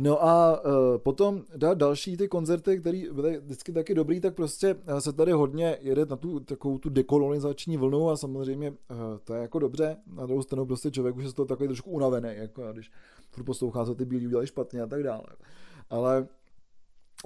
No 0.02 0.24
a 0.24 0.60
uh, 0.64 0.98
potom 0.98 1.44
dá 1.56 1.74
další 1.74 2.16
ty 2.16 2.28
koncerty, 2.28 2.78
které 2.78 3.02
byly 3.12 3.38
vždycky 3.38 3.72
taky 3.72 3.94
dobrý, 3.94 4.20
tak 4.20 4.34
prostě 4.34 4.76
e, 4.86 5.00
se 5.00 5.12
tady 5.12 5.32
hodně 5.32 5.78
jede 5.80 6.06
na 6.06 6.16
tu 6.16 6.40
takovou 6.40 6.78
tu 6.78 6.88
dekolonizační 6.88 7.76
vlnu 7.76 8.10
a 8.10 8.16
samozřejmě 8.16 8.70
uh, 8.70 8.76
to 9.24 9.34
je 9.34 9.40
jako 9.40 9.58
dobře. 9.58 9.96
Na 10.06 10.26
druhou 10.26 10.42
stranu 10.42 10.66
prostě 10.66 10.90
člověk 10.90 11.16
už 11.16 11.24
je 11.24 11.30
z 11.30 11.34
toho 11.34 11.46
takový 11.46 11.68
trošku 11.68 11.90
unavený, 11.90 12.28
jako 12.32 12.72
když 12.72 12.90
furt 13.30 13.44
poslouchá, 13.44 13.86
co 13.86 13.94
ty 13.94 14.04
bílí 14.04 14.26
udělali 14.26 14.46
špatně 14.46 14.82
a 14.82 14.86
tak 14.86 15.02
dále. 15.02 15.26
Ale 15.90 16.26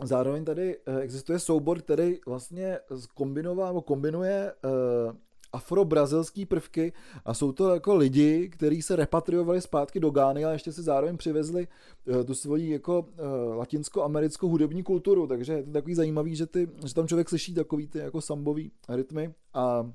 zároveň 0.03 0.45
tady 0.45 0.77
existuje 1.01 1.39
soubor, 1.39 1.79
který 1.79 2.19
vlastně 2.27 2.79
kombinová, 3.15 3.67
nebo 3.67 3.83
kombinuje 3.83 4.53
uh, 4.65 5.17
afrobrazilský 5.55 6.47
prvky 6.47 6.93
a 7.25 7.35
jsou 7.35 7.53
to 7.53 7.75
jako 7.75 7.95
lidi, 7.95 8.49
kteří 8.49 8.83
se 8.83 8.97
repatriovali 8.97 9.61
zpátky 9.61 10.01
do 10.01 10.11
Gány 10.11 10.45
a 10.45 10.53
ještě 10.53 10.73
si 10.73 10.83
zároveň 10.83 11.17
přivezli 11.17 11.69
uh, 12.07 12.25
tu 12.25 12.35
svoji 12.35 12.71
jako 12.71 13.01
uh, 13.01 13.57
latinsko-americkou 13.57 14.49
hudební 14.49 14.83
kulturu, 14.83 15.27
takže 15.27 15.53
je 15.53 15.63
to 15.63 15.71
takový 15.71 15.95
zajímavý, 15.95 16.37
že, 16.37 16.47
ty, 16.47 16.69
že 16.87 16.95
tam 16.95 17.09
člověk 17.09 17.29
slyší 17.29 17.55
takový 17.55 17.87
ty 17.87 17.99
jako 17.99 18.21
sambový 18.21 18.73
rytmy 18.89 19.35
a 19.55 19.91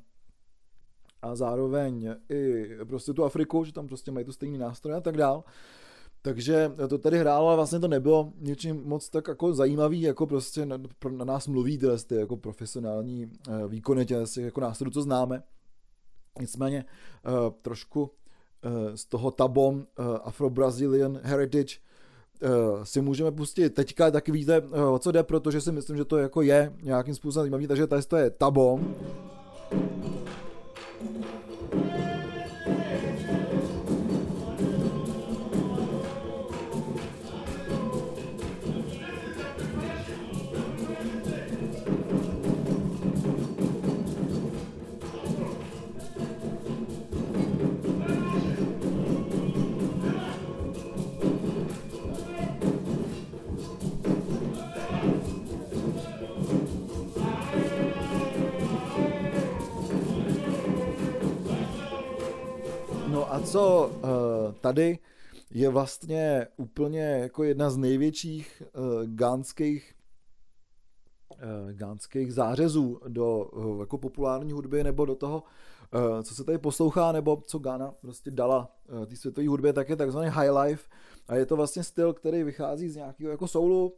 a 1.21 1.35
zároveň 1.35 2.15
i 2.29 2.67
prostě 2.87 3.13
tu 3.13 3.23
Afriku, 3.23 3.63
že 3.63 3.73
tam 3.73 3.87
prostě 3.87 4.11
mají 4.11 4.25
tu 4.25 4.31
stejný 4.31 4.57
nástroj 4.57 4.95
a 4.95 5.01
tak 5.01 5.17
dál. 5.17 5.43
Takže 6.21 6.71
to 6.89 6.97
tady 6.97 7.19
hrálo, 7.19 7.47
ale 7.47 7.55
vlastně 7.55 7.79
to 7.79 7.87
nebylo 7.87 8.33
něčím 8.37 8.81
moc 8.85 9.09
tak 9.09 9.27
jako 9.27 9.53
zajímavý, 9.53 10.01
jako 10.01 10.27
prostě 10.27 10.65
na, 10.65 10.77
na 11.09 11.25
nás 11.25 11.47
mluví 11.47 11.77
tyhle 11.77 11.97
ty 11.97 12.15
jako 12.15 12.37
profesionální 12.37 13.31
eh, 13.47 13.67
výkony 13.67 14.05
těch 14.05 14.37
jako 14.37 14.61
nástrojů, 14.61 14.91
co 14.91 15.01
známe. 15.01 15.43
Nicméně 16.39 16.85
uh, 17.25 17.33
trošku 17.61 18.01
uh, 18.01 18.95
z 18.95 19.05
toho 19.05 19.31
tabom 19.31 19.85
Afro-Brazilian 20.23 21.19
Heritage 21.23 21.75
si 22.83 23.01
můžeme 23.01 23.31
pustit 23.31 23.69
teďka, 23.69 24.11
tak 24.11 24.29
víte, 24.29 24.61
o 24.61 24.99
co 24.99 25.11
jde, 25.11 25.23
protože 25.23 25.61
si 25.61 25.71
myslím, 25.71 25.97
že 25.97 26.05
to 26.05 26.17
jako 26.17 26.41
je 26.41 26.73
nějakým 26.81 27.15
způsobem 27.15 27.43
zajímavý, 27.43 27.67
takže 27.67 27.87
tady 27.87 28.03
to 28.03 28.17
je 28.17 28.29
tabom. 28.29 28.95
Co 63.37 63.87
uh, 63.87 64.53
tady 64.61 64.99
je 65.51 65.69
vlastně 65.69 66.47
úplně 66.57 67.01
jako 67.01 67.43
jedna 67.43 67.69
z 67.69 67.77
největších 67.77 68.63
uh, 68.63 68.83
gánských 69.05 69.93
uh, 71.33 71.71
gánských 71.71 72.33
zářezů 72.33 72.99
do 73.07 73.49
jako 73.79 73.97
populární 73.97 74.51
hudby 74.51 74.83
nebo 74.83 75.05
do 75.05 75.15
toho, 75.15 75.43
co 76.23 76.35
se 76.35 76.43
tady 76.43 76.57
poslouchá, 76.57 77.11
nebo 77.11 77.43
co 77.45 77.59
Ghana 77.59 77.93
prostě 78.01 78.31
dala 78.31 78.75
té 79.07 79.15
světové 79.15 79.47
hudbě, 79.47 79.73
tak 79.73 79.89
je 79.89 79.95
takzvaný 79.95 80.29
high 80.29 80.51
life. 80.51 80.89
A 81.27 81.35
je 81.35 81.45
to 81.45 81.55
vlastně 81.55 81.83
styl, 81.83 82.13
který 82.13 82.43
vychází 82.43 82.89
z 82.89 82.95
nějakého 82.95 83.31
jako 83.31 83.47
soulu, 83.47 83.93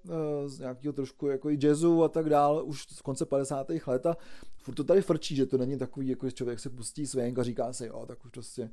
z 0.45 0.59
nějakého 0.59 0.93
trošku 0.93 1.27
jako 1.27 1.49
i 1.49 1.57
jazzu 1.61 2.03
a 2.03 2.09
tak 2.09 2.29
dál, 2.29 2.63
už 2.65 2.83
z 2.83 3.01
konce 3.01 3.25
50. 3.25 3.67
let 3.87 4.05
a 4.05 4.17
furt 4.57 4.75
to 4.75 4.83
tady 4.83 5.01
frčí, 5.01 5.35
že 5.35 5.45
to 5.45 5.57
není 5.57 5.77
takový, 5.77 6.07
jako 6.07 6.25
že 6.25 6.31
člověk 6.31 6.59
se 6.59 6.69
pustí 6.69 7.07
svěnk 7.07 7.39
a 7.39 7.43
říká 7.43 7.73
si, 7.73 7.85
jo, 7.85 8.05
tak 8.07 8.25
už 8.25 8.31
prostě 8.31 8.69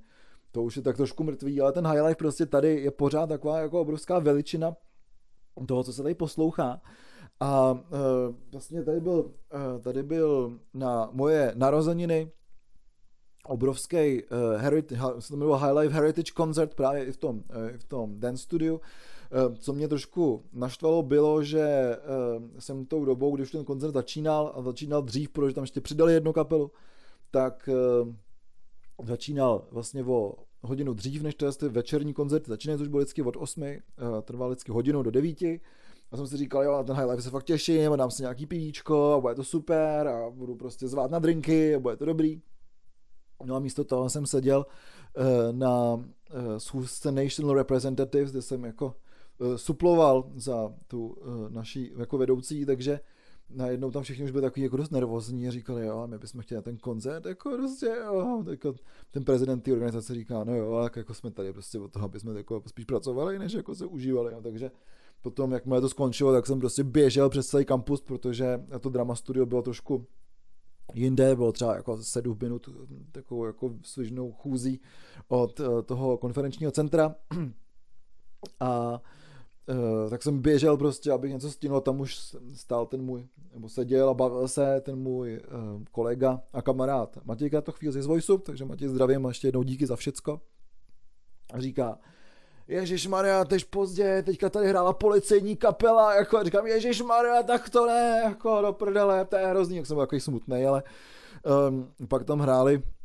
to 0.53 0.63
už 0.63 0.77
je 0.77 0.83
tak 0.83 0.97
trošku 0.97 1.25
mrtvý, 1.25 1.61
ale 1.61 1.73
ten 1.73 1.87
highlight 1.87 2.19
prostě 2.19 2.47
tady 2.47 2.81
je 2.81 2.91
pořád 2.91 3.27
taková 3.27 3.61
jako 3.61 3.81
obrovská 3.81 4.19
veličina 4.19 4.77
toho, 5.67 5.85
co 5.85 5.93
se 5.93 6.03
tady 6.03 6.15
poslouchá. 6.15 6.81
A 7.41 7.73
uh, 7.73 7.79
vlastně 8.53 8.85
tady 8.85 9.01
byl, 9.01 9.13
uh, 9.55 9.81
tady 9.83 10.03
byl 10.03 10.59
na 10.75 11.09
moje 11.13 11.53
narozeniny 11.57 12.33
obrovský 13.47 14.23
uh, 14.23 14.29
heritage, 14.57 15.01
se 15.19 15.37
to 15.37 15.57
High 15.57 15.73
Life 15.73 15.95
Heritage 15.95 16.33
Concert 16.37 16.75
právě 16.75 17.05
i 17.05 17.13
v 17.13 17.17
tom, 17.17 17.37
uh, 17.37 17.43
v 17.79 17.85
tom 17.85 18.21
dance 18.21 18.43
studiu. 18.43 18.75
Uh, 18.75 19.55
co 19.55 19.73
mě 19.73 19.89
trošku 19.89 20.45
naštvalo 20.53 21.03
bylo, 21.03 21.43
že 21.43 21.97
uh, 22.37 22.43
jsem 22.59 22.87
tou 22.87 23.05
dobou, 23.05 23.37
když 23.37 23.51
ten 23.51 23.65
koncert 23.65 23.93
začínal 23.93 24.53
a 24.57 24.63
začínal 24.63 25.03
dřív, 25.03 25.31
protože 25.31 25.55
tam 25.55 25.65
ještě 25.65 25.81
přidali 25.81 26.13
jednu 26.13 26.33
kapelu, 26.33 26.71
tak 27.31 27.69
uh, 28.03 28.15
začínal 29.05 29.69
vlastně 29.71 30.05
o 30.05 30.35
hodinu 30.63 30.95
dřív, 30.95 31.23
než 31.23 31.35
to 31.35 31.47
večerní 31.69 32.15
koncert 32.15 32.47
začínají, 32.47 32.79
což 32.79 32.89
bylo 32.89 32.99
vždycky 32.99 33.23
od 33.23 33.37
8, 33.37 33.63
eh, 33.63 33.81
trval 34.23 34.49
vždycky 34.49 34.73
hodinu 34.73 35.03
do 35.03 35.11
9. 35.11 35.61
A 36.13 36.17
jsem 36.17 36.27
si 36.27 36.37
říkal, 36.37 36.65
jo, 36.65 36.73
na 36.73 36.83
ten 36.83 36.97
High 36.97 37.11
Life 37.11 37.23
se 37.23 37.31
fakt 37.31 37.45
těším, 37.45 37.93
a 37.93 37.97
dám 37.97 38.11
si 38.11 38.23
nějaký 38.23 38.47
pivíčko 38.47 39.13
a 39.13 39.21
bude 39.21 39.35
to 39.35 39.45
super 39.45 40.09
a 40.09 40.31
budu 40.31 40.55
prostě 40.55 40.89
zvát 40.89 41.11
na 41.11 41.19
drinky 41.19 41.75
a 41.75 41.81
bude 41.81 41.97
to 41.97 42.05
dobrý. 42.05 42.43
No 43.45 43.55
a 43.57 43.59
místo 43.59 43.85
toho 43.85 44.11
jsem 44.11 44.27
seděl 44.27 44.67
uh, 44.67 45.25
na 45.53 45.95
uh, 45.95 46.03
schůzce 46.59 47.13
National 47.13 47.55
Representatives, 47.55 48.31
kde 48.31 48.43
jsem 48.43 48.65
jako 48.65 48.95
suploval 49.57 50.31
za 50.35 50.75
tu 50.87 51.17
naší 51.49 51.93
jako 51.99 52.19
vedoucí, 52.19 52.67
takže 52.67 53.01
najednou 53.51 53.91
tam 53.91 54.03
všichni 54.03 54.25
už 54.25 54.31
byli 54.31 54.43
takový 54.43 54.63
jako 54.63 54.77
dost 54.77 54.91
nervózní 54.91 55.49
a 55.49 55.51
říkali, 55.51 55.87
jo, 55.87 56.07
my 56.07 56.19
bychom 56.19 56.41
chtěli 56.41 56.57
na 56.57 56.63
ten 56.63 56.77
koncert, 56.77 57.27
jako 57.27 57.51
prostě, 57.51 57.87
jo, 58.05 58.45
jako 58.51 58.75
ten 59.11 59.25
prezident 59.25 59.61
té 59.61 59.73
organizace 59.73 60.15
říká, 60.15 60.45
no 60.45 60.57
jo, 60.57 60.81
tak 60.83 60.97
jako 60.97 61.15
jsme 61.15 61.31
tady 61.31 61.53
prostě 61.53 61.79
od 61.79 61.93
toho, 61.93 62.05
aby 62.05 62.21
jsme 62.21 62.35
jako 62.35 62.63
spíš 62.67 62.85
pracovali, 62.85 63.39
než 63.39 63.53
jako 63.53 63.75
se 63.75 63.87
užívali, 63.87 64.33
no, 64.33 64.43
takže 64.43 64.71
potom, 65.23 65.53
jak 65.53 65.65
to 65.65 65.89
skončilo, 65.89 66.33
tak 66.33 66.47
jsem 66.47 66.61
prostě 66.61 66.85
běžel 66.85 67.29
přes 67.29 67.47
celý 67.47 67.65
kampus, 67.65 68.01
protože 68.01 68.65
to 68.81 68.89
drama 68.89 69.15
studio 69.15 69.47
bylo 69.47 69.63
trošku 69.63 70.07
jinde, 70.95 71.37
bylo 71.37 71.53
třeba 71.53 71.77
jako 71.77 72.03
sedm 72.03 72.39
minut 72.43 72.69
takovou 73.13 73.45
jako 73.45 73.75
svižnou 73.83 74.33
chůzí 74.33 74.81
od 75.29 75.61
eh, 75.61 75.83
toho 75.83 76.19
konferenčního 76.19 76.73
centra. 76.73 77.15
A 78.61 79.01
Uh, 79.69 80.11
tak 80.11 80.23
jsem 80.23 80.39
běžel 80.39 80.77
prostě, 80.77 81.13
abych 81.13 81.33
něco 81.33 81.51
stihnul, 81.51 81.81
tam 81.81 82.01
už 82.01 82.19
stál 82.55 82.87
ten 82.87 83.03
můj, 83.03 83.27
nebo 83.53 83.69
seděl 83.69 84.09
a 84.09 84.15
bavil 84.15 84.49
se 84.49 84.81
ten 84.81 84.99
můj 84.99 85.41
uh, 85.77 85.83
kolega 85.93 86.41
a 86.53 86.63
kamarád 86.63 87.19
Matěj 87.25 87.51
to 87.63 87.73
chvíli 87.73 88.03
z 88.03 88.07
Voice, 88.07 88.39
takže 88.39 88.65
Matěj 88.65 88.89
zdravím 88.89 89.27
a 89.27 89.29
ještě 89.29 89.49
jednou 89.49 89.63
díky 89.63 89.87
za 89.87 89.97
všecko. 89.97 90.41
A 91.53 91.61
říká, 91.61 91.99
Ježíš 92.69 93.07
Maria, 93.07 93.45
tež 93.45 93.65
pozdě, 93.65 94.23
teďka 94.23 94.51
tady 94.51 94.69
hrála 94.69 94.93
policejní 94.93 95.57
kapela, 95.57 96.15
jako 96.15 96.45
říkám, 96.45 96.67
Ježíš 96.67 97.03
Maria, 97.03 97.43
tak 97.43 97.71
to 97.71 97.87
ne, 97.87 98.23
jako 98.25 98.63
do 98.63 98.73
prdele, 98.73 99.25
to 99.25 99.37
je 99.37 99.47
hrozný, 99.47 99.77
jak 99.77 99.87
jsem 99.87 99.97
byl 99.97 100.07
takový 100.07 100.21
smutný, 100.21 100.65
ale 100.65 100.83
um, 101.69 102.09
pak 102.09 102.25
tam 102.25 102.39
hráli 102.39 102.83
Eh, 102.83 102.98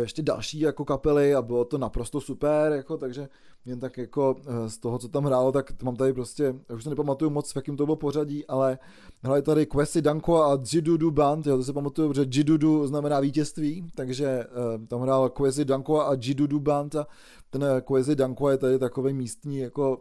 ještě 0.00 0.22
další 0.22 0.60
jako 0.60 0.84
kapely 0.84 1.34
a 1.34 1.42
bylo 1.42 1.64
to 1.64 1.78
naprosto 1.78 2.20
super, 2.20 2.72
jako, 2.72 2.96
takže 2.96 3.28
jen 3.66 3.80
tak 3.80 3.98
jako 3.98 4.36
eh, 4.46 4.70
z 4.70 4.78
toho, 4.78 4.98
co 4.98 5.08
tam 5.08 5.24
hrálo, 5.24 5.52
tak 5.52 5.82
mám 5.82 5.96
tady 5.96 6.12
prostě, 6.12 6.54
už 6.74 6.84
se 6.84 6.90
nepamatuju 6.90 7.30
moc, 7.30 7.52
v 7.52 7.56
jakým 7.56 7.76
to 7.76 7.84
bylo 7.84 7.96
pořadí, 7.96 8.46
ale 8.46 8.78
hráli 9.22 9.42
tady 9.42 9.66
Kwesi 9.66 10.02
Danko 10.02 10.42
a 10.42 10.58
Jidudu 10.72 11.10
Band, 11.10 11.46
jo, 11.46 11.56
to 11.56 11.64
se 11.64 11.72
pamatuju, 11.72 12.12
že 12.12 12.26
Jidudu 12.30 12.86
znamená 12.86 13.20
vítězství, 13.20 13.90
takže 13.94 14.46
uh, 14.46 14.86
tam 14.86 15.00
hrál 15.00 15.30
Kwesi 15.30 15.64
Danko 15.64 16.00
a 16.00 16.16
Jidudu 16.20 16.60
Band 16.60 16.96
a 16.96 17.06
ten 17.50 17.64
Kwesi 17.84 18.16
Danko 18.16 18.50
je 18.50 18.58
tady 18.58 18.78
takový 18.78 19.12
místní, 19.12 19.58
jako 19.58 20.00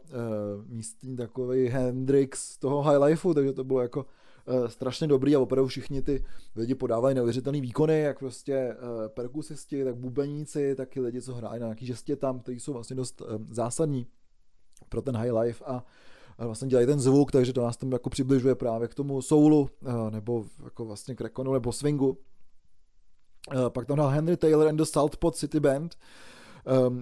místní 0.68 1.16
takový 1.16 1.68
Hendrix 1.68 2.58
toho 2.58 2.82
High 2.82 2.98
Lifeu, 3.04 3.34
takže 3.34 3.54
to 3.54 3.64
bylo 3.64 3.82
jako 3.82 4.06
strašně 4.68 5.08
dobrý 5.08 5.36
a 5.36 5.40
opravdu 5.40 5.68
všichni 5.68 6.02
ty 6.02 6.26
lidi 6.56 6.76
podávají 6.76 7.16
neuvěřitelné 7.16 7.62
výkony, 7.62 8.00
jak 8.00 8.20
prostě 8.20 8.76
uh, 8.76 9.08
perkusisti, 9.08 9.84
tak 9.84 9.96
bubeníci, 9.96 10.76
tak 10.76 10.98
i 10.98 11.02
lidi, 11.02 11.22
co 11.22 11.34
hrají 11.34 11.60
na 11.60 11.66
nějaký 11.68 11.86
žestě 11.86 12.16
tam, 12.16 12.40
kteří 12.40 12.60
jsou 12.60 12.74
vlastně 12.74 12.96
dost 12.96 13.22
uh, 13.22 13.28
zásadní 13.50 14.08
pro 14.90 15.02
ten 15.02 15.18
high 15.18 15.32
life 15.32 15.66
a 15.66 15.84
vlastně 16.38 16.68
dělají 16.68 16.88
ten 16.88 17.00
zvuk, 17.00 17.32
takže 17.32 17.54
to 17.54 17.62
nás 17.62 17.78
tam 17.78 17.92
jako 17.92 18.10
přibližuje 18.10 18.56
právě 18.56 18.88
k 18.88 18.94
tomu 18.94 19.22
soulu, 19.22 19.70
nebo 20.10 20.46
jako 20.64 20.86
vlastně 20.86 21.16
k 21.16 21.22
rekonu 21.22 21.54
nebo 21.54 21.72
swingu. 21.72 22.18
Pak 23.70 23.86
tam 23.88 23.98
dal 23.98 24.08
Henry 24.08 24.38
Taylor 24.38 24.68
and 24.68 24.76
the 24.76 24.84
Saltpot 24.84 25.36
City 25.36 25.60
Band, 25.60 25.96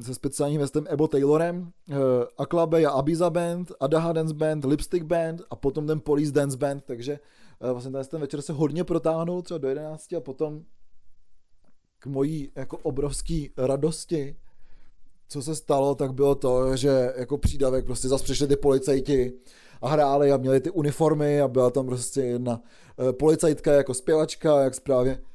se 0.01 0.13
speciálním 0.13 0.61
vestem 0.61 0.85
Ebo 0.89 1.07
Taylorem, 1.07 1.71
uh, 1.89 1.95
Aklabe 2.37 2.85
a 2.85 2.89
Abiza 2.89 3.29
Band, 3.29 3.71
Adaha 3.79 4.13
Dance 4.13 4.33
Band, 4.33 4.65
Lipstick 4.65 5.05
Band 5.05 5.41
a 5.49 5.55
potom 5.55 5.87
ten 5.87 5.99
Police 5.99 6.31
Dance 6.31 6.57
Band, 6.57 6.83
takže 6.85 7.19
uh, 7.59 7.69
vlastně 7.69 7.91
ten, 7.91 8.05
ten 8.05 8.21
večer 8.21 8.41
se 8.41 8.53
hodně 8.53 8.83
protáhnul 8.83 9.41
třeba 9.41 9.57
do 9.57 9.67
11 9.67 10.13
a 10.13 10.21
potom 10.21 10.61
k 11.99 12.05
mojí 12.05 12.51
jako 12.55 12.77
obrovský 12.77 13.49
radosti 13.57 14.35
co 15.27 15.41
se 15.41 15.55
stalo, 15.55 15.95
tak 15.95 16.13
bylo 16.13 16.35
to, 16.35 16.75
že 16.75 17.13
jako 17.17 17.37
přídavek 17.37 17.85
prostě 17.85 18.07
zase 18.07 18.23
přišli 18.23 18.47
ty 18.47 18.55
policajti 18.55 19.33
a 19.81 19.89
hráli 19.89 20.31
a 20.31 20.37
měli 20.37 20.61
ty 20.61 20.71
uniformy 20.71 21.41
a 21.41 21.47
byla 21.47 21.69
tam 21.69 21.85
prostě 21.85 22.21
jedna 22.21 22.61
uh, 22.97 23.11
policajtka 23.11 23.71
jako 23.71 23.93
zpěvačka, 23.93 24.61
jak 24.61 24.75
správně 24.75 25.19
Eh, 25.19 25.32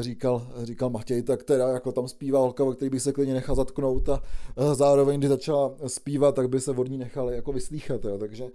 říkal, 0.00 0.46
říkal 0.62 0.90
Matěj, 0.90 1.22
tak 1.22 1.42
teda 1.42 1.68
jako 1.68 1.92
tam 1.92 2.08
zpívá 2.08 2.40
holka, 2.40 2.64
který 2.74 2.90
by 2.90 3.00
se 3.00 3.12
klidně 3.12 3.34
nechal 3.34 3.56
zatknout 3.56 4.08
a 4.08 4.22
eh, 4.56 4.74
zároveň, 4.74 5.20
když 5.20 5.28
začala 5.28 5.74
zpívat, 5.86 6.34
tak 6.34 6.48
by 6.48 6.60
se 6.60 6.70
od 6.70 6.88
ní 6.88 6.98
nechali 6.98 7.34
jako 7.34 7.52
vyslýchat, 7.52 8.04
jo. 8.04 8.18
Takže, 8.18 8.48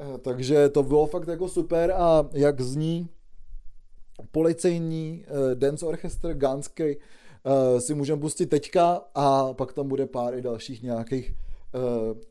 eh, 0.00 0.18
takže 0.18 0.68
to 0.68 0.82
bylo 0.82 1.06
fakt 1.06 1.28
jako 1.28 1.48
super 1.48 1.90
a 1.90 2.28
jak 2.32 2.60
zní 2.60 3.08
policejní 4.32 5.24
dance 5.54 5.86
orchestr 5.86 6.34
gánský 6.34 6.96
si 7.78 7.94
můžeme 7.94 8.20
pustit 8.20 8.46
teďka 8.46 9.02
a 9.14 9.54
pak 9.54 9.72
tam 9.72 9.88
bude 9.88 10.06
pár 10.06 10.34
i 10.34 10.42
dalších 10.42 10.82
nějakých 10.82 11.34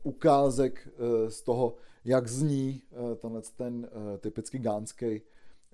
ukázek 0.02 0.88
z 1.28 1.42
toho, 1.42 1.74
jak 2.04 2.28
zní 2.28 2.82
tenhle 3.20 3.42
ten 3.56 3.88
typicky 4.20 4.58
gánský 4.58 5.20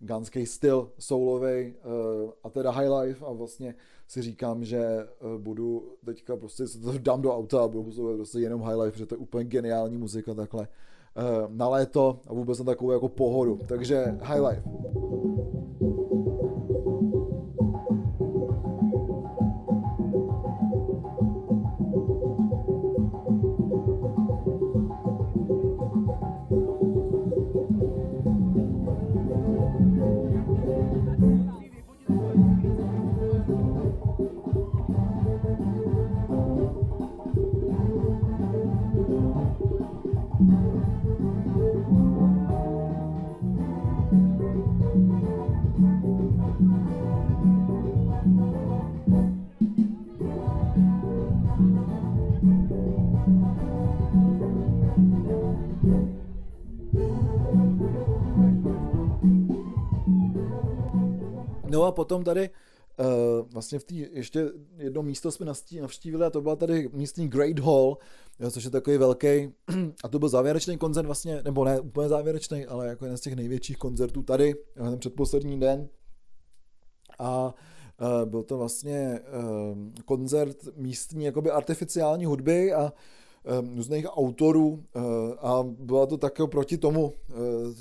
ganský 0.01 0.47
styl 0.47 0.91
soulový 0.99 1.75
uh, 1.75 2.31
a 2.45 2.51
teda 2.51 2.71
high 2.71 2.89
life 2.89 3.25
a 3.25 3.33
vlastně 3.33 3.75
si 4.09 4.23
říkám, 4.23 4.65
že 4.65 5.09
uh, 5.21 5.41
budu 5.41 5.93
teďka 6.05 6.37
prostě 6.37 6.67
se 6.67 6.79
to 6.79 6.99
dám 6.99 7.23
do 7.23 7.37
auta 7.37 7.65
a 7.65 7.69
budu 7.69 7.85
poslouchat 7.85 8.17
prostě 8.17 8.39
jenom 8.39 8.63
high 8.63 8.77
life, 8.77 8.91
protože 8.91 9.07
to 9.07 9.15
je 9.15 9.19
úplně 9.19 9.45
geniální 9.45 9.99
muzika 9.99 10.35
takhle 10.35 10.69
uh, 11.17 11.57
na 11.57 11.69
léto 11.69 12.21
a 12.27 12.35
vůbec 12.35 12.59
na 12.59 12.65
takovou 12.65 12.93
jako 12.93 13.09
pohodu. 13.09 13.61
Takže 13.69 14.19
high 14.23 14.41
life. 14.41 14.63
A 61.87 61.93
potom 61.93 62.24
tady 62.24 62.51
Uh, 62.99 63.49
vlastně 63.53 63.78
v 63.78 63.85
té 63.85 63.95
ještě 63.95 64.51
jedno 64.76 65.03
místo 65.03 65.30
jsme 65.30 65.47
navštívili 65.80 66.24
a 66.24 66.30
to 66.30 66.41
byla 66.41 66.57
tady 66.57 66.89
místní 66.93 67.28
Great 67.28 67.59
Hall, 67.59 67.99
jo, 68.41 68.51
což 68.51 68.64
je 68.64 68.70
takový 68.70 68.97
velký, 68.97 69.53
a 70.05 70.09
to 70.09 70.18
byl 70.18 70.28
závěrečný 70.28 70.78
koncert 70.78 71.07
vlastně, 71.07 71.43
nebo 71.45 71.64
ne 71.64 71.80
úplně 71.80 72.09
závěrečný, 72.09 72.66
ale 72.66 72.89
jako 72.89 73.05
jeden 73.05 73.16
z 73.16 73.20
těch 73.20 73.35
největších 73.35 73.76
koncertů 73.76 74.22
tady, 74.22 74.55
ten 74.74 74.99
předposlední 74.99 75.61
den. 75.61 75.89
A 77.18 77.55
uh, 78.01 78.30
byl 78.30 78.43
to 78.43 78.59
vlastně 78.59 79.20
uh, 79.20 79.78
koncert 80.05 80.57
místní 80.76 81.24
jakoby 81.24 81.51
artificiální 81.51 82.24
hudby 82.24 82.72
a 82.72 82.93
různých 83.74 84.07
autorů 84.16 84.85
a 85.39 85.62
byla 85.78 86.07
to 86.07 86.16
také 86.16 86.47
proti 86.47 86.78
tomu, 86.78 87.12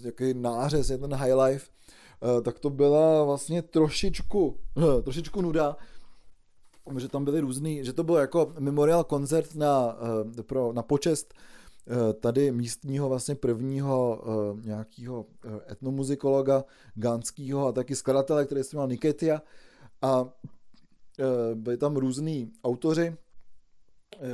takový 0.03 0.33
nářez, 0.33 0.89
je 0.89 0.97
ten 0.97 1.13
high 1.13 1.33
life, 1.33 1.67
tak 2.43 2.59
to 2.59 2.69
byla 2.69 3.23
vlastně 3.23 3.61
trošičku, 3.61 4.59
trošičku 5.03 5.41
nuda, 5.41 5.77
že 6.97 7.07
tam 7.07 7.25
byly 7.25 7.39
různý, 7.39 7.85
že 7.85 7.93
to 7.93 8.03
byl 8.03 8.15
jako 8.15 8.53
memorial 8.59 9.03
koncert 9.03 9.55
na, 9.55 9.97
eh, 10.39 10.43
pro, 10.43 10.73
na 10.73 10.83
počest 10.83 11.33
eh, 11.87 12.13
tady 12.13 12.51
místního 12.51 13.09
vlastně 13.09 13.35
prvního 13.35 14.23
nějakého 14.63 15.25
etnomuzikologa 15.71 16.63
gánského 16.95 17.67
a 17.67 17.71
taky 17.71 17.95
skladatele, 17.95 18.45
který 18.45 18.63
se 18.63 18.75
jmenoval 18.75 18.87
Niketia. 18.87 19.41
A 20.01 20.29
byli 21.53 21.77
tam 21.77 21.95
různí 21.95 22.51
autoři 22.63 23.17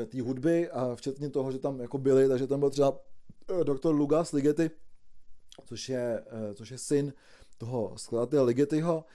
té 0.07 0.21
hudby 0.21 0.69
a 0.69 0.95
včetně 0.95 1.29
toho, 1.29 1.51
že 1.51 1.59
tam 1.59 1.79
jako 1.79 1.97
byli, 1.97 2.27
takže 2.27 2.47
tam 2.47 2.59
byl 2.59 2.69
třeba 2.69 2.99
doktor 3.63 3.95
Lugas 3.95 4.31
Ligeti, 4.31 4.71
což 5.65 5.89
je, 5.89 6.23
což 6.53 6.71
je 6.71 6.77
syn 6.77 7.13
toho 7.59 7.93
skladatele 7.97 8.43
Ligetyho. 8.43 9.05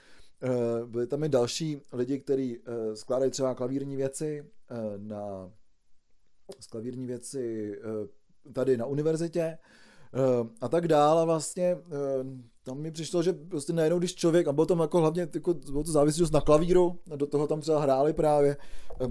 Eh, 0.43 0.85
byli 0.85 1.07
tam 1.07 1.23
i 1.23 1.29
další 1.29 1.81
lidi, 1.93 2.19
kteří 2.19 2.57
eh, 2.57 2.95
skládají 2.95 3.31
třeba 3.31 3.55
klavírní 3.55 3.95
věci 3.95 4.43
eh, 4.69 4.75
na 4.97 5.51
klavírní 6.69 7.05
věci 7.05 7.75
tady 8.53 8.77
na 8.77 8.85
univerzitě 8.85 9.57
a 10.61 10.67
tak 10.67 10.87
dále. 10.87 11.21
A 11.21 11.25
vlastně 11.25 11.77
tam 12.63 12.77
mi 12.77 12.91
přišlo, 12.91 13.23
že 13.23 13.33
prostě 13.33 13.73
najednou, 13.73 13.99
když 13.99 14.15
člověk, 14.15 14.47
a 14.47 14.53
bylo 14.53 14.65
tam 14.65 14.79
jako 14.79 14.99
hlavně, 14.99 15.27
jako, 15.33 15.53
bylo 15.53 15.83
to 15.83 15.91
závislost 15.91 16.33
na 16.33 16.41
klavíru, 16.41 16.99
do 17.15 17.27
toho 17.27 17.47
tam 17.47 17.61
třeba 17.61 17.81
hráli 17.81 18.13
právě 18.13 18.57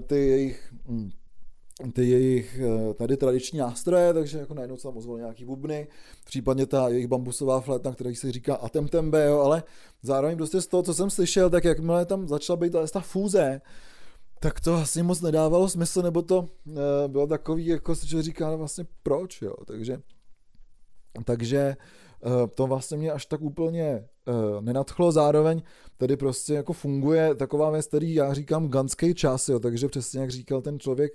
ty 0.07 0.15
jejich 0.15 0.73
hm, 0.87 1.09
ty 1.93 2.09
jejich 2.09 2.59
eh, 2.59 2.93
tady 2.93 3.17
tradiční 3.17 3.59
nástroje, 3.59 4.13
takže 4.13 4.39
jako 4.39 4.53
najednou 4.53 4.77
se 4.77 4.83
tam 4.83 4.97
ozvali 4.97 5.19
nějaký 5.19 5.45
bubny, 5.45 5.87
případně 6.25 6.65
ta 6.65 6.89
jejich 6.89 7.07
bambusová 7.07 7.61
flétna, 7.61 7.93
která 7.93 8.11
se 8.13 8.31
říká 8.31 8.55
atemtembe, 8.55 9.25
jo, 9.25 9.39
ale 9.39 9.63
zároveň 10.01 10.37
prostě 10.37 10.61
z 10.61 10.67
toho, 10.67 10.83
co 10.83 10.93
jsem 10.93 11.09
slyšel, 11.09 11.49
tak 11.49 11.63
jakmile 11.63 12.05
tam 12.05 12.27
začala 12.27 12.57
být 12.57 12.73
ta, 12.93 12.99
fúze, 12.99 13.61
tak 14.39 14.59
to 14.59 14.73
asi 14.73 15.03
moc 15.03 15.21
nedávalo 15.21 15.69
smysl, 15.69 16.01
nebo 16.01 16.21
to 16.21 16.49
e, 17.05 17.07
bylo 17.07 17.27
takový, 17.27 17.65
jako 17.65 17.95
se 17.95 18.23
říká 18.23 18.51
no 18.51 18.57
vlastně 18.57 18.85
proč, 19.03 19.41
jo, 19.41 19.53
takže 19.67 20.01
takže 21.23 21.57
e, 21.57 21.75
to 22.47 22.67
vlastně 22.67 22.97
mě 22.97 23.11
až 23.11 23.25
tak 23.25 23.41
úplně 23.41 24.07
nenadchlo, 24.61 25.11
zároveň 25.11 25.61
tady 25.97 26.17
prostě 26.17 26.53
jako 26.53 26.73
funguje 26.73 27.35
taková 27.35 27.69
věc, 27.69 27.87
který 27.87 28.13
já 28.13 28.33
říkám 28.33 28.69
ganský 28.69 29.13
čas, 29.13 29.49
jo, 29.49 29.59
takže 29.59 29.87
přesně 29.87 30.19
jak 30.19 30.29
říkal 30.29 30.61
ten 30.61 30.79
člověk, 30.79 31.11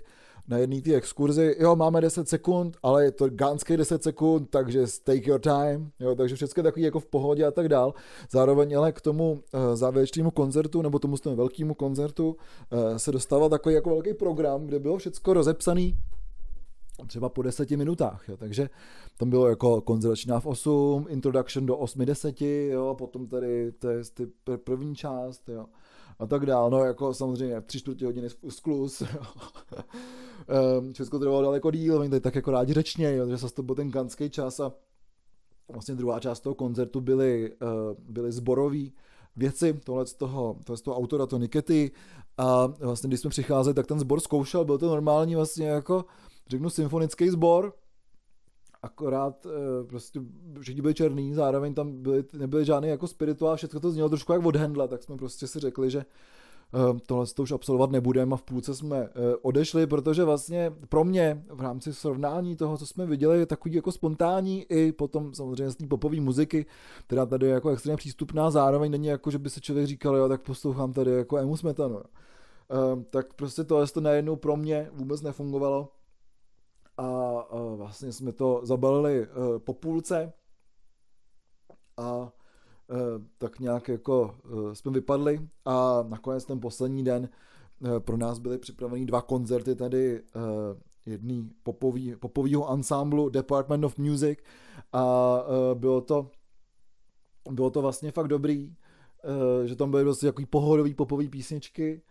na 0.49 0.59
jedné 0.59 0.81
té 0.81 0.95
exkurzi, 0.95 1.57
jo, 1.59 1.77
máme 1.77 2.01
10 2.01 2.29
sekund, 2.29 2.77
ale 2.83 3.05
je 3.05 3.11
to 3.11 3.29
gánský 3.29 3.77
10 3.77 4.03
sekund, 4.03 4.51
takže 4.51 4.87
take 5.05 5.31
your 5.31 5.41
time, 5.41 5.91
jo, 6.01 6.15
takže 6.15 6.37
všechno 6.37 6.63
takový 6.63 6.85
jako 6.85 7.01
v 7.01 7.07
pohodě 7.07 7.45
a 7.45 7.51
tak 7.51 7.69
dál. 7.69 7.95
Zároveň 8.31 8.79
ale 8.79 8.93
k 8.93 9.01
tomu 9.01 9.33
uh, 9.33 9.61
závěrečnému 9.75 10.31
koncertu, 10.31 10.83
nebo 10.83 10.99
tomu 10.99 11.17
velkému 11.35 11.75
koncertu 11.75 12.29
uh, 12.29 12.97
se 12.97 13.13
dostával 13.13 13.49
takový 13.49 13.75
jako 13.75 13.91
velký 13.91 14.15
program, 14.15 14.67
kde 14.67 14.79
bylo 14.79 14.99
všechno 14.99 15.33
rozepsaný 15.33 15.97
třeba 17.07 17.29
po 17.29 17.43
deseti 17.43 17.77
minutách, 17.77 18.29
jo. 18.29 18.37
takže 18.37 18.71
tam 19.19 19.31
bylo 19.31 19.49
jako 19.49 19.81
konzervačná 19.81 20.41
v 20.41 20.47
8, 20.47 21.07
introduction 21.09 21.67
do 21.67 21.77
8.10, 21.77 22.71
jo, 22.73 22.95
potom 22.99 23.27
tady 23.27 23.73
to 23.73 23.89
je 23.89 24.03
ty 24.15 24.27
první 24.57 24.95
část, 24.95 25.49
jo, 25.49 25.67
a 26.21 26.27
tak 26.27 26.47
dál, 26.47 26.71
no 26.71 26.85
jako 26.85 27.15
samozřejmě 27.15 27.61
tři 27.61 27.79
čtvrtě 27.79 28.07
hodiny 28.07 28.29
sklus, 28.49 29.03
Ehm, 30.49 30.95
Česko 30.95 31.19
trvalo 31.19 31.43
daleko 31.43 31.71
díl, 31.71 31.99
oni 31.99 32.11
tady 32.11 32.21
tak 32.21 32.35
jako 32.35 32.51
rádi 32.51 32.73
řečně, 32.73 33.17
jo, 33.17 33.29
že 33.29 33.37
zase 33.37 33.55
to 33.55 33.63
byl 33.63 33.75
ten 33.75 33.91
kanský 33.91 34.31
čas 34.31 34.61
a 34.61 34.73
vlastně 35.69 35.95
druhá 35.95 36.21
část 36.21 36.41
toho 36.41 36.55
koncertu 36.55 37.01
byly, 37.01 37.53
uh, 37.63 37.69
byly 37.99 38.33
zborový 38.33 38.93
věci 39.37 39.81
tohle 39.85 40.07
z 40.07 40.15
toho, 40.15 40.57
tohle 40.65 40.77
z 40.77 40.81
toho 40.81 40.97
autora, 40.97 41.27
to 41.27 41.39
Nikety 41.39 41.91
a 42.39 42.67
vlastně 42.67 43.09
když 43.09 43.21
jsme 43.21 43.31
přicházeli, 43.31 43.75
tak 43.75 43.87
ten 43.87 43.99
sbor 44.01 44.21
zkoušel, 44.21 44.65
byl 44.65 44.79
to 44.79 44.89
normální 44.89 45.37
vlastně 45.37 45.67
jako, 45.67 46.05
řeknu, 46.49 46.71
symfonický 46.71 47.29
sbor, 47.31 47.75
akorát 48.83 49.47
uh, 49.47 49.53
prostě 49.87 50.21
všichni 50.61 50.83
byli 50.83 50.95
černý, 50.95 51.35
zároveň 51.35 51.75
tam 51.75 52.03
byly, 52.03 52.25
nebyly 52.39 52.65
žádný 52.65 52.89
jako 52.89 53.07
spirituál, 53.07 53.57
všechno 53.57 53.81
to 53.81 53.91
znělo 53.91 54.09
trošku 54.09 54.33
jak 54.33 54.47
od 54.47 54.57
tak 54.89 55.03
jsme 55.03 55.17
prostě 55.17 55.47
si 55.47 55.59
řekli, 55.59 55.91
že 55.91 56.05
Ehm, 56.73 56.99
tohle 57.07 57.27
to 57.27 57.43
už 57.43 57.53
absolvovat 57.53 57.91
nebudeme 57.91 58.35
a 58.35 58.37
v 58.37 58.43
půlce 58.43 58.75
jsme 58.75 58.99
eh, 58.99 59.11
odešli, 59.43 59.87
protože 59.87 60.25
vlastně 60.25 60.73
pro 60.89 61.05
mě 61.05 61.45
v 61.49 61.61
rámci 61.61 61.95
srovnání 61.95 62.57
toho, 62.57 62.79
co 62.79 62.87
jsme 62.87 63.07
viděli, 63.07 63.39
je 63.39 63.47
takový 63.47 63.75
jako 63.75 63.93
spontánní 63.93 64.63
i 64.69 64.93
potom 64.93 65.35
samozřejmě 65.35 65.71
z 65.71 65.77
té 65.77 65.87
popové 65.87 66.21
muziky, 66.21 66.67
která 67.07 67.27
tady 67.27 67.47
je 67.47 67.53
jako 67.53 67.71
extrémně 67.71 67.97
přístupná, 67.97 68.51
zároveň 68.51 68.91
není 68.91 69.07
jako, 69.07 69.31
že 69.31 69.39
by 69.39 69.51
se 69.51 69.61
člověk 69.61 69.87
říkal, 69.87 70.17
jo, 70.17 70.29
tak 70.29 70.43
poslouchám 70.43 70.93
tady 70.93 71.11
jako 71.11 71.37
emu 71.39 71.57
smetanu. 71.57 72.01
Tak 73.11 73.35
prostě 73.35 73.65
tohle 73.65 73.87
to 73.87 74.01
najednou 74.01 74.37
pro 74.37 74.57
mě 74.57 74.91
vůbec 74.93 75.23
nefungovalo 75.23 75.89
a 77.01 77.47
vlastně 77.77 78.13
jsme 78.13 78.33
to 78.33 78.61
zabalili 78.63 79.27
uh, 79.29 79.59
po 79.59 79.75
půlce 79.75 80.33
a 81.97 82.33
Eh, 82.91 83.25
tak 83.39 83.61
nějak 83.61 83.89
jako 83.89 84.35
eh, 84.45 84.75
jsme 84.75 84.93
vypadli 84.93 85.49
a 85.65 86.05
nakonec 86.09 86.45
ten 86.45 86.61
poslední 86.61 87.05
den 87.05 87.29
eh, 87.85 88.01
pro 88.01 88.17
nás 88.17 88.39
byly 88.39 88.59
připraveny 88.59 89.07
dva 89.07 89.23
koncerty 89.23 89.75
tady 89.75 90.23
jedný 91.07 91.51
popový, 91.63 92.17
popovýho 92.17 92.69
ansámblu 92.69 93.29
Department 93.29 93.85
of 93.85 93.99
Music 93.99 94.39
a 94.93 95.37
bylo 95.75 96.01
to 96.01 96.31
bylo 97.51 97.71
to 97.71 97.83
vlastně 97.83 98.13
fakt 98.13 98.29
dobrý, 98.29 98.75
že 99.65 99.77
tam 99.77 99.91
byly 99.91 100.05
prostě 100.05 100.27
takový 100.27 100.47
pohodový 100.47 100.95
popový 100.95 101.29
písničky. 101.29 102.03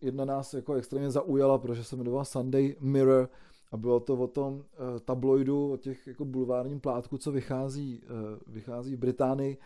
Jedna 0.00 0.24
nás 0.24 0.54
jako 0.54 0.74
extrémně 0.74 1.10
zaujala, 1.10 1.58
protože 1.58 1.84
se 1.84 1.96
jmenovala 1.96 2.24
Sunday 2.24 2.76
Mirror 2.80 3.28
a 3.76 3.78
bylo 3.78 4.00
to 4.00 4.16
o 4.16 4.26
tom 4.26 4.54
uh, 4.54 4.62
tabloidu, 5.04 5.72
o 5.72 5.76
těch 5.76 6.06
jako 6.06 6.24
bulvárním 6.24 6.80
plátku, 6.80 7.18
co 7.18 7.32
vychází, 7.32 8.02
uh, 8.02 8.54
vychází 8.54 8.96
v 8.96 8.98
Británii 8.98 9.58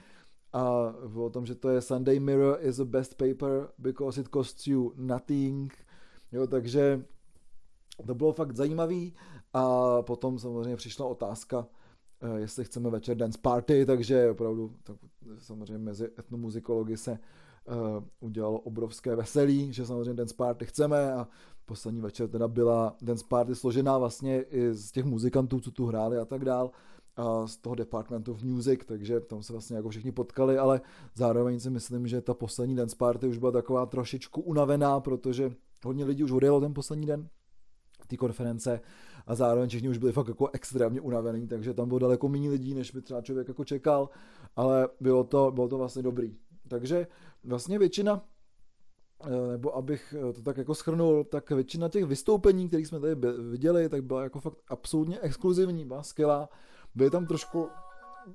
a 0.53 0.95
bylo 1.09 1.27
o 1.27 1.31
tom, 1.31 1.47
že 1.47 1.55
to 1.55 1.69
je 1.69 1.81
Sunday 1.81 2.21
Mirror 2.21 2.59
is 2.61 2.77
the 2.77 2.85
best 2.85 3.15
paper 3.15 3.69
because 3.79 4.21
it 4.21 4.29
costs 4.29 4.67
you 4.67 4.93
nothing. 4.97 5.75
Jo, 6.33 6.47
takže 6.47 7.05
to 8.07 8.15
bylo 8.15 8.33
fakt 8.33 8.57
zajímavý 8.57 9.15
a 9.53 10.03
potom 10.03 10.39
samozřejmě 10.39 10.77
přišla 10.77 11.07
otázka, 11.07 11.67
jestli 12.37 12.65
chceme 12.65 12.91
večer 12.91 13.17
dance 13.17 13.39
party, 13.43 13.87
takže 13.87 14.31
opravdu 14.31 14.73
tak, 14.83 14.97
samozřejmě 15.39 15.79
mezi 15.79 16.11
etnomuzikology 16.19 16.97
se 16.97 17.19
udělalo 18.21 18.59
obrovské 18.61 19.17
veselí, 19.17 19.73
že 19.73 19.87
samozřejmě 19.87 20.15
dance 20.15 20.35
party 20.35 20.67
chceme 20.67 21.13
a 21.13 21.29
poslední 21.67 22.01
večer 22.01 22.29
teda 22.29 22.49
byla 22.49 22.97
dance 23.03 23.25
party 23.29 23.55
složená 23.55 23.99
vlastně 23.99 24.43
i 24.43 24.75
z 24.75 24.93
těch 24.93 25.05
muzikantů, 25.05 25.61
co 25.61 25.71
tu 25.71 25.87
hráli 25.87 26.19
a 26.19 26.25
tak 26.25 26.45
dál 26.45 26.71
a 27.17 27.47
z 27.47 27.57
toho 27.57 27.75
Department 27.75 28.29
of 28.29 28.43
Music, 28.43 28.81
takže 28.87 29.21
tam 29.21 29.43
se 29.43 29.53
vlastně 29.53 29.77
jako 29.77 29.89
všichni 29.89 30.13
potkali, 30.13 30.59
ale 30.59 30.81
zároveň 31.15 31.61
si 31.61 31.71
myslím, 31.71 32.09
že 32.09 32.21
ta 32.21 32.35
poslední 32.35 32.77
dance 32.77 32.97
party 32.97 33.27
už 33.27 33.39
byla 33.39 33.53
taková 33.53 33.87
trošičku 33.87 34.41
unavená, 34.41 35.01
protože 35.01 35.53
hodně 35.85 36.05
lidí 36.05 36.25
už 36.25 36.31
odjelo 36.31 36.61
ten 36.61 36.75
poslední 36.75 37.07
den 37.07 37.29
té 38.07 38.17
konference 38.17 38.81
a 39.27 39.35
zároveň 39.35 39.69
všichni 39.69 39.89
už 39.89 39.99
byli 39.99 40.13
fakt 40.13 40.29
jako 40.29 40.49
extrémně 40.53 41.01
unavení, 41.01 41.49
takže 41.49 41.75
tam 41.75 41.89
bylo 41.89 41.99
daleko 41.99 42.29
méně 42.29 42.51
lidí, 42.51 42.75
než 42.75 42.91
by 42.91 43.03
třeba 43.03 43.23
člověk 43.23 43.49
jako 43.49 43.65
čekal, 43.65 44.09
ale 44.57 44.89
bylo 45.01 45.25
to, 45.25 45.51
bylo 45.51 45.69
to 45.69 45.79
vlastně 45.79 46.03
dobrý. 46.03 46.37
Takže 46.71 47.07
vlastně 47.45 47.79
většina 47.79 48.25
eh, 49.25 49.51
nebo 49.51 49.77
abych 49.77 50.15
eh, 50.19 50.33
to 50.33 50.43
tak 50.43 50.57
jako 50.57 50.75
schrnul, 50.75 51.25
tak 51.25 51.51
většina 51.51 51.89
těch 51.89 52.05
vystoupení, 52.05 52.69
které 52.69 52.83
jsme 52.83 53.01
tady 53.01 53.15
viděli, 53.51 53.89
tak 53.89 54.05
byla 54.05 54.23
jako 54.23 54.41
fakt 54.41 54.59
absolutně 54.69 55.21
exkluzivní, 55.21 55.85
byla 55.85 56.03
skvělá. 56.03 56.49
Byly 56.95 57.11
tam 57.11 57.27
trošku, 57.27 57.69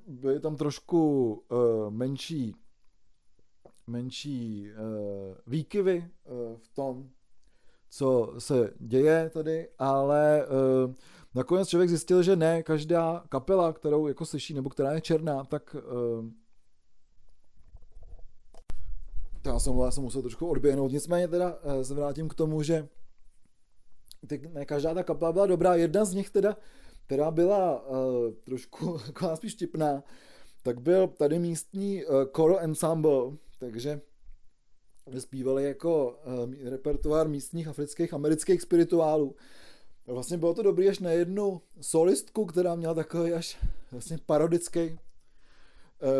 byly 0.06 0.40
tam 0.40 0.56
trošku 0.56 1.32
uh, 1.32 1.90
menší 1.90 2.54
menší 3.86 4.70
uh, 4.70 5.36
výkyvy 5.46 5.98
uh, 6.24 6.56
v 6.58 6.68
tom, 6.74 7.08
co 7.90 8.34
se 8.38 8.70
děje 8.78 9.30
tady, 9.30 9.68
ale 9.78 10.46
uh, 10.46 10.94
nakonec 11.34 11.68
člověk 11.68 11.88
zjistil, 11.88 12.22
že 12.22 12.36
ne 12.36 12.62
každá 12.62 13.24
kapela, 13.28 13.72
kterou 13.72 14.06
jako 14.06 14.26
slyší, 14.26 14.54
nebo 14.54 14.70
která 14.70 14.92
je 14.92 15.00
černá, 15.00 15.44
tak 15.44 15.76
uh, 15.76 16.24
já 19.46 19.58
jsem, 19.58 19.78
já 19.78 19.90
jsem 19.90 20.02
musel 20.02 20.22
trošku 20.22 20.48
odběhnout, 20.48 20.92
nicméně 20.92 21.28
teda 21.28 21.58
uh, 21.64 21.82
se 21.82 21.94
vrátím 21.94 22.28
k 22.28 22.34
tomu, 22.34 22.62
že 22.62 22.88
ty, 24.26 24.50
ne 24.52 24.64
každá 24.64 24.94
ta 24.94 25.02
kapela 25.02 25.32
byla 25.32 25.46
dobrá, 25.46 25.74
jedna 25.74 26.04
z 26.04 26.14
nich 26.14 26.30
teda, 26.30 26.56
která 27.06 27.30
byla 27.30 27.88
uh, 27.88 27.96
trošku 28.44 28.98
taková 29.06 29.36
spíš 29.36 29.54
tipná, 29.54 30.02
tak 30.62 30.80
byl 30.80 31.08
tady 31.08 31.38
místní 31.38 32.04
uh, 32.04 32.14
choral 32.34 32.58
ensemble, 32.60 33.36
takže 33.58 34.00
zpívali 35.18 35.64
jako 35.64 36.18
uh, 36.46 36.70
repertoár 36.70 37.28
místních 37.28 37.68
afrických 37.68 38.14
amerických 38.14 38.62
spirituálů. 38.62 39.34
Vlastně 40.06 40.38
bylo 40.38 40.54
to 40.54 40.62
dobrý 40.62 40.88
až 40.88 40.98
na 40.98 41.10
jednu 41.10 41.62
solistku, 41.80 42.44
která 42.44 42.74
měla 42.74 42.94
takový 42.94 43.32
až 43.32 43.58
vlastně 43.92 44.18
parodický 44.26 44.90
uh, 44.90 44.98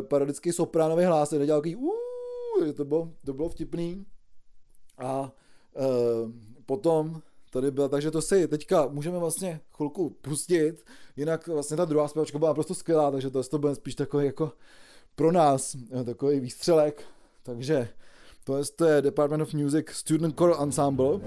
parodický 0.08 0.52
sopránový 0.52 1.04
hlas, 1.04 1.32
kde 1.32 1.46
dělal 1.46 1.60
takový 1.60 1.76
uh, 1.76 2.05
to 2.76 2.84
bylo, 2.84 3.12
to 3.24 3.32
bylo 3.32 3.48
vtipný. 3.48 4.07
A 4.98 5.20
uh, 5.20 6.30
potom 6.66 7.22
tady 7.50 7.70
byla, 7.70 7.88
takže 7.88 8.11
to 8.11 8.22
si 8.22 8.48
teďka 8.48 8.86
můžeme 8.86 9.18
vlastně 9.18 9.61
chvilku 9.76 10.11
pustit, 10.11 10.84
jinak 11.16 11.48
vlastně 11.48 11.76
ta 11.76 11.84
druhá 11.84 12.09
zpěvačka 12.09 12.38
byla 12.38 12.54
prostě 12.54 12.74
skvělá, 12.74 13.11
takže 13.11 13.30
to, 13.30 13.44
to 13.44 13.59
bude 13.59 13.74
spíš 13.74 13.94
takový 13.94 14.26
jako 14.26 14.52
pro 15.14 15.32
nás 15.32 15.76
takový 16.04 16.40
výstřelek, 16.40 17.04
takže 17.42 17.88
to 18.76 18.84
je 18.84 19.02
Department 19.02 19.42
of 19.42 19.54
Music 19.54 19.86
Student 19.90 20.38
Choral 20.38 20.62
Ensemble. 20.62 21.20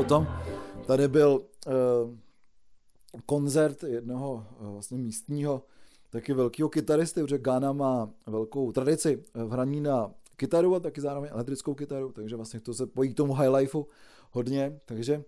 Potom 0.00 0.26
tady 0.86 1.08
byl 1.08 1.40
uh, 1.66 1.72
koncert 3.26 3.82
jednoho 3.82 4.46
uh, 4.60 4.72
vlastně 4.72 4.98
místního 4.98 5.64
taky 6.10 6.32
velkého 6.32 6.68
kytaristy, 6.68 7.22
protože 7.22 7.38
Ghana 7.38 7.72
má 7.72 8.10
velkou 8.26 8.72
tradici 8.72 9.24
v 9.34 9.48
hraní 9.48 9.80
na 9.80 10.10
kytaru 10.36 10.74
a 10.74 10.80
taky 10.80 11.00
zároveň 11.00 11.30
elektrickou 11.32 11.74
kytaru, 11.74 12.12
takže 12.12 12.36
vlastně 12.36 12.60
to 12.60 12.74
se 12.74 12.86
pojí 12.86 13.14
k 13.14 13.16
tomu 13.16 13.32
high 13.32 13.48
lifeu 13.48 13.86
hodně, 14.30 14.80
takže 14.84 15.24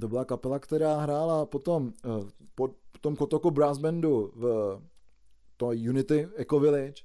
to 0.00 0.08
byla 0.08 0.24
kapela, 0.24 0.58
která 0.58 1.00
hrála 1.00 1.46
potom 1.46 1.92
po 2.54 2.74
tom 3.00 3.16
Kotoko 3.16 3.50
Brass 3.50 3.78
Bandu 3.78 4.32
v 4.34 4.78
to 5.56 5.66
Unity 5.66 6.28
Eco 6.36 6.60
Village 6.60 7.02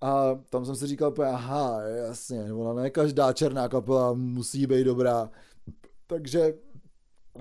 a 0.00 0.38
tam 0.50 0.64
jsem 0.64 0.76
si 0.76 0.86
říkal, 0.86 1.14
aha, 1.24 1.82
jasně, 1.82 2.52
ona 2.52 2.82
ne 2.82 2.90
každá 2.90 3.32
černá 3.32 3.68
kapela 3.68 4.12
musí 4.12 4.66
být 4.66 4.84
dobrá, 4.84 5.30
takže 6.12 6.54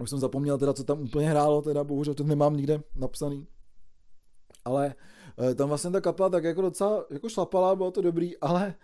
už 0.02 0.10
jsem 0.10 0.20
zapomněl 0.20 0.58
teda, 0.58 0.74
co 0.74 0.84
tam 0.84 1.02
úplně 1.02 1.30
hrálo, 1.30 1.62
teda 1.62 1.84
bohužel 1.84 2.14
to 2.14 2.24
nemám 2.24 2.58
nikde 2.58 2.82
napsaný. 2.96 3.48
Ale 4.66 4.96
e, 5.52 5.56
tam 5.56 5.70
vlastně 5.70 5.92
ta 5.92 6.02
kapela 6.02 6.30
tak 6.30 6.44
jako 6.44 6.62
docela 6.62 7.06
jako 7.10 7.30
šlapala, 7.30 7.76
bylo 7.76 7.92
to 7.92 8.02
dobrý, 8.02 8.38
ale 8.38 8.68
e, 8.68 8.76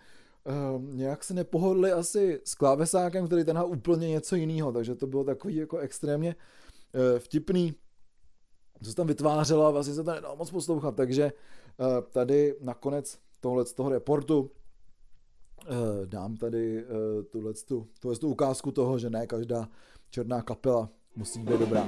nějak 0.78 1.24
se 1.24 1.34
nepohodli 1.34 1.92
asi 1.92 2.40
s 2.44 2.54
klávesákem, 2.54 3.26
který 3.26 3.44
tenhle 3.44 3.64
úplně 3.64 4.08
něco 4.08 4.36
jiného, 4.36 4.72
takže 4.72 4.94
to 4.94 5.06
bylo 5.06 5.24
takový 5.24 5.56
jako 5.56 5.78
extrémně 5.78 6.36
e, 6.94 7.18
vtipný, 7.18 7.74
co 8.82 8.90
se 8.90 8.96
tam 8.96 9.06
vytvářelo 9.06 9.66
a 9.66 9.70
vlastně 9.70 9.94
se 9.94 10.04
to 10.04 10.12
nedalo 10.12 10.36
moc 10.36 10.50
poslouchat, 10.50 10.96
takže 10.96 11.22
e, 11.22 11.32
tady 12.02 12.56
nakonec 12.60 13.18
tohle 13.40 13.66
z 13.66 13.72
toho 13.72 13.88
reportu 13.88 14.50
Eh, 14.50 14.57
dám 16.04 16.36
tady 16.36 16.84
uh, 16.84 17.22
tuhle, 17.22 17.52
tu 18.20 18.28
ukázku 18.28 18.70
toho, 18.70 18.98
že 18.98 19.10
ne 19.10 19.26
každá 19.26 19.68
černá 20.10 20.42
kapela 20.42 20.88
musí 21.16 21.40
být 21.40 21.58
dobrá. 21.58 21.86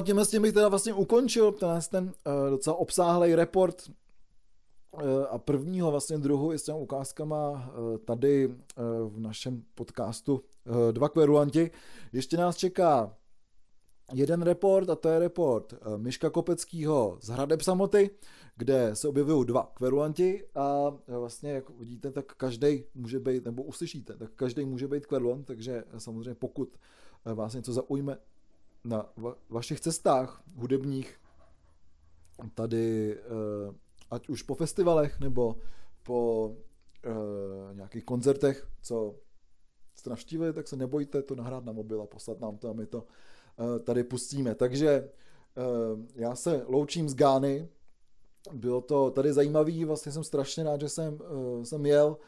A 0.00 0.02
tímhle 0.02 0.24
s 0.24 0.30
tím 0.30 0.42
bych 0.42 0.52
teda 0.52 0.68
vlastně 0.68 0.94
ukončil 0.94 1.52
tenhle 1.52 1.80
ten 1.90 2.04
uh, 2.04 2.50
docela 2.50 2.76
obsáhlý 2.76 3.34
report 3.34 3.90
uh, 4.90 5.02
a 5.30 5.38
prvního 5.38 5.90
vlastně 5.90 6.18
druhu 6.18 6.52
i 6.52 6.58
s 6.58 6.62
těmi 6.62 6.78
ukázkama 6.78 7.50
uh, 7.50 7.98
tady 7.98 8.46
uh, 8.46 8.54
v 9.08 9.20
našem 9.20 9.62
podcastu 9.74 10.34
uh, 10.34 10.92
Dva 10.92 11.08
kverulanti. 11.08 11.70
Ještě 12.12 12.36
nás 12.36 12.56
čeká 12.56 13.16
jeden 14.12 14.42
report 14.42 14.90
a 14.90 14.94
to 14.94 15.08
je 15.08 15.18
report 15.18 15.74
Miška 15.96 16.30
Kopeckýho 16.30 17.18
z 17.20 17.28
Hradeb 17.28 17.62
samoty, 17.62 18.10
kde 18.56 18.90
se 18.96 19.08
objevují 19.08 19.46
dva 19.46 19.72
kverulanti 19.74 20.44
a 20.54 20.96
vlastně, 21.06 21.52
jak 21.52 21.70
vidíte, 21.70 22.10
tak 22.10 22.34
každý 22.34 22.84
může 22.94 23.20
být, 23.20 23.44
nebo 23.44 23.62
uslyšíte, 23.62 24.16
tak 24.16 24.30
každý 24.36 24.64
může 24.64 24.88
být 24.88 25.06
kverulant, 25.06 25.46
takže 25.46 25.84
samozřejmě 25.98 26.34
pokud 26.34 26.68
vás 27.24 27.54
něco 27.54 27.72
zaujme, 27.72 28.16
na 28.84 29.12
va- 29.18 29.36
vašich 29.48 29.80
cestách 29.80 30.42
hudebních 30.56 31.20
tady 32.54 33.18
uh, 33.18 33.74
ať 34.10 34.28
už 34.28 34.42
po 34.42 34.54
festivalech 34.54 35.20
nebo 35.20 35.56
po 36.02 36.46
uh, 36.46 37.76
nějakých 37.76 38.04
koncertech, 38.04 38.68
co 38.82 39.14
jste 39.94 40.10
navštívili, 40.10 40.52
tak 40.52 40.68
se 40.68 40.76
nebojte 40.76 41.22
to 41.22 41.34
nahrát 41.34 41.64
na 41.64 41.72
mobil 41.72 42.02
a 42.02 42.06
poslat 42.06 42.40
nám 42.40 42.58
to 42.58 42.68
a 42.68 42.72
my 42.72 42.86
to 42.86 42.98
uh, 42.98 43.78
tady 43.78 44.04
pustíme. 44.04 44.54
Takže 44.54 45.10
uh, 45.56 46.00
já 46.14 46.34
se 46.36 46.64
loučím 46.66 47.08
z 47.08 47.14
Gány, 47.14 47.68
bylo 48.52 48.80
to 48.80 49.10
tady 49.10 49.32
zajímavý, 49.32 49.84
vlastně 49.84 50.12
jsem 50.12 50.24
strašně 50.24 50.64
rád, 50.64 50.80
že 50.80 50.88
jsem, 50.88 51.18
jsem 51.62 51.86
jel, 51.86 52.18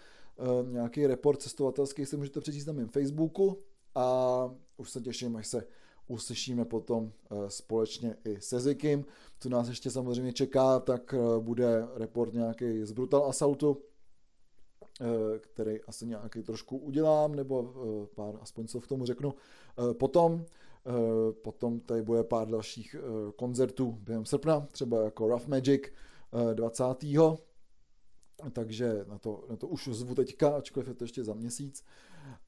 nějaký 0.63 1.07
report 1.07 1.43
cestovatelský 1.43 2.07
si 2.07 2.17
můžete 2.17 2.41
přečíst 2.41 2.67
na 2.67 2.73
mém 2.73 2.89
Facebooku 2.89 3.63
a 3.95 4.51
už 4.77 4.91
se 4.91 5.01
těším, 5.01 5.37
až 5.37 5.47
se 5.47 5.67
uslyšíme 6.13 6.65
potom 6.65 7.05
uh, 7.05 7.47
společně 7.47 8.17
i 8.25 8.41
se 8.41 8.61
Zikim. 8.61 9.05
Co 9.39 9.49
nás 9.49 9.69
ještě 9.69 9.91
samozřejmě 9.91 10.33
čeká, 10.33 10.81
tak 10.81 11.15
uh, 11.15 11.43
bude 11.43 11.87
report 11.95 12.33
nějaký 12.33 12.85
z 12.85 12.93
Brutal 12.93 13.25
Assaultu, 13.25 13.79
který 15.39 15.81
asi 15.83 16.07
nějaký 16.07 16.43
trošku 16.43 16.79
udělám, 16.79 17.35
nebo 17.35 17.75
pár 18.15 18.35
aspoň 18.41 18.67
co 18.67 18.81
v 18.81 18.87
tomu 18.87 19.07
řeknu 19.07 19.35
potom. 19.93 20.45
Potom 21.43 21.81
tady 21.81 22.03
bude 22.03 22.25
pár 22.25 22.49
dalších 22.49 22.97
koncertů 23.37 23.99
během 24.01 24.25
srpna, 24.25 24.67
třeba 24.71 25.03
jako 25.03 25.29
Rough 25.29 25.47
Magic 25.47 25.83
20. 26.55 26.85
Takže 28.53 29.05
na 29.09 29.19
to, 29.19 29.45
na 29.51 29.57
to 29.57 29.69
už 29.69 29.89
zvu 29.89 30.15
teďka, 30.15 30.57
ačkoliv 30.57 30.89
je 30.89 30.95
to 30.95 31.05
ještě 31.05 31.25
za 31.25 31.35
měsíc. 31.35 31.85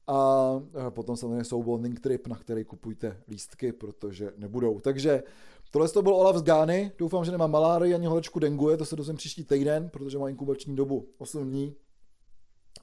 A 0.07 0.51
potom 0.89 1.17
samozřejmě 1.17 1.43
jsou 1.43 1.63
Bonding 1.63 1.99
Trip, 1.99 2.27
na 2.27 2.35
který 2.35 2.63
kupujte 2.63 3.17
lístky, 3.27 3.71
protože 3.71 4.31
nebudou. 4.37 4.79
Takže 4.79 5.23
tohle 5.71 5.89
to 5.89 6.01
byl 6.01 6.15
Olaf 6.15 6.35
z 6.35 6.43
Gány. 6.43 6.91
Doufám, 6.97 7.25
že 7.25 7.31
nemá 7.31 7.47
malárii 7.47 7.93
ani 7.93 8.05
horečku 8.05 8.39
dengue, 8.39 8.77
to 8.77 8.85
se 8.85 8.95
dozvím 8.95 9.17
příští 9.17 9.43
týden, 9.43 9.89
protože 9.89 10.17
má 10.17 10.29
inkubační 10.29 10.75
dobu 10.75 11.07
8 11.17 11.49
dní. 11.49 11.75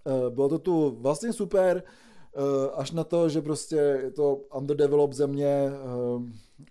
Eh, 0.06 0.30
bylo 0.30 0.48
to 0.48 0.58
tu 0.58 0.96
vlastně 1.00 1.32
super, 1.32 1.82
eh, 1.82 2.70
až 2.74 2.90
na 2.90 3.04
to, 3.04 3.28
že 3.28 3.42
prostě 3.42 3.76
je 3.76 4.10
to 4.10 4.34
underdeveloped 4.34 5.16
země 5.16 5.70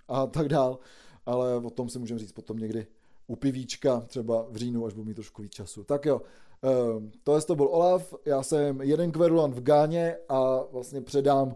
a 0.08 0.28
tak 0.28 0.50
dál, 0.50 0.80
ale 1.26 1.56
o 1.56 1.70
tom 1.70 1.90
si 1.90 2.00
můžeme 2.00 2.20
říct 2.20 2.32
potom 2.32 2.58
někdy 2.58 2.88
u 3.28 3.36
pivíčka, 3.36 4.00
třeba 4.00 4.48
v 4.50 4.56
říjnu, 4.56 4.86
až 4.86 4.94
budu 4.94 5.06
mít 5.06 5.14
trošku 5.14 5.42
víc 5.42 5.52
času. 5.52 5.84
Tak 5.84 6.06
jo, 6.06 6.22
tohle 7.24 7.42
to 7.42 7.56
byl 7.56 7.68
Olaf, 7.68 8.14
já 8.26 8.44
jsem 8.44 8.82
jeden 8.82 9.12
kverulant 9.12 9.56
v 9.56 9.64
Gáně 9.64 10.18
a 10.30 10.60
vlastně 10.72 11.02
předám 11.02 11.56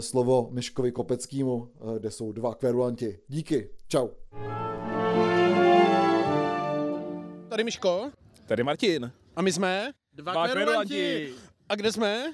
slovo 0.00 0.48
Myškovi 0.50 0.92
Kopeckýmu, 0.92 1.70
kde 1.98 2.10
jsou 2.10 2.32
dva 2.32 2.54
kverulanti. 2.54 3.18
Díky, 3.28 3.70
čau. 3.88 4.08
Tady 7.48 7.64
Myško. 7.64 8.10
Tady 8.46 8.62
Martin. 8.62 9.12
A 9.36 9.42
my 9.42 9.52
jsme? 9.52 9.92
Dva, 10.12 10.32
Dva 10.32 10.48
kverulanti. 10.48 11.32
A 11.68 11.74
kde 11.74 11.92
jsme? 11.92 12.24
Uh, 12.26 12.32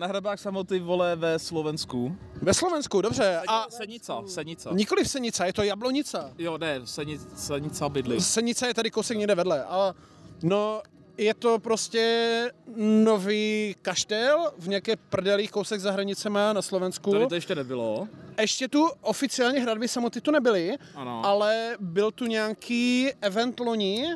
na 0.00 0.06
hrabách 0.06 0.40
samoty 0.40 0.80
vole 0.80 1.16
ve 1.16 1.38
Slovensku. 1.38 2.16
Ve 2.42 2.54
Slovensku, 2.54 3.00
dobře. 3.00 3.40
A 3.48 3.66
Senica, 3.70 4.22
Senica. 4.26 4.70
Nikoliv 4.72 5.08
Senica, 5.08 5.46
je 5.46 5.52
to 5.52 5.62
Jablonica. 5.62 6.32
Jo, 6.38 6.58
ne, 6.58 6.80
Senic, 6.84 7.20
Senica 7.36 7.88
bydlí. 7.88 8.20
Senica 8.20 8.66
je 8.66 8.74
tady 8.74 8.90
kousek 8.90 9.18
někde 9.18 9.34
vedle. 9.34 9.64
A 9.64 9.94
no, 10.42 10.82
je 11.18 11.34
to 11.34 11.58
prostě 11.58 12.50
nový 12.76 13.76
kaštel 13.82 14.52
v 14.58 14.68
nějaké 14.68 14.96
prdelých 14.96 15.50
kousek 15.50 15.80
za 15.80 15.90
hranicema 15.90 16.52
na 16.52 16.62
Slovensku. 16.62 17.12
Tady 17.12 17.26
to 17.26 17.34
ještě 17.34 17.54
nebylo. 17.54 18.08
Ještě 18.40 18.68
tu 18.68 18.88
oficiálně 19.00 19.60
hradby 19.60 19.88
samoty 19.88 20.20
tu 20.20 20.30
nebyly, 20.30 20.76
ano. 20.94 21.20
ale 21.24 21.76
byl 21.80 22.10
tu 22.10 22.24
nějaký 22.24 23.10
event 23.20 23.60
loni, 23.60 24.06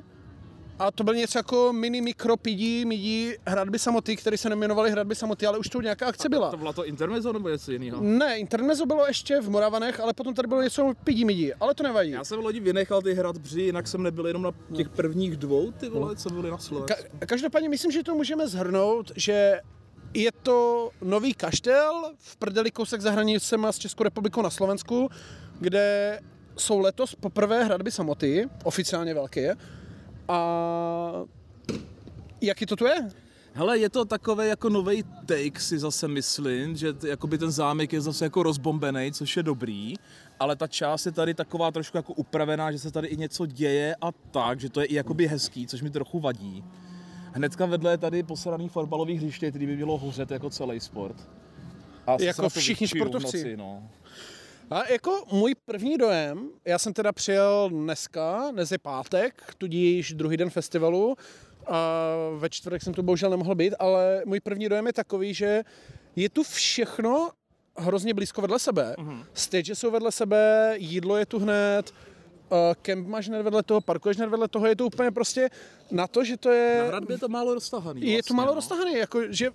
a 0.83 0.91
to 0.91 1.05
byl 1.05 1.15
něco 1.15 1.39
jako 1.39 1.73
mini 1.73 2.01
mikro 2.01 2.37
pidí, 2.37 2.85
midí 2.85 3.33
hradby 3.47 3.79
samoty, 3.79 4.17
které 4.17 4.37
se 4.39 4.49
nejmenovaly 4.49 4.91
hradby 4.91 5.15
samoty, 5.15 5.47
ale 5.47 5.59
už 5.59 5.69
tu 5.69 5.81
nějaká 5.81 6.07
akce 6.07 6.29
byla. 6.29 6.51
To 6.51 6.57
bylo 6.57 6.73
to 6.73 6.87
intermezzo 6.87 7.33
nebo 7.33 7.49
něco 7.49 7.73
jiného? 7.73 7.99
Ne, 8.01 8.39
intermezzo 8.39 8.87
bylo 8.87 9.07
ještě 9.07 9.41
v 9.41 9.51
Moravanech, 9.51 10.01
ale 10.01 10.13
potom 10.13 10.35
tady 10.35 10.49
bylo 10.49 10.63
něco 10.63 10.93
pidí 11.05 11.25
midí, 11.25 11.55
ale 11.55 11.75
to 11.75 11.83
nevadí. 11.83 12.11
Já 12.11 12.25
jsem 12.25 12.41
v 12.41 12.45
lodi 12.45 12.61
vynechal 12.61 13.03
ty 13.03 13.15
hradbři, 13.15 13.61
jinak 13.63 13.89
jsem 13.89 14.03
nebyl 14.03 14.27
jenom 14.27 14.43
na 14.43 14.53
těch 14.77 14.89
prvních 14.89 15.37
dvou, 15.37 15.71
ty 15.73 15.89
vole, 15.89 16.17
co 16.17 16.31
byly 16.31 16.51
na 16.51 16.59
Slovensku. 16.59 16.95
Ka- 16.95 17.27
každopádně 17.27 17.69
myslím, 17.69 17.93
že 17.93 18.03
to 18.03 18.15
můžeme 18.15 18.49
zhrnout, 18.49 19.13
že 19.17 19.61
je 20.15 20.31
to 20.43 20.91
nový 21.03 21.35
kaštel 21.35 22.13
v 22.19 22.37
prdeli 22.37 22.71
kousek 22.71 23.01
za 23.01 23.11
hranicema 23.11 23.73
s 23.73 23.79
Českou 23.79 24.05
republikou 24.05 24.43
na 24.43 24.51
Slovensku, 24.51 25.09
kde 25.61 26.21
jsou 26.57 26.79
letos 26.79 27.15
poprvé 27.15 27.65
hradby 27.65 27.91
samoty, 27.91 28.49
oficiálně 28.65 29.15
velké, 29.15 29.57
a 30.33 31.25
jaký 32.41 32.67
to 32.67 32.77
tu 32.77 32.85
je? 32.87 33.09
Hele, 33.55 33.79
je 33.79 33.89
to 33.89 34.05
takové 34.05 34.47
jako 34.49 34.69
nový 34.69 35.05
take 35.27 35.61
si 35.61 35.79
zase 35.79 36.09
myslím, 36.09 36.77
že 36.77 36.93
t- 36.93 37.09
jakoby 37.09 37.39
ten 37.39 37.51
zámek 37.51 37.93
je 37.93 38.01
zase 38.01 38.25
jako 38.25 38.43
rozbombený, 38.43 39.13
což 39.13 39.37
je 39.37 39.43
dobrý, 39.43 39.95
ale 40.41 40.57
ta 40.57 40.67
část 40.67 41.07
je 41.07 41.13
tady 41.13 41.35
taková 41.35 41.71
trošku 41.71 41.97
jako 41.97 42.13
upravená, 42.13 42.73
že 42.73 42.79
se 42.79 42.91
tady 42.91 43.09
i 43.09 43.17
něco 43.17 43.47
děje 43.47 43.97
a 44.01 44.13
tak, 44.13 44.61
že 44.61 44.69
to 44.69 44.81
je 44.81 44.87
i 44.87 44.95
jakoby 44.95 45.27
hezký, 45.27 45.67
což 45.67 45.83
mi 45.83 45.91
trochu 45.91 46.21
vadí. 46.21 46.65
Hnedka 47.33 47.67
vedle 47.67 47.91
je 47.91 47.99
tady 47.99 48.23
posraný 48.23 48.69
fotbalový 48.69 49.15
hřiště, 49.15 49.51
který 49.51 49.67
by 49.67 49.77
mělo 49.77 49.99
hořet 49.99 50.31
jako 50.31 50.51
celý 50.51 50.81
sport. 50.81 51.29
A 52.07 52.17
jako 52.23 52.49
všichni 52.49 52.89
sportovci. 52.89 53.37
Noci, 53.37 53.57
no. 53.57 53.89
A 54.73 54.93
jako 54.93 55.25
můj 55.33 55.55
první 55.65 55.99
dojem, 55.99 56.51
já 56.65 56.79
jsem 56.79 56.93
teda 56.93 57.13
přijel 57.13 57.69
dneska, 57.73 58.51
dnes 58.53 58.73
je 58.73 58.79
pátek, 58.79 59.55
tudíž 59.59 60.13
druhý 60.13 60.37
den 60.37 60.51
festivalu, 60.51 61.17
a 61.67 62.07
ve 62.37 62.51
čtvrtek 62.51 62.83
jsem 62.83 62.95
tu 62.95 63.03
bohužel 63.03 63.31
nemohl 63.31 63.55
být, 63.55 63.75
ale 63.79 64.23
můj 64.25 64.41
první 64.41 64.69
dojem 64.69 64.87
je 64.87 64.93
takový, 64.93 65.35
že 65.35 65.63
je 66.17 66.29
tu 66.29 66.43
všechno 66.43 67.31
hrozně 67.77 68.15
blízko 68.15 68.41
vedle 68.41 68.59
sebe. 68.59 68.95
Uh-huh. 68.99 69.25
Stage 69.35 69.75
jsou 69.75 69.91
vedle 69.91 70.13
sebe, 70.13 70.75
jídlo 70.77 71.17
je 71.17 71.27
tu 71.27 71.39
hned, 71.39 71.95
uh, 72.51 72.59
kemp 72.83 73.09
máš 73.09 73.29
hned 73.29 73.43
vedle 73.43 73.63
toho, 73.63 73.81
parkuješ 73.81 74.17
hned 74.17 74.31
vedle 74.31 74.49
toho, 74.49 74.67
je 74.67 74.77
to 74.77 74.87
úplně 74.87 75.11
prostě 75.11 75.51
na 75.91 76.07
to, 76.07 76.25
že 76.25 76.37
to 76.37 76.51
je... 76.51 76.79
Na 76.83 76.89
hradbě 76.89 77.15
je 77.15 77.19
to 77.19 77.29
málo 77.29 77.55
roztahaný. 77.55 78.01
Vlastně, 78.01 78.17
je 78.17 78.23
to 78.23 78.35
málo 78.35 78.49
no. 78.49 78.55
roztahaný, 78.55 78.95
jako 78.95 79.21
že 79.29 79.51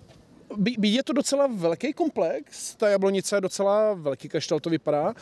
je 0.82 1.02
to 1.02 1.12
docela 1.12 1.46
velký 1.46 1.92
komplex, 1.92 2.74
ta 2.74 2.88
Jablonice 2.88 3.36
je 3.36 3.40
docela 3.40 3.94
velký 3.94 4.28
kaštel, 4.28 4.60
to 4.60 4.70
vypadá, 4.70 5.14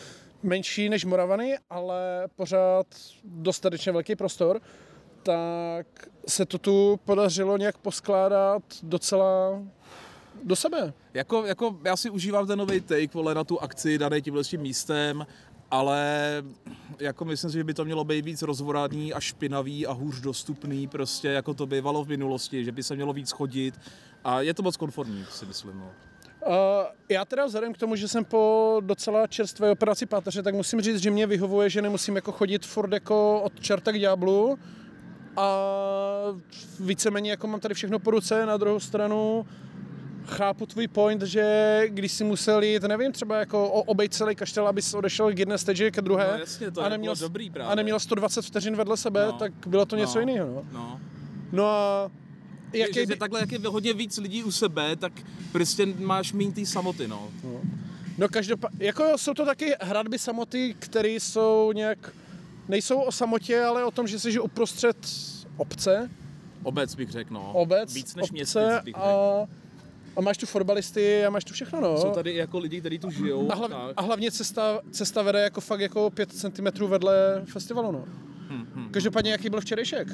menší 0.43 0.89
než 0.89 1.05
Moravany, 1.05 1.59
ale 1.71 2.29
pořád 2.37 2.87
dostatečně 3.25 3.93
velký 3.93 4.17
prostor, 4.17 4.61
tak 5.23 5.87
se 6.29 6.47
to 6.47 6.59
tu 6.59 7.01
podařilo 7.05 7.57
nějak 7.57 7.79
poskládat 7.79 8.63
docela 8.83 9.63
do 10.45 10.57
sebe. 10.57 10.93
Jako, 11.15 11.47
jako 11.47 11.79
já 11.85 11.97
si 11.97 12.11
užívám 12.11 12.47
ten 12.47 12.59
nový 12.59 12.81
take, 12.81 13.15
vole, 13.15 13.35
na 13.35 13.45
tu 13.45 13.63
akci 13.63 13.99
daný 13.99 14.23
tímhle 14.23 14.45
tím 14.45 14.61
místem, 14.61 15.27
ale 15.71 16.43
jako 17.01 17.25
myslím 17.25 17.51
si, 17.51 17.57
že 17.59 17.65
by 17.65 17.75
to 17.75 17.85
mělo 17.85 18.05
být 18.05 18.25
víc 18.25 18.43
rozvoradný 18.43 19.13
a 19.13 19.21
špinavý 19.21 19.87
a 19.87 19.93
hůř 19.93 20.21
dostupný, 20.21 20.89
prostě 20.89 21.29
jako 21.29 21.55
to 21.55 21.67
bývalo 21.67 22.05
v 22.05 22.09
minulosti, 22.09 22.65
že 22.65 22.73
by 22.73 22.83
se 22.83 22.95
mělo 22.95 23.13
víc 23.13 23.31
chodit 23.31 23.81
a 24.25 24.41
je 24.41 24.55
to 24.55 24.63
moc 24.63 24.77
konformní, 24.77 25.25
si 25.31 25.47
myslím. 25.47 25.79
No. 25.79 25.91
Uh, 26.47 26.53
já 27.09 27.25
teda 27.25 27.47
vzhledem 27.47 27.73
k 27.73 27.79
tomu, 27.79 27.97
že 27.97 28.09
jsem 28.09 28.25
po 28.25 28.77
docela 28.85 29.27
čerstvé 29.27 29.71
operaci 29.71 30.07
páteře, 30.07 30.43
tak 30.43 30.55
musím 30.55 30.81
říct, 30.81 31.03
že 31.03 31.11
mě 31.11 31.27
vyhovuje, 31.27 31.71
že 31.71 31.83
nemusím 31.83 32.17
jako 32.17 32.33
chodit 32.33 32.67
furt 32.67 32.93
jako 32.93 33.41
od 33.41 33.61
čerta 33.61 33.93
k 33.93 33.99
ďáblu 33.99 34.59
a 35.37 35.59
víceméně 36.81 37.31
jako 37.31 37.47
mám 37.47 37.61
tady 37.61 37.75
všechno 37.75 37.99
po 37.99 38.11
ruce, 38.11 38.47
na 38.47 38.57
druhou 38.57 38.81
stranu 38.81 39.47
chápu 40.27 40.67
tvůj 40.67 40.89
point, 40.89 41.23
že 41.23 41.83
když 41.89 42.13
si 42.13 42.25
musel 42.25 42.63
jít, 42.63 42.83
nevím, 42.83 43.13
třeba 43.13 43.39
jako 43.39 43.69
obejít 43.69 44.15
celý 44.15 44.35
kaštel, 44.35 44.69
abys 44.69 44.95
odešel 44.95 45.33
k 45.33 45.39
jedné 45.39 45.59
stage 45.59 45.91
ke 45.91 46.03
druhé 46.03 46.29
no, 46.33 46.39
jasně, 46.39 46.71
to 46.71 46.81
a, 46.81 46.89
neměl, 46.89 47.15
bylo 47.15 47.29
dobrý 47.29 47.51
právě. 47.51 47.73
a 47.73 47.75
neměl 47.75 48.01
120 48.01 48.45
vteřin 48.45 48.77
vedle 48.77 48.97
sebe, 48.97 49.27
no. 49.27 49.33
tak 49.33 49.53
bylo 49.67 49.87
to 49.87 49.97
něco 49.97 50.15
no. 50.15 50.21
jiného. 50.21 50.47
No. 50.55 50.65
No. 50.73 51.01
no 51.53 51.65
a 51.67 52.11
jaký... 52.73 52.95
Že, 52.95 53.07
že 53.07 53.17
takhle, 53.17 53.41
jak 53.41 53.53
je 53.53 53.59
hodně 53.69 53.93
víc 53.93 54.19
lidí 54.19 54.45
u 54.45 54.53
sebe, 54.53 54.97
tak 54.97 55.13
prostě 55.53 55.87
máš 55.87 56.33
méně 56.33 56.53
té 56.53 56.67
samoty, 56.67 57.09
no. 57.09 57.29
No, 57.45 57.61
no 58.19 58.29
každopádně, 58.29 58.87
jako 58.87 59.19
jsou 59.19 59.35
to 59.35 59.45
taky 59.45 59.75
hradby 59.81 60.19
samoty, 60.19 60.75
které 60.79 61.09
jsou 61.09 61.73
nějak, 61.73 62.13
nejsou 62.69 63.01
o 63.01 63.13
samotě, 63.13 63.63
ale 63.63 63.85
o 63.85 63.91
tom, 63.91 64.07
že 64.07 64.19
jsi 64.19 64.41
uprostřed 64.41 64.97
obce. 65.57 66.11
Obec 66.63 66.95
bych 66.95 67.11
řekl, 67.11 67.35
no. 67.35 67.53
Obec, 67.53 67.95
Víc 67.95 68.15
než 68.15 68.23
obce 68.23 68.33
městic 68.33 68.63
bych 68.85 68.95
řekl. 68.95 69.01
a, 69.01 69.47
a 70.17 70.21
máš 70.21 70.39
tu 70.39 70.47
fotbalisty 70.47 71.25
a 71.25 71.31
máš 71.31 71.45
tu 71.45 71.55
všechno, 71.55 71.81
no. 71.81 71.99
Jsou 71.99 72.11
tady 72.11 72.35
jako 72.35 72.59
lidi, 72.59 72.81
kteří 72.81 72.99
tu 72.99 73.11
žijou. 73.11 73.53
A, 73.53 73.55
hlav, 73.55 73.71
a 73.97 74.03
hlavně 74.03 74.31
cesta, 74.31 74.81
cesta 74.91 75.23
vede 75.23 75.41
jako 75.41 75.61
fakt 75.61 75.81
jako 75.81 76.11
5 76.11 76.33
cm 76.33 76.87
vedle 76.87 77.43
festivalu, 77.45 77.93
no. 77.93 78.05
Hmm, 78.49 78.67
hmm. 78.75 78.89
Každopádně, 78.91 79.31
jaký 79.31 79.51
byl 79.51 79.61
včerejšek? 79.61 80.09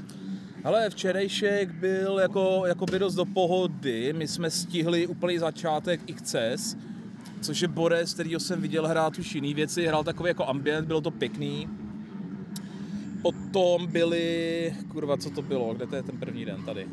Ale 0.64 0.90
včerejšek 0.90 1.72
byl 1.74 2.18
jako, 2.18 2.62
jako 2.66 2.86
by 2.86 2.98
dost 2.98 3.14
do 3.14 3.24
pohody. 3.24 4.12
My 4.12 4.28
jsme 4.28 4.50
stihli 4.50 5.07
úplný 5.07 5.38
začátek 5.38 6.00
XCS, 6.14 6.76
což 7.40 7.62
je 7.62 7.68
Boris, 7.68 8.14
kterýho 8.14 8.40
jsem 8.40 8.61
viděl 8.62 8.86
hrát 8.86 9.18
už 9.18 9.34
jiný 9.34 9.55
věci. 9.55 9.86
Hrál 9.86 10.05
takový 10.05 10.28
jako 10.28 10.46
ambient, 10.46 10.86
bylo 10.86 11.00
to 11.00 11.11
pěkný. 11.11 11.68
potom 13.22 13.86
byly, 13.86 14.74
kurva, 14.88 15.16
co 15.16 15.30
to 15.30 15.42
bylo, 15.42 15.74
kde 15.74 15.86
to 15.86 15.96
je 15.96 16.03
ten 16.03 16.18
první 16.18 16.44
den 16.44 16.62
tady? 16.64 16.86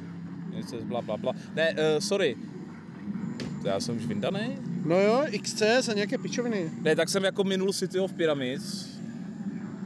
Něco 0.56 0.76
bla, 0.82 1.02
bla, 1.02 1.18
bla. 1.18 1.34
Ne, 1.56 1.72
uh, 1.72 2.00
sorry, 2.00 2.36
já 3.64 3.80
jsem 3.80 3.98
už 3.98 4.06
vyndaný? 4.06 4.58
No 4.86 5.00
jo, 5.02 5.26
XCS 5.42 5.90
a 5.90 5.94
nějaké 5.94 6.18
pičoviny. 6.18 6.72
Ne, 6.82 6.96
tak 6.96 7.10
jsem 7.10 7.24
jako 7.24 7.44
minul 7.44 7.74
City 7.74 8.00
of 8.00 8.14
Pyramids. 8.14 8.90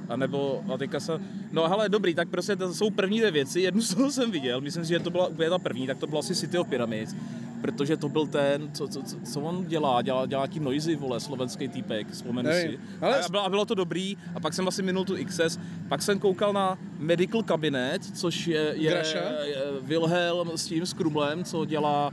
A 0.10 0.16
nebo, 0.16 0.64
a 0.74 0.78
teďka 0.78 1.00
jsem, 1.00 1.22
no 1.52 1.68
hele, 1.70 1.90
dobrý, 1.90 2.16
tak 2.16 2.30
prostě 2.30 2.56
to 2.56 2.74
jsou 2.74 2.90
první 2.90 3.20
dvě 3.20 3.32
věci, 3.32 3.60
jednu 3.62 3.82
z 3.82 3.96
toho 3.96 4.12
jsem 4.12 4.32
viděl, 4.32 4.62
myslím 4.62 4.86
si, 4.86 4.90
že 4.90 5.00
to 5.00 5.10
byla 5.10 5.28
úplně 5.28 5.50
ta 5.50 5.60
první, 5.60 5.88
tak 5.88 5.98
to 5.98 6.08
bylo 6.08 6.20
asi 6.20 6.36
City 6.36 6.58
of 6.58 6.68
Pyramids, 6.68 7.16
protože 7.62 7.98
to 7.98 8.10
byl 8.10 8.28
ten, 8.28 8.70
co, 8.74 8.88
co, 8.88 9.04
co, 9.04 9.16
co 9.34 9.42
on 9.42 9.66
dělá, 9.68 10.02
dělá, 10.02 10.26
dělá 10.26 10.48
tím 10.48 10.64
noisy, 10.64 10.96
vole, 10.96 11.20
slovenský 11.20 11.68
týpek, 11.68 12.08
vzpomenu 12.12 12.50
Nevím, 12.50 12.72
si. 12.72 12.80
ale- 13.02 13.20
A, 13.22 13.30
bylo, 13.30 13.46
a 13.46 13.50
bylo 13.50 13.66
to 13.66 13.76
dobrý, 13.76 14.18
a 14.36 14.40
pak 14.40 14.54
jsem 14.54 14.68
asi 14.68 14.82
minul 14.84 15.06
tu 15.06 15.16
XS, 15.26 15.60
pak 15.90 16.02
jsem 16.02 16.20
koukal 16.20 16.54
na 16.54 16.78
Medical 17.00 17.44
Cabinet, 17.44 18.02
což 18.18 18.48
je, 18.48 18.74
je, 18.78 18.92
Graša? 18.92 19.18
je 19.44 19.58
Wilhelm 19.82 20.52
s 20.58 20.66
tím, 20.66 20.86
s 20.86 20.94
Krumlem, 20.94 21.44
co 21.44 21.66
dělá 21.66 22.12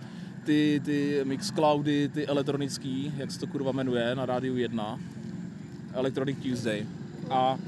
ty, 0.50 0.80
ty 0.84 1.20
Mixcloudy, 1.24 2.08
ty 2.08 2.26
elektronický, 2.26 3.12
jak 3.16 3.30
se 3.30 3.40
to 3.40 3.46
kurva 3.46 3.72
jmenuje, 3.72 4.14
na 4.14 4.26
rádiu 4.26 4.56
1. 4.56 5.00
Electronic 5.94 6.38
Tuesday. 6.42 6.86
A 7.30 7.58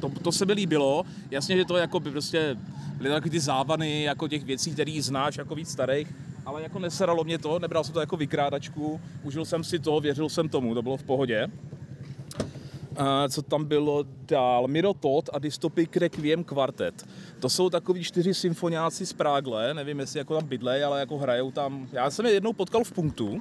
to, 0.00 0.08
to 0.08 0.32
se 0.32 0.46
mi 0.46 0.52
líbilo. 0.52 1.04
Jasně, 1.30 1.56
že 1.56 1.64
to 1.64 1.76
jako 1.76 2.00
by 2.00 2.10
prostě 2.10 2.56
byly 2.96 3.10
takový 3.10 3.30
ty 3.30 3.40
závany 3.40 4.02
jako 4.02 4.28
těch 4.28 4.44
věcí, 4.44 4.70
které 4.70 4.98
znáš 5.02 5.36
jako 5.36 5.54
víc 5.54 5.70
starých, 5.70 6.14
ale 6.46 6.62
jako 6.62 6.78
neseralo 6.78 7.24
mě 7.24 7.38
to, 7.38 7.58
nebral 7.58 7.84
jsem 7.84 7.94
to 7.94 8.00
jako 8.00 8.16
vykrádačku, 8.16 9.00
užil 9.22 9.44
jsem 9.44 9.64
si 9.64 9.78
to, 9.78 10.00
věřil 10.00 10.28
jsem 10.28 10.48
tomu, 10.48 10.74
to 10.74 10.82
bylo 10.82 10.96
v 10.96 11.02
pohodě. 11.02 11.48
A 12.96 13.28
co 13.28 13.42
tam 13.42 13.64
bylo 13.64 14.04
dál? 14.28 14.68
Miro 14.68 14.94
Todd 14.94 15.30
a 15.32 15.38
Dystopic 15.38 15.96
Requiem 15.96 16.44
Quartet. 16.44 17.06
To 17.40 17.48
jsou 17.48 17.70
takový 17.70 18.04
čtyři 18.04 18.34
symfoniáci 18.34 19.06
z 19.06 19.12
Prágle, 19.12 19.74
nevím 19.74 20.00
jestli 20.00 20.18
jako 20.18 20.34
tam 20.34 20.48
bydlej, 20.48 20.84
ale 20.84 21.00
jako 21.00 21.18
hrajou 21.18 21.50
tam. 21.50 21.88
Já 21.92 22.10
jsem 22.10 22.26
je 22.26 22.32
jednou 22.32 22.52
potkal 22.52 22.84
v 22.84 22.92
punktu. 22.92 23.40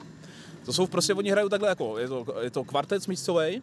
To 0.66 0.74
jsou 0.74 0.88
prostě, 0.88 1.14
oni 1.14 1.32
hrajou 1.32 1.50
takhle 1.50 1.70
jako, 1.70 1.98
je 1.98 2.08
to, 2.08 2.26
je 2.42 2.52
to 2.52 2.64
kvartet 2.64 3.04
smíšcovej, 3.04 3.62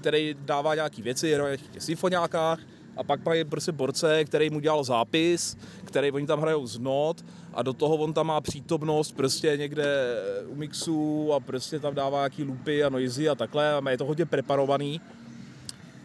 který 0.00 0.36
dává 0.40 0.74
nějaký 0.74 1.02
věci, 1.02 1.34
hraje 1.34 1.56
nějakých 1.56 1.82
symfoniákách 1.82 2.58
a 2.96 3.02
pak 3.04 3.24
mají 3.24 3.44
prostě 3.44 3.72
borce, 3.72 4.24
který 4.24 4.50
mu 4.50 4.60
dělal 4.60 4.84
zápis, 4.84 5.56
který 5.84 6.12
oni 6.12 6.26
tam 6.26 6.40
hrajou 6.40 6.66
z 6.66 6.78
not 6.78 7.24
a 7.54 7.62
do 7.62 7.72
toho 7.72 7.96
on 7.96 8.12
tam 8.12 8.26
má 8.26 8.40
přítomnost 8.40 9.12
prostě 9.12 9.56
někde 9.56 10.16
u 10.48 10.54
mixu 10.54 11.32
a 11.32 11.40
prostě 11.40 11.80
tam 11.80 11.94
dává 11.94 12.18
nějaký 12.18 12.44
loopy 12.44 12.84
a 12.84 12.88
noisy 12.88 13.28
a 13.28 13.34
takhle 13.34 13.74
a 13.74 13.90
je 13.90 13.98
to 13.98 14.04
hodně 14.04 14.26
preparovaný. 14.26 15.00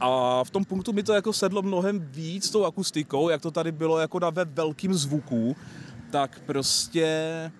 A 0.03 0.43
v 0.43 0.49
tom 0.49 0.65
punktu 0.65 0.93
mi 0.93 1.03
to 1.03 1.13
jako 1.13 1.33
sedlo 1.33 1.61
mnohem 1.61 1.99
víc 1.99 2.49
tou 2.49 2.65
akustikou, 2.65 3.29
jak 3.29 3.41
to 3.41 3.51
tady 3.51 3.71
bylo 3.71 3.99
jako 3.99 4.19
na 4.19 4.29
ve 4.29 4.45
velkým 4.45 4.93
zvuku, 4.93 5.55
tak 6.11 6.41
prostě, 6.45 7.51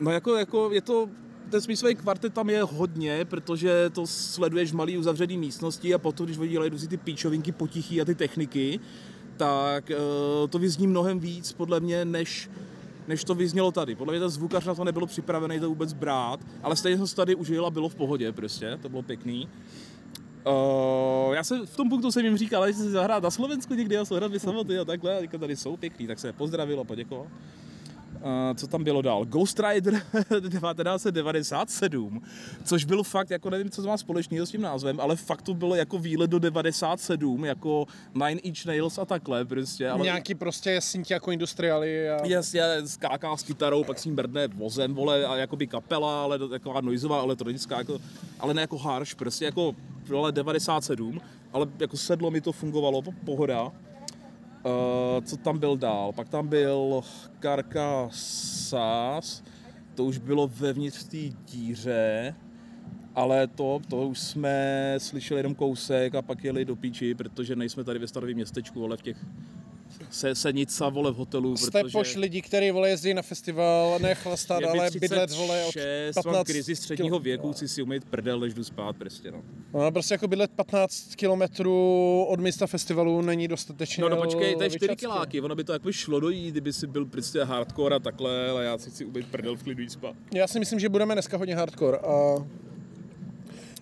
no 0.00 0.10
jako, 0.10 0.36
jako 0.36 0.72
je 0.72 0.80
to, 0.80 1.08
ten 1.50 1.60
smyslový 1.60 1.94
kvartet 1.94 2.34
tam 2.34 2.50
je 2.50 2.62
hodně, 2.62 3.24
protože 3.24 3.90
to 3.90 4.06
sleduješ 4.06 4.72
v 4.72 4.74
malý 4.74 4.98
uzavřený 4.98 5.38
místnosti 5.38 5.94
a 5.94 5.98
potom, 5.98 6.26
když 6.26 6.38
oni 6.38 6.48
dělají 6.48 6.70
ty 6.70 6.96
píčovinky 6.96 7.52
potichý 7.52 8.00
a 8.00 8.04
ty 8.04 8.14
techniky, 8.14 8.80
tak 9.36 9.90
uh, 9.90 10.48
to 10.48 10.58
vyzní 10.58 10.86
mnohem 10.86 11.20
víc 11.20 11.52
podle 11.52 11.80
mě, 11.80 12.04
než, 12.04 12.50
než 13.08 13.24
to 13.24 13.34
vyznělo 13.34 13.72
tady. 13.72 13.94
Podle 13.94 14.12
mě 14.12 14.20
ten 14.20 14.30
zvukař 14.30 14.64
na 14.64 14.74
to 14.74 14.84
nebylo 14.84 15.06
připravený 15.06 15.60
to 15.60 15.68
vůbec 15.68 15.92
brát, 15.92 16.40
ale 16.62 16.76
stejně 16.76 16.98
to 16.98 17.06
tady 17.06 17.34
užil 17.34 17.66
a 17.66 17.70
bylo 17.70 17.88
v 17.88 17.94
pohodě 17.94 18.32
prostě, 18.32 18.78
to 18.82 18.88
bylo 18.88 19.02
pěkný. 19.02 19.48
Uh, 20.46 21.34
já 21.34 21.44
jsem 21.44 21.66
v 21.66 21.76
tom 21.76 21.88
punktu 21.88 22.12
jsem 22.12 22.24
jim 22.24 22.36
říkal, 22.36 22.66
že 22.66 22.72
si 22.72 22.90
zahrát 22.90 23.22
na 23.22 23.30
Slovensku 23.30 23.74
někdy 23.74 23.98
a 23.98 24.04
jsou 24.04 24.14
hrát 24.14 24.32
samoty 24.38 24.78
a 24.78 24.84
takhle, 24.84 25.18
a 25.18 25.38
tady 25.38 25.56
jsou 25.56 25.76
pěkný, 25.76 26.06
tak 26.06 26.18
se 26.18 26.28
je 26.28 26.32
pozdravil 26.32 26.80
a 26.80 26.84
poděkoval. 26.84 27.26
Uh, 28.26 28.56
co 28.56 28.66
tam 28.66 28.84
bylo 28.84 29.02
dál? 29.02 29.24
Ghost 29.24 29.60
Rider 29.60 29.94
1997, 30.50 32.22
což 32.64 32.84
byl 32.84 33.02
fakt, 33.02 33.30
jako 33.30 33.50
nevím, 33.50 33.70
co 33.70 33.82
to 33.82 33.88
má 33.88 33.96
společného 33.96 34.46
s 34.46 34.50
tím 34.50 34.60
názvem, 34.60 35.00
ale 35.00 35.16
fakt 35.16 35.42
to 35.42 35.54
bylo 35.54 35.74
jako 35.74 35.98
výlet 35.98 36.30
do 36.30 36.38
97, 36.38 37.44
jako 37.44 37.86
Nine 38.14 38.40
Inch 38.40 38.66
Nails 38.66 38.98
a 38.98 39.04
takhle 39.04 39.44
prostě. 39.44 39.88
Ale... 39.88 40.04
Nějaký 40.04 40.34
prostě 40.34 40.80
syntě 40.80 41.14
jako 41.14 41.30
industriály 41.30 42.10
a... 42.10 42.26
Jasně, 42.26 42.62
skáká 42.86 43.36
s 43.36 43.42
kytarou, 43.42 43.84
pak 43.84 43.98
s 43.98 44.04
ním 44.04 44.16
brdne 44.16 44.48
vozem, 44.48 44.94
vole, 44.94 45.26
a 45.26 45.36
jakoby 45.36 45.66
kapela, 45.66 46.22
ale 46.22 46.38
taková 46.48 46.80
noizová 46.80 47.20
elektronická, 47.22 47.78
jako, 47.78 47.98
ale 48.40 48.54
ne 48.54 48.60
jako 48.60 48.78
harsh, 48.78 49.14
prostě 49.14 49.44
jako 49.44 49.74
vole 50.08 50.32
97, 50.32 51.20
ale 51.52 51.66
jako 51.78 51.96
sedlo 51.96 52.30
mi 52.30 52.40
to 52.40 52.52
fungovalo, 52.52 53.02
po- 53.02 53.12
pohoda. 53.24 53.72
Uh, 54.66 55.24
co 55.24 55.36
tam 55.36 55.58
byl 55.58 55.76
dál? 55.76 56.12
Pak 56.12 56.28
tam 56.28 56.48
byl 56.48 57.00
Carcassas, 57.40 59.42
to 59.94 60.04
už 60.04 60.18
bylo 60.18 60.48
vevnitř 60.48 61.04
té 61.04 61.36
díře, 61.46 62.34
ale 63.14 63.46
to, 63.46 63.80
to 63.90 64.08
už 64.08 64.18
jsme 64.18 64.94
slyšeli 64.98 65.38
jenom 65.38 65.54
kousek 65.54 66.14
a 66.14 66.22
pak 66.22 66.44
jeli 66.44 66.64
do 66.64 66.76
píči, 66.76 67.14
protože 67.14 67.56
nejsme 67.56 67.84
tady 67.84 67.98
ve 67.98 68.06
starovém 68.06 68.34
městečku, 68.34 68.84
ale 68.84 68.96
v 68.96 69.02
těch 69.02 69.24
se, 70.10 70.34
senica, 70.34 70.88
vole, 70.88 71.12
v 71.12 71.16
hotelu, 71.16 71.56
Jste 71.56 71.70
protože... 71.82 71.92
poš 71.92 72.16
lidi, 72.16 72.42
který 72.42 72.70
vole 72.70 72.90
jezdí 72.90 73.14
na 73.14 73.22
festival, 73.22 73.98
ne 73.98 74.14
chlastat, 74.14 74.64
ale 74.64 74.90
bydlet 75.00 75.30
vole 75.30 75.64
od 75.64 75.70
36, 75.70 76.14
15 76.14 76.34
mám 76.34 76.44
krizi 76.44 76.76
středního 76.76 77.18
věku, 77.18 77.52
chci 77.52 77.68
si 77.68 77.82
umýt 77.82 78.04
prdel, 78.04 78.40
než 78.40 78.54
jdu 78.54 78.64
spát 78.64 78.96
prostě, 78.96 79.30
no. 79.30 79.42
No, 79.74 79.92
prostě 79.92 80.14
jako 80.14 80.28
bydlet 80.28 80.50
15 80.50 81.14
kilometrů 81.14 82.24
od 82.28 82.40
místa 82.40 82.66
festivalu 82.66 83.22
není 83.22 83.48
dostatečně 83.48 84.02
No, 84.02 84.08
no 84.08 84.16
počkej, 84.16 84.56
to 84.56 84.62
je 84.62 84.70
4 84.70 84.78
vyčacky. 84.84 85.00
kiláky, 85.00 85.40
ono 85.40 85.54
by 85.54 85.64
to 85.64 85.72
jako 85.72 85.92
šlo 85.92 86.20
dojít, 86.20 86.50
kdyby 86.50 86.72
si 86.72 86.86
byl 86.86 87.06
prostě 87.06 87.44
hardcore 87.44 87.96
a 87.96 87.98
takhle, 87.98 88.50
ale 88.50 88.64
já 88.64 88.78
si 88.78 88.90
chci 88.90 89.04
umýt 89.04 89.26
prdel 89.26 89.56
v 89.56 89.62
klidu 89.62 89.82
jít 89.82 89.92
spát. 89.92 90.16
Já 90.34 90.46
si 90.46 90.58
myslím, 90.58 90.80
že 90.80 90.88
budeme 90.88 91.14
dneska 91.14 91.36
hodně 91.36 91.56
hardcore 91.56 91.98
a 91.98 92.36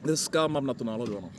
Dneska 0.02 0.46
mám 0.46 0.66
na 0.66 0.74
to 0.74 0.84
náladu, 0.84 1.18
ano. 1.18 1.30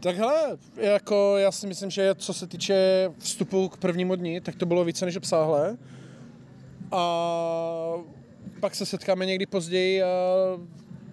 Tak 0.00 0.16
hele, 0.16 0.58
jako 0.76 1.34
já 1.38 1.52
si 1.52 1.66
myslím, 1.66 1.90
že 1.90 2.14
co 2.14 2.34
se 2.34 2.46
týče 2.46 3.10
vstupu 3.18 3.68
k 3.68 3.76
prvnímu 3.76 4.16
dni, 4.16 4.40
tak 4.40 4.54
to 4.54 4.66
bylo 4.66 4.84
více 4.84 5.04
než 5.04 5.16
obsáhlé. 5.16 5.76
A 6.92 7.94
pak 8.60 8.74
se 8.74 8.86
setkáme 8.86 9.26
někdy 9.26 9.46
později 9.46 10.02
a 10.02 10.08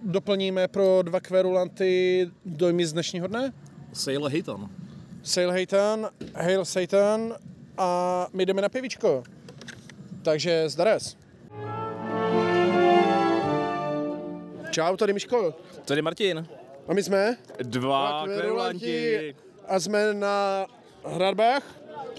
doplníme 0.02 0.68
pro 0.68 1.02
dva 1.02 1.20
kverulanty 1.20 2.30
dojmy 2.44 2.86
z 2.86 2.92
dnešního 2.92 3.26
dne. 3.26 3.52
Sail 3.92 4.26
Hitan. 4.26 4.70
Sail 5.22 5.50
Haytan, 5.50 6.08
Hail 6.34 6.64
Satan 6.64 7.34
a 7.78 8.26
my 8.32 8.46
jdeme 8.46 8.62
na 8.62 8.68
pivičko. 8.68 9.22
Takže 10.22 10.68
zdares. 10.68 11.16
Čau, 14.70 14.96
tady 14.96 15.12
Miško. 15.12 15.54
Tady 15.84 16.02
Martin. 16.02 16.46
A 16.88 16.94
my 16.94 17.02
jsme? 17.02 17.36
Dva 17.62 18.22
kverulanti. 18.24 19.34
A 19.68 19.80
jsme 19.80 20.14
na 20.14 20.66
hradbách 21.04 21.62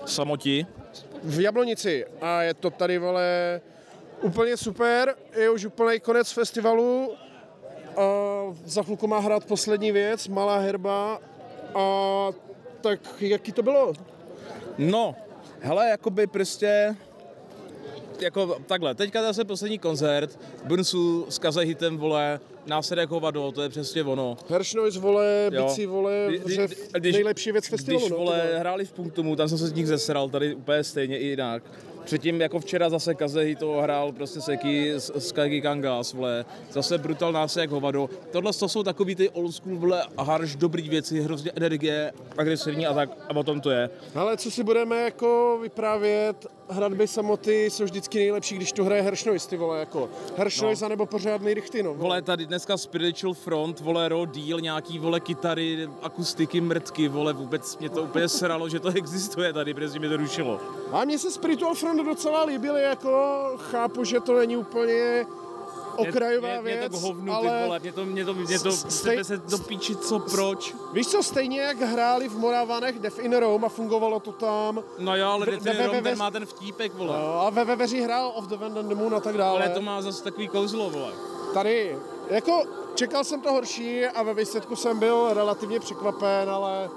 Samoti. 0.05 0.65
v 1.23 1.39
Jablonici. 1.39 2.05
A 2.21 2.41
je 2.41 2.53
to 2.53 2.69
tady, 2.69 2.97
vole, 2.97 3.61
úplně 4.21 4.57
super. 4.57 5.15
Je 5.35 5.49
už 5.49 5.65
úplný 5.65 5.99
konec 5.99 6.31
festivalu. 6.31 7.13
A 7.97 8.01
za 8.65 8.83
chvilku 8.83 9.07
má 9.07 9.19
hrát 9.19 9.45
poslední 9.45 9.91
věc, 9.91 10.27
Malá 10.27 10.57
herba. 10.57 11.19
A 11.75 12.27
tak 12.81 12.99
jaký 13.19 13.51
to 13.51 13.63
bylo? 13.63 13.93
No, 14.77 15.15
hele, 15.59 15.89
jakoby 15.89 16.27
prostě 16.27 16.95
jako 18.19 18.57
takhle, 18.65 18.95
teďka 18.95 19.21
zase 19.21 19.45
poslední 19.45 19.79
koncert, 19.79 20.39
Brnsu 20.63 21.25
s 21.29 21.39
Kazahitem, 21.39 21.97
vole, 21.97 22.39
následek 22.67 23.09
hovado, 23.09 23.51
to 23.51 23.61
je 23.61 23.69
přesně 23.69 24.03
ono. 24.03 24.37
Hershnoise, 24.49 24.99
vole, 24.99 25.49
Jo. 25.53 25.63
bici, 25.67 25.85
vole, 25.85 26.27
Kdy- 26.43 26.55
že 26.55 26.67
kdy- 26.91 27.11
nejlepší 27.11 27.51
věc 27.51 27.67
festivalu. 27.67 27.99
Když 27.99 28.11
no, 28.11 28.17
vole, 28.17 28.41
vole. 28.47 28.59
hráli 28.59 28.85
v 28.85 28.91
punktumu, 28.91 29.35
tam 29.35 29.49
jsem 29.49 29.57
se 29.57 29.67
z 29.67 29.73
nich 29.73 29.87
zesral, 29.87 30.29
tady 30.29 30.55
úplně 30.55 30.83
stejně 30.83 31.17
i 31.19 31.25
jinak. 31.27 31.63
Předtím 32.05 32.41
jako 32.41 32.59
včera 32.59 32.89
zase 32.89 33.15
Kazehi 33.15 33.55
to 33.55 33.71
hrál 33.81 34.11
prostě 34.11 34.41
Seky 34.41 34.91
s, 34.93 35.11
s 35.15 35.31
Kagi 35.31 35.61
Kangas, 35.61 36.13
vole. 36.13 36.45
Zase 36.71 36.97
Brutal 36.97 37.31
nás 37.31 37.55
jak 37.57 37.69
hovado. 37.69 38.09
Tohle 38.31 38.53
to 38.53 38.69
jsou 38.69 38.83
takový 38.83 39.15
ty 39.15 39.29
old 39.29 39.55
school, 39.55 39.75
vole, 39.77 40.03
harš, 40.19 40.55
dobrý 40.55 40.89
věci, 40.89 41.21
hrozně 41.21 41.51
energie, 41.55 42.11
agresivní 42.37 42.87
a 42.87 42.93
tak, 42.93 43.09
a 43.29 43.35
o 43.35 43.43
tom 43.43 43.61
to 43.61 43.69
je. 43.71 43.89
Ale 44.15 44.37
co 44.37 44.51
si 44.51 44.63
budeme 44.63 45.01
jako 45.01 45.59
vyprávět, 45.61 46.47
hradby 46.69 47.07
samoty 47.07 47.65
jsou 47.65 47.83
vždycky 47.83 48.17
nejlepší, 48.17 48.55
když 48.55 48.71
tu 48.71 48.83
hraje 48.83 49.01
Hershnoise, 49.01 49.49
ty 49.49 49.57
vole, 49.57 49.79
jako 49.79 50.09
Hershnoise 50.37 50.81
no. 50.81 50.85
anebo 50.85 51.05
pořádný 51.05 51.53
rychty, 51.53 51.83
no. 51.83 51.93
Vole, 51.93 52.21
tady 52.21 52.45
dneska 52.45 52.77
Spiritual 52.77 53.33
Front, 53.33 53.79
vole, 53.79 54.09
raw 54.09 54.25
deal, 54.25 54.59
nějaký, 54.61 54.99
vole, 54.99 55.19
kytary, 55.19 55.89
akustiky, 56.01 56.61
mrtky, 56.61 57.07
vole, 57.07 57.33
vůbec 57.33 57.77
mě 57.77 57.89
to 57.89 58.03
úplně 58.03 58.27
sralo, 58.29 58.69
že 58.69 58.79
to 58.79 58.89
existuje 58.95 59.53
tady, 59.53 59.73
protože 59.73 59.99
mě 59.99 60.09
to 60.09 60.17
rušilo. 60.17 60.59
A 60.91 61.05
mně 61.05 61.19
se 61.19 61.31
Spiritual 61.31 61.75
Front 61.75 62.05
docela 62.05 62.43
líbily, 62.43 62.81
jako 62.81 63.43
chápu, 63.57 64.03
že 64.03 64.19
to 64.19 64.37
není 64.37 64.57
úplně 64.57 65.25
okrajová 65.97 66.47
mě, 66.47 66.61
mě, 66.61 66.71
věc, 66.71 66.79
mě 66.79 66.89
to 66.89 67.07
hovnu, 67.07 67.33
ale... 67.33 67.59
ty 67.59 67.65
vole, 67.65 67.79
mě 67.79 67.91
to, 67.93 68.05
mě 68.05 68.25
to, 68.25 68.33
mě 68.33 68.59
to, 68.59 68.71
stej... 68.71 69.23
se 69.23 69.37
do 69.37 69.57
píči, 69.57 69.95
co, 69.95 70.19
proč? 70.19 70.75
Víš 70.93 71.07
co, 71.07 71.23
stejně 71.23 71.61
jak 71.61 71.81
hráli 71.81 72.29
v 72.29 72.37
Moravanech 72.37 72.99
Death 72.99 73.19
in 73.19 73.33
Rome 73.35 73.65
a 73.65 73.69
fungovalo 73.69 74.19
to 74.19 74.31
tam, 74.31 74.83
No 74.99 75.15
jo, 75.15 75.27
ale 75.27 75.45
Death 75.45 75.65
in 75.65 75.85
Rome, 75.85 76.01
ve- 76.01 76.09
ten 76.09 76.17
má 76.17 76.31
ten 76.31 76.45
vtípek, 76.45 76.93
vole. 76.95 77.19
no, 77.19 77.41
a 77.41 77.49
ve 77.49 77.65
Veveři 77.65 78.01
hrál 78.01 78.33
Of 78.35 78.45
the 78.47 78.57
Wind 78.57 78.77
and 78.77 78.87
the 78.87 78.95
Moon 78.95 79.15
a 79.15 79.19
tak 79.19 79.37
dále. 79.37 79.59
Ale 79.63 79.69
to 79.69 79.81
má 79.81 80.01
zase 80.01 80.23
takový 80.23 80.47
kouzlo, 80.47 80.89
vole. 80.89 81.11
Tady, 81.53 81.97
jako 82.29 82.63
čekal 82.95 83.23
jsem 83.23 83.41
to 83.41 83.51
horší 83.51 84.05
a 84.05 84.23
ve 84.23 84.33
výsledku 84.33 84.75
jsem 84.75 84.99
byl 84.99 85.33
relativně 85.33 85.79
překvapen, 85.79 86.49
ale 86.49 86.89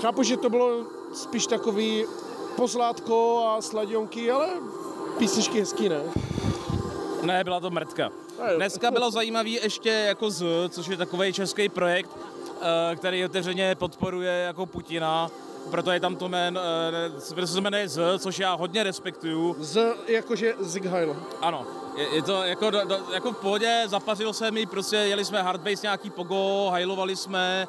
chápu, 0.00 0.22
že 0.22 0.36
to 0.36 0.50
bylo 0.50 0.84
spíš 1.12 1.46
takový 1.46 2.04
pozlátko 2.56 3.44
a 3.46 3.62
sladionky, 3.62 4.30
ale 4.30 4.48
písničky 5.18 5.60
hezký, 5.60 5.88
ne? 5.88 6.00
Ne, 7.22 7.44
byla 7.44 7.60
to 7.60 7.70
mrtka. 7.70 8.10
Dneska 8.56 8.90
bylo 8.90 9.10
zajímavý 9.10 9.52
ještě 9.52 9.90
jako 9.90 10.30
Z, 10.30 10.44
což 10.68 10.86
je 10.86 10.96
takový 10.96 11.32
český 11.32 11.68
projekt, 11.68 12.10
eh, 12.60 12.96
který 12.96 13.24
otevřeně 13.24 13.74
podporuje 13.74 14.32
jako 14.32 14.66
Putina. 14.66 15.30
Proto 15.70 15.90
je 15.90 16.00
tam 16.00 16.16
to 16.16 16.28
jmen, 16.28 16.58
eh, 16.58 17.34
proto 17.34 17.46
se 17.46 17.60
jmenuje 17.60 17.88
Z, 17.88 18.18
což 18.18 18.38
já 18.38 18.54
hodně 18.54 18.82
respektuju. 18.82 19.56
Z 19.58 19.94
jakože 20.06 20.54
Zig 20.60 20.84
Heil. 20.84 21.16
Ano, 21.40 21.66
je, 21.96 22.14
je 22.14 22.22
to 22.22 22.42
jako, 22.42 22.70
do, 22.70 22.84
do, 22.84 22.98
jako 23.12 23.32
v 23.32 23.36
pohodě, 23.36 23.82
zapařilo 23.86 24.32
se 24.32 24.50
mi, 24.50 24.66
prostě 24.66 24.96
jeli 24.96 25.24
jsme 25.24 25.42
hardbase 25.42 25.82
nějaký 25.82 26.10
pogo, 26.10 26.68
hajlovali 26.70 27.16
jsme, 27.16 27.68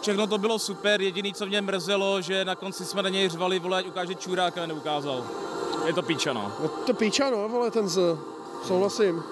všechno 0.00 0.26
to 0.26 0.38
bylo 0.38 0.58
super, 0.58 1.02
jediný 1.02 1.34
co 1.34 1.46
mě 1.46 1.60
mrzelo, 1.60 2.20
že 2.20 2.44
na 2.44 2.54
konci 2.54 2.84
jsme 2.84 3.02
na 3.02 3.08
něj 3.08 3.28
řvali, 3.28 3.58
vole, 3.58 3.78
ať 3.78 3.86
ukáže 3.86 4.14
čurák, 4.14 4.58
ale 4.58 4.66
neukázal. 4.66 5.24
Je 5.86 5.92
to 5.92 6.02
píča, 6.02 6.32
no. 6.32 6.52
To 6.86 6.94
píča, 6.94 7.30
no, 7.30 7.48
vole, 7.48 7.70
ten 7.70 7.88
Z. 7.88 7.98
Souhlasím. 8.64 9.24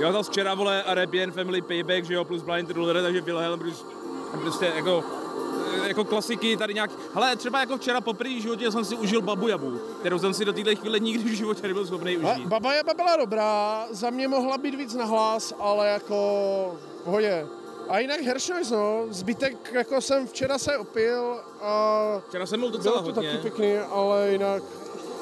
Jo, 0.00 0.12
zase 0.12 0.30
včera, 0.30 0.54
vole, 0.54 0.82
Arabian 0.82 1.30
Family 1.32 1.62
Payback, 1.62 2.04
že 2.04 2.14
jo, 2.14 2.24
plus 2.24 2.42
Blind 2.42 2.70
Ruler, 2.70 3.02
takže 3.02 3.20
Wilhelm 3.20 3.58
prostě, 3.58 3.84
prostě 4.40 4.72
jako, 4.76 5.04
jako 5.86 6.04
klasiky 6.04 6.56
tady 6.56 6.74
nějak, 6.74 6.90
hele, 7.14 7.36
třeba 7.36 7.60
jako 7.60 7.76
včera 7.78 8.00
poprvé 8.00 8.30
v 8.30 8.42
životě 8.42 8.70
jsem 8.70 8.84
si 8.84 8.96
užil 8.96 9.22
Babu 9.22 9.48
Jabu, 9.48 9.78
kterou 10.00 10.18
jsem 10.18 10.34
si 10.34 10.44
do 10.44 10.52
téhle 10.52 10.74
chvíle 10.74 10.98
nikdy 11.00 11.24
v 11.24 11.36
životě 11.36 11.68
nebyl 11.68 11.86
schopný 11.86 12.16
A 12.16 12.32
užít. 12.32 12.46
Baba 12.46 12.74
Jaba 12.74 12.94
byla 12.94 13.16
dobrá, 13.16 13.86
za 13.90 14.10
mě 14.10 14.28
mohla 14.28 14.58
být 14.58 14.74
víc 14.74 14.94
nahlas, 14.94 15.54
ale 15.58 15.88
jako 15.88 16.16
v 17.00 17.04
pohodě. 17.04 17.46
A 17.88 17.98
jinak 17.98 18.20
Hershey's, 18.20 18.70
no, 18.70 19.04
zbytek 19.10 19.72
jako 19.72 20.00
jsem 20.00 20.26
včera 20.26 20.58
se 20.58 20.78
opil 20.78 21.40
a 21.60 22.22
Včera 22.28 22.46
jsem 22.46 22.60
byl 22.60 22.70
docela 22.70 23.02
bylo 23.02 23.12
to 23.12 23.20
hodně. 23.20 23.30
taky 23.30 23.42
pěkný, 23.42 23.76
ale 23.78 24.30
jinak... 24.30 24.62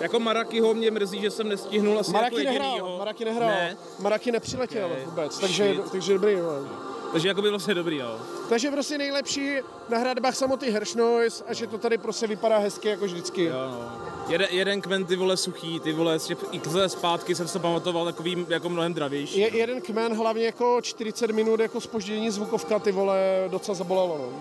Jako 0.00 0.20
Marakyho 0.20 0.74
mě 0.74 0.90
mrzí, 0.90 1.20
že 1.20 1.30
jsem 1.30 1.48
nestihnul 1.48 1.98
asi 1.98 2.12
Maraky 2.12 2.36
jako 2.36 2.48
nehrál, 2.50 2.72
jedinýho. 2.74 2.98
Maraky 2.98 3.24
nehrál, 3.24 3.48
Ne, 3.50 3.76
Maraky 3.98 4.32
nepřiletěl 4.32 4.86
Okay. 4.86 5.04
vůbec, 5.04 5.38
takže, 5.38 5.64
Shit. 5.74 5.90
takže 5.92 6.12
dobrý, 6.12 6.36
no. 6.36 6.68
takže 7.12 7.28
jako 7.28 7.42
by 7.42 7.50
vlastně 7.50 7.74
dobrý, 7.74 7.96
jo. 7.96 8.18
Takže 8.48 8.70
prostě 8.70 8.98
nejlepší 8.98 9.56
na 9.88 9.98
hradbách 9.98 10.36
samotný 10.36 10.68
Hershnoise 10.68 11.44
a 11.48 11.54
že 11.54 11.66
to 11.66 11.78
tady 11.78 11.98
prostě 11.98 12.26
vypadá 12.26 12.58
hezky 12.58 12.88
jako 12.88 13.04
vždycky. 13.04 13.44
jo 13.44 13.52
no. 13.70 13.92
Jeden, 14.28 14.48
jeden 14.50 14.80
kmen 14.80 15.04
ty 15.04 15.16
vole 15.16 15.36
suchý, 15.36 15.80
ty 15.80 15.92
vole, 15.92 16.18
x 16.52 16.72
let 16.72 16.88
zpátky 16.88 17.34
jsem 17.34 17.48
se 17.48 17.58
pamatoval 17.58 18.04
takový 18.04 18.46
jako 18.48 18.68
mnohem 18.68 18.94
dravější. 18.94 19.40
Je, 19.40 19.56
jeden 19.56 19.80
kmen, 19.80 20.16
hlavně 20.16 20.46
jako 20.46 20.78
40 20.82 21.30
minut 21.30 21.60
jako 21.60 21.80
spoždění 21.80 22.30
zvukovka, 22.30 22.78
ty 22.78 22.92
vole, 22.92 23.18
docela 23.48 23.74
zabolelo, 23.74 24.18
no. 24.18 24.40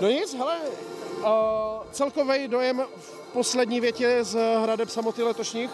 No 0.00 0.08
nic, 0.08 0.34
hele, 0.34 0.56
uh, 1.18 1.26
celkový 1.92 2.48
dojem 2.48 2.82
v 2.96 3.19
poslední 3.32 3.80
větě 3.80 4.24
z 4.24 4.38
hradeb 4.62 4.88
samoty 4.88 5.22
letošních. 5.22 5.70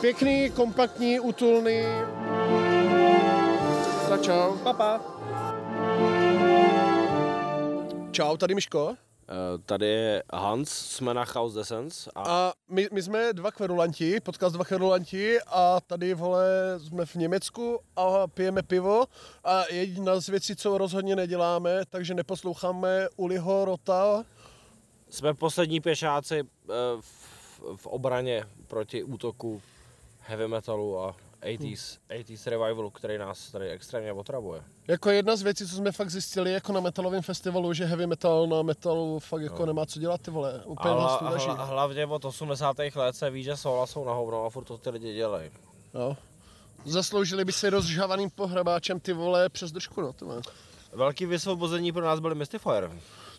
Pěkný, 0.00 0.50
kompaktní, 0.50 1.20
útulný. 1.20 1.82
Tak 4.08 4.22
čau. 4.22 4.56
Papa. 4.56 5.00
Čau, 8.12 8.36
tady 8.36 8.54
Miško. 8.54 8.94
Eh, 9.32 9.58
Tady 9.66 9.86
je 9.86 10.22
Hans, 10.32 10.70
jsme 10.70 11.14
na 11.14 11.24
House 11.34 11.58
Descents 11.58 12.08
a 12.14 12.22
A 12.22 12.52
my, 12.68 12.88
my 12.92 13.02
jsme 13.02 13.32
dva 13.32 13.50
kverulanti, 13.50 14.20
podcast 14.20 14.54
dva 14.54 14.64
kverulanti 14.64 15.40
a 15.46 15.80
tady, 15.86 16.14
vole, 16.14 16.44
jsme 16.78 17.06
v 17.06 17.14
Německu 17.14 17.80
a 17.96 18.26
pijeme 18.26 18.62
pivo 18.62 19.04
a 19.44 19.64
jediná 19.72 20.20
z 20.20 20.28
věcí, 20.28 20.56
co 20.56 20.78
rozhodně 20.78 21.16
neděláme, 21.16 21.80
takže 21.90 22.14
neposloucháme 22.14 23.08
Uliho 23.16 23.64
Rota. 23.64 24.24
jsme 25.08 25.34
poslední 25.34 25.80
pěšáci 25.80 26.40
eh, 26.40 26.72
v, 27.00 27.76
v 27.76 27.86
obraně 27.86 28.44
proti 28.66 29.02
útoku 29.04 29.62
heavy 30.20 30.48
metalu 30.48 31.00
a 31.00 31.16
80s, 31.42 31.98
80s 32.10 32.50
revivalu, 32.50 32.90
který 32.90 33.18
nás 33.18 33.50
tady 33.50 33.70
extrémně 33.70 34.12
otravuje. 34.12 34.62
Jako 34.88 35.10
jedna 35.10 35.36
z 35.36 35.42
věcí, 35.42 35.68
co 35.68 35.76
jsme 35.76 35.92
fakt 35.92 36.10
zjistili 36.10 36.52
jako 36.52 36.72
na 36.72 36.80
metalovém 36.80 37.22
festivalu, 37.22 37.72
že 37.72 37.84
heavy 37.84 38.06
metal 38.06 38.46
na 38.46 38.62
metalu 38.62 39.18
fakt 39.18 39.42
jako 39.42 39.66
nemá 39.66 39.86
co 39.86 40.00
dělat, 40.00 40.20
ty 40.20 40.30
vole, 40.30 40.62
úplně 40.64 40.94
A 40.94 40.98
nás 40.98 41.20
hla, 41.20 41.30
leží. 41.30 41.46
hla, 41.46 41.64
hlavně 41.64 42.06
od 42.06 42.24
80. 42.24 42.76
let 42.94 43.16
se 43.16 43.30
ví, 43.30 43.42
že 43.42 43.56
sola 43.56 43.86
jsou 43.86 44.04
na 44.04 44.12
hovno 44.12 44.44
a 44.44 44.50
furt 44.50 44.64
to 44.64 44.78
ty 44.78 44.90
lidi 44.90 45.14
dělají. 45.14 45.50
No. 45.94 46.16
Zasloužili 46.84 47.44
by 47.44 47.52
si 47.52 47.70
rozžhavaným 47.70 48.30
pohrabáčem 48.30 49.00
ty 49.00 49.12
vole 49.12 49.48
přes 49.48 49.72
držku, 49.72 50.00
no, 50.00 50.12
ty 50.12 50.24
vole. 50.24 50.42
Velký 50.92 51.26
vysvobození 51.26 51.92
pro 51.92 52.04
nás 52.04 52.20
byly 52.20 52.34
Mystifier. 52.34 52.90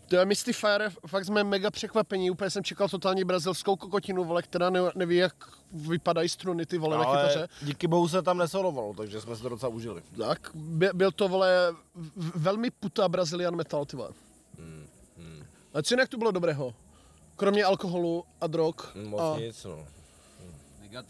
To 0.08 0.16
je 0.16 0.26
Mystifier, 0.26 0.92
fakt 1.08 1.26
jsme 1.26 1.44
mega 1.44 1.72
překvapení, 1.72 2.32
úplně 2.32 2.50
jsem 2.50 2.64
čekal 2.64 2.90
totální 2.90 3.24
brazilskou 3.24 3.76
kokotinu, 3.76 4.24
vole, 4.24 4.42
která 4.42 4.70
ne, 4.70 4.80
neví, 4.96 5.16
jak 5.16 5.36
vypadají 5.72 6.30
struny, 6.30 6.66
ty 6.66 6.78
vole, 6.78 6.98
na 6.98 7.06
kytaře. 7.06 7.40
Ale 7.40 7.48
díky 7.62 7.88
bohu 7.88 8.08
se 8.08 8.22
tam 8.22 8.38
nesolovalo, 8.38 8.94
takže 8.94 9.22
jsme 9.22 9.36
si 9.36 9.42
to 9.42 9.50
docela 9.50 9.70
užili. 9.70 10.02
Tak, 10.18 10.52
by, 10.54 10.90
byl 10.94 11.12
to, 11.12 11.28
vole, 11.28 11.76
velmi 12.16 12.72
puta 12.72 13.10
Brazilian 13.10 13.56
metal, 13.56 13.86
ty 13.86 13.96
vole. 13.96 14.10
A 15.74 15.82
co 15.82 15.94
jinak 15.94 16.10
tu 16.10 16.18
bylo 16.18 16.32
dobrého? 16.32 16.74
Kromě 17.36 17.64
alkoholu 17.64 18.26
a 18.42 18.48
drog. 18.48 18.76
Moc 18.96 19.22
a, 19.22 19.40
nic, 19.40 19.64
no. 19.64 19.86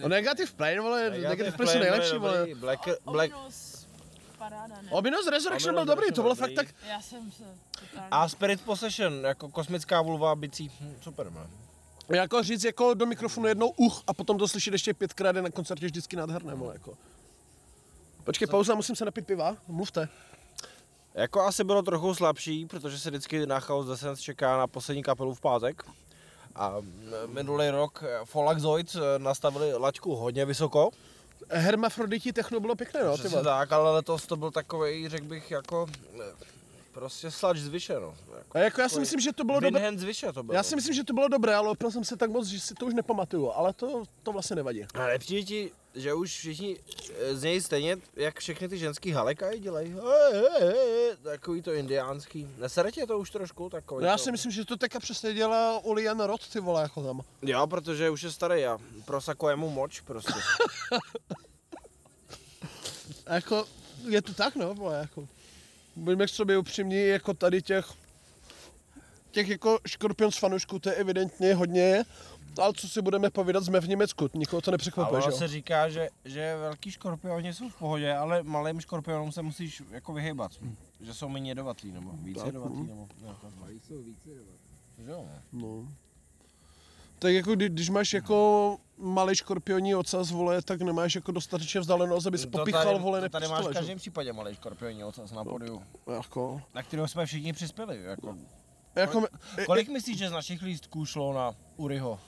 a 0.05 0.07
negativ 0.07 0.53
plane, 0.53 0.81
vole, 0.81 1.09
negativ 1.09 1.55
plane 1.55 1.71
jsou 1.71 1.77
Plane 1.79 1.91
nejlepší, 1.91 2.17
vole. 2.17 2.47
Black, 2.55 2.79
Black, 3.05 3.31
paráda, 4.49 4.81
ne? 4.81 4.89
Ominous 4.91 5.27
Resurrection 5.27 5.75
byl 5.75 5.85
dobrý, 5.85 6.11
to 6.11 6.21
bylo 6.21 6.35
fakt 6.35 6.53
tak, 6.55 6.67
Já 6.87 7.01
jsem 7.01 7.31
se 7.31 7.43
totálně... 7.79 8.07
a 8.11 8.29
Spirit 8.29 8.61
Possession, 8.61 9.25
jako 9.25 9.49
kosmická 9.49 10.01
vulva 10.01 10.35
bicí, 10.35 10.71
hm, 10.81 10.95
super, 11.01 11.29
man. 11.29 11.47
jako 12.09 12.43
říct 12.43 12.63
jako 12.63 12.93
do 12.93 13.05
mikrofonu 13.05 13.47
jednou 13.47 13.69
uch 13.69 14.03
a 14.07 14.13
potom 14.13 14.37
to 14.37 14.47
slyšet 14.47 14.73
ještě 14.73 14.93
pětkrát 14.93 15.35
je 15.35 15.41
na 15.41 15.49
koncertě 15.49 15.85
vždycky 15.85 16.15
nádherné, 16.15 16.55
vole, 16.55 16.73
jako. 16.73 16.97
Počkej, 18.23 18.47
pauza, 18.47 18.75
musím 18.75 18.95
se 18.95 19.05
napít 19.05 19.27
piva, 19.27 19.57
mluvte. 19.67 20.09
Jako 21.13 21.41
asi 21.41 21.63
bylo 21.63 21.81
trochu 21.81 22.15
slabší, 22.15 22.65
protože 22.65 22.99
se 22.99 23.09
vždycky 23.09 23.45
na 23.45 23.59
Chaos 23.59 23.87
Descent 23.87 24.19
čeká 24.19 24.57
na 24.57 24.67
poslední 24.67 25.03
kapelu 25.03 25.33
v 25.33 25.41
pátek. 25.41 25.83
A 26.55 26.75
minulý 27.27 27.69
rok 27.69 28.03
eh, 28.03 28.25
Folaxoid 28.25 28.95
eh, 28.95 29.19
nastavili 29.19 29.73
laťku 29.73 30.15
hodně 30.15 30.45
vysoko. 30.45 30.89
Hermafroditi 31.49 32.33
techno 32.33 32.59
bylo 32.59 32.75
pěkné, 32.75 33.03
no, 33.03 33.13
Přesně 33.17 33.41
tak, 33.41 33.71
ale 33.71 33.91
letos 33.91 34.25
to 34.25 34.35
byl 34.35 34.51
takový, 34.51 35.09
řekl 35.09 35.25
bych, 35.25 35.51
jako 35.51 35.87
prostě 36.93 37.31
slač 37.31 37.57
z 37.57 37.67
vyše, 37.67 37.99
no. 37.99 38.15
Jako, 38.37 38.57
A 38.57 38.59
jako 38.59 38.81
já 38.81 38.89
si 38.89 38.99
myslím, 38.99 39.19
že 39.19 39.33
to 39.33 39.43
bylo 39.43 39.59
dobré. 39.59 39.91
To 40.33 40.43
bylo. 40.43 40.55
Já 40.55 40.63
si 40.63 40.75
myslím, 40.75 40.95
že 40.95 41.03
to 41.03 41.13
bylo 41.13 41.27
dobré, 41.27 41.55
ale 41.55 41.69
opil 41.69 41.91
jsem 41.91 42.03
se 42.03 42.17
tak 42.17 42.29
moc, 42.29 42.47
že 42.47 42.59
si 42.59 42.73
to 42.73 42.85
už 42.85 42.93
nepamatuju, 42.93 43.51
ale 43.51 43.73
to, 43.73 44.03
to 44.23 44.31
vlastně 44.31 44.55
nevadí. 44.55 44.85
A 44.93 45.07
nepřijde 45.07 45.43
ti, 45.43 45.71
že 45.95 46.13
už 46.13 46.31
všichni 46.31 46.77
eh, 47.19 47.35
z 47.35 47.43
něj 47.43 47.61
stejně, 47.61 47.97
jak 48.15 48.39
všechny 48.39 48.69
ty 48.69 48.77
ženský 48.77 49.11
halekají 49.11 49.59
dělají, 49.59 49.95
takový 51.23 51.61
to 51.61 51.73
indiánský. 51.73 52.47
Nesere 52.57 52.91
tě 52.91 53.07
to 53.07 53.19
už 53.19 53.31
trošku 53.31 53.69
takový 53.69 54.01
No 54.03 54.07
já 54.09 54.17
to. 54.17 54.23
si 54.23 54.31
myslím, 54.31 54.51
že 54.51 54.65
to 54.65 54.77
teďka 54.77 54.99
přesně 54.99 55.33
dělá 55.33 55.79
Ulian 55.79 56.19
Rod, 56.19 56.49
ty 56.49 56.59
vole, 56.59 56.81
jako 56.81 57.03
tam. 57.03 57.21
Jo, 57.41 57.67
protože 57.67 58.09
už 58.09 58.21
je 58.21 58.31
starý 58.31 58.65
a 58.65 58.77
prosakuje 59.05 59.55
mu 59.55 59.69
moč 59.69 59.99
prostě. 59.99 60.33
A 63.25 63.33
jako, 63.35 63.65
je 64.07 64.21
to 64.21 64.33
tak, 64.33 64.55
no, 64.55 64.73
vole, 64.73 64.97
jako. 64.97 65.27
Buďme 65.95 66.25
k 66.25 66.29
sobě 66.29 66.57
upřímní, 66.57 67.07
jako 67.07 67.33
tady 67.33 67.61
těch, 67.61 67.93
těch 69.31 69.49
jako 69.49 69.79
Scorpions 69.87 70.37
fanoušků, 70.37 70.79
to 70.79 70.89
je 70.89 70.95
evidentně 70.95 71.55
hodně, 71.55 72.03
ale 72.61 72.73
co 72.73 72.89
si 72.89 73.01
budeme 73.01 73.29
povídat, 73.29 73.65
jsme 73.65 73.79
v 73.81 73.87
Německu, 73.87 74.29
nikoho 74.33 74.61
to 74.61 74.71
nepřekvapuje, 74.71 75.21
že 75.21 75.29
jo? 75.29 75.37
se 75.37 75.47
říká, 75.47 75.89
že, 75.89 76.09
že 76.25 76.55
velký 76.57 76.91
škorpioni 76.91 77.53
jsou 77.53 77.69
v 77.69 77.75
pohodě, 77.75 78.13
ale 78.13 78.43
malým 78.43 78.81
škorpionům 78.81 79.31
se 79.31 79.41
musíš 79.41 79.83
jako 79.91 80.13
vyhybat. 80.13 80.51
Že 81.01 81.13
jsou 81.13 81.29
méně 81.29 81.51
jedovatlí, 81.51 81.91
nebo 81.91 82.11
víc 82.11 82.43
jedovatlí, 82.45 82.83
nebo 82.83 83.07
jako, 83.25 83.51
jsou 83.87 84.01
víc 84.01 84.25
jedovatlí. 84.25 84.57
Jo, 84.97 85.25
no. 85.51 85.67
No. 85.67 85.87
Tak 87.23 87.33
jako 87.33 87.55
kdy, 87.55 87.69
když 87.69 87.89
máš 87.89 88.13
jako 88.13 88.77
malý 88.97 89.35
škorpioní 89.35 89.95
ocas, 89.95 90.31
vole, 90.31 90.61
tak 90.61 90.81
nemáš 90.81 91.15
jako 91.15 91.31
dostatečně 91.31 91.79
vzdálenost, 91.79 92.27
aby 92.27 92.37
To 92.37 92.47
popichal, 92.47 92.83
tady, 92.85 92.99
vole, 92.99 93.21
to 93.21 93.29
tady 93.29 93.47
máš 93.47 93.65
v 93.65 93.73
každém 93.73 93.97
případě 93.97 94.33
malý 94.33 94.55
škorpioni 94.55 95.03
ocas 95.03 95.31
na 95.31 95.43
podiu, 95.43 95.81
Jako, 96.15 96.61
na 96.73 96.83
kterého 96.83 97.07
jsme 97.07 97.25
všichni 97.25 97.53
přispěli. 97.53 98.03
Jako. 98.03 98.37
jako, 98.95 99.25
Kolik 99.65 99.89
myslíš, 99.89 100.17
že 100.17 100.29
z 100.29 100.31
našich 100.31 100.61
lístků 100.61 101.05
šlo 101.05 101.33
na 101.33 101.55
Uriho? 101.77 102.19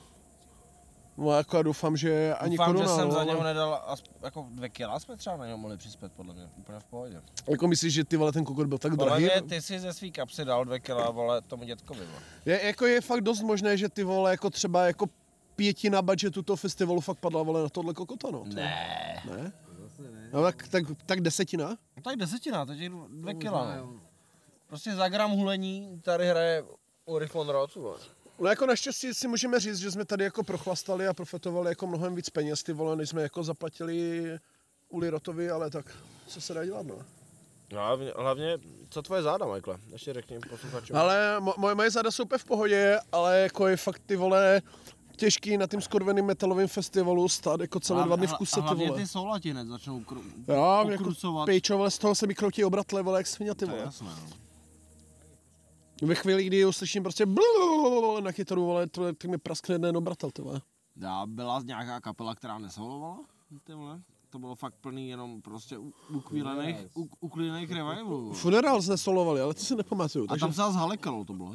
No 1.18 1.32
jako 1.32 1.58
já 1.58 1.64
doufám, 1.64 1.98
že 1.98 2.34
ani 2.40 2.58
Doufám, 2.58 2.74
koruna, 2.74 2.86
že 2.92 2.96
jsem 2.96 3.06
no, 3.08 3.12
za 3.12 3.18
ale- 3.18 3.26
něho 3.28 3.44
nedal 3.44 3.96
jako 4.24 4.48
dvě 4.52 4.70
kila, 4.70 5.00
jsme 5.00 5.18
třeba 5.18 5.38
na 5.38 5.46
něho 5.46 5.58
mohli 5.58 5.78
přispět, 5.78 6.12
podle 6.16 6.34
mě, 6.34 6.50
úplně 6.58 6.80
v 6.80 6.84
pohodě. 6.86 7.22
Jako 7.50 7.68
myslíš, 7.68 7.94
že 7.94 8.04
ty 8.04 8.18
vole 8.18 8.32
ten 8.32 8.46
kokot 8.46 8.68
byl 8.68 8.78
tak 8.78 8.92
Podle 8.92 9.06
drahý? 9.06 9.24
mě 9.24 9.42
ty 9.42 9.62
si 9.62 9.80
ze 9.80 9.94
svý 9.94 10.12
kapsy 10.12 10.46
dal 10.46 10.66
dvě 10.66 10.80
kila, 10.80 11.10
vole, 11.12 11.42
tomu 11.42 11.64
dětkovi, 11.64 12.00
vole. 12.06 12.22
Je, 12.46 12.66
jako 12.66 12.86
je 12.86 13.02
fakt 13.02 13.22
dost 13.22 13.42
možné, 13.42 13.78
že 13.78 13.90
ty 13.90 14.04
vole 14.04 14.32
jako 14.32 14.50
třeba 14.50 14.86
jako 14.88 15.06
pětina 15.56 16.02
budgetu 16.02 16.42
toho 16.42 16.58
festivalu 16.58 17.02
fakt 17.02 17.20
padla 17.20 17.44
vole 17.44 17.64
na 17.64 17.70
tohle 17.70 17.94
kokota, 17.94 18.32
no. 18.32 18.40
To- 18.40 18.46
Ne. 18.56 19.22
Ne? 19.32 19.52
No 20.34 20.42
tak, 20.44 20.68
tak, 20.68 20.84
tak 21.06 21.22
desetina? 21.22 21.70
No 21.96 22.02
tak 22.04 22.16
desetina, 22.16 22.66
teď 22.66 22.80
jdu 22.80 23.08
dvě 23.10 23.34
kila, 23.34 23.76
no. 23.78 23.94
Prostě 24.68 24.96
za 24.96 25.10
gram 25.10 25.32
hulení 25.32 26.02
tady 26.04 26.28
hraje 26.28 26.64
von 27.34 27.50
Roth, 27.50 27.76
vole. 27.76 27.98
No 28.40 28.48
jako 28.50 28.66
naštěstí 28.66 29.14
si 29.14 29.28
můžeme 29.28 29.60
říct, 29.60 29.78
že 29.78 29.92
jsme 29.92 30.06
tady 30.06 30.24
jako 30.24 30.44
prochlastali 30.44 31.08
a 31.08 31.14
profetovali 31.14 31.70
jako 31.72 31.88
mnohem 31.88 32.16
víc 32.16 32.30
peněz, 32.30 32.64
ty 32.64 32.74
vole, 32.74 32.96
než 32.96 33.10
jsme 33.10 33.22
jako 33.22 33.44
zaplatili 33.44 34.24
Uli 34.90 35.10
Rotovi, 35.10 35.50
ale 35.50 35.70
tak, 35.70 35.86
co 36.28 36.42
se 36.42 36.54
dá 36.54 36.66
dělat, 36.66 36.86
no. 36.86 36.96
No, 37.72 37.78
hlavně, 37.80 38.12
hlavně, 38.18 38.58
co 38.90 39.02
tvoje 39.02 39.22
záda, 39.22 39.46
Michael? 39.46 39.78
Ještě 39.92 40.14
řekni 40.14 40.40
posluchačům. 40.50 40.96
Ale 40.98 41.36
mo- 41.40 41.54
moje, 41.58 41.76
moje 41.76 41.92
záda 41.92 42.12
jsou 42.12 42.24
úplně 42.24 42.38
v 42.40 42.46
pohodě, 42.46 43.00
ale 43.12 43.40
jako 43.40 43.68
je 43.68 43.78
fakt 43.78 44.02
ty 44.06 44.16
vole 44.16 44.62
těžký 45.16 45.58
na 45.58 45.68
tím 45.68 45.82
skorveným 45.82 46.26
metalovým 46.26 46.68
festivalu 46.68 47.30
stát 47.30 47.60
jako 47.62 47.80
celé 47.80 48.04
dva 48.04 48.16
dny 48.16 48.28
v 48.28 48.34
kuse, 48.34 48.62
ty 48.62 48.76
vole. 48.76 49.00
ty 49.02 49.08
soulatinec 49.08 49.68
začnou 49.68 50.04
kru, 50.04 50.24
Já, 50.48 50.84
jako 50.92 51.12
pejčo, 51.46 51.78
vole, 51.78 51.92
z 51.92 51.98
toho 51.98 52.16
se 52.16 52.28
mi 52.28 52.36
kroutí 52.36 52.64
obratle, 52.66 53.02
vole, 53.02 53.20
jak 53.20 53.28
svině, 53.28 53.56
ty 53.56 53.66
To 53.66 53.66
je 53.66 53.72
vole. 53.72 53.84
jasné, 53.86 54.08
no. 54.08 54.45
Ve 56.02 56.16
chvíli, 56.16 56.44
kdy 56.44 56.66
uslyším 56.66 57.04
prostě 57.04 57.26
na 58.20 58.32
kytaru, 58.34 58.66
vole, 58.66 58.88
to, 58.88 59.14
tak 59.14 59.30
mi 59.32 59.38
praskne 59.38 59.76
jeden 59.76 59.98
obratel, 59.98 60.32
ty 60.32 60.42
vole. 60.42 60.62
Já 61.02 61.26
byla 61.26 61.62
nějaká 61.66 62.02
kapela, 62.02 62.36
která 62.36 62.58
nesolovala, 62.58 63.20
ty 63.64 63.74
vole. 63.74 64.02
To 64.30 64.40
bylo 64.40 64.56
fakt 64.56 64.74
plný 64.82 65.10
jenom 65.10 65.42
prostě 65.42 65.78
ukvílených, 66.14 66.78
u- 66.98 67.10
uklidných 67.20 67.72
revivalů. 67.72 68.34
Funerals 68.34 68.88
nesolovali, 68.88 69.42
ale 69.42 69.54
to 69.54 69.60
si 69.60 69.76
nepamatuju. 69.76 70.26
A 70.26 70.28
Takže... 70.28 70.40
tam 70.40 70.54
se 70.54 70.62
s 70.62 70.76
Halekalo 70.76 71.24
to 71.26 71.34
bylo. 71.34 71.54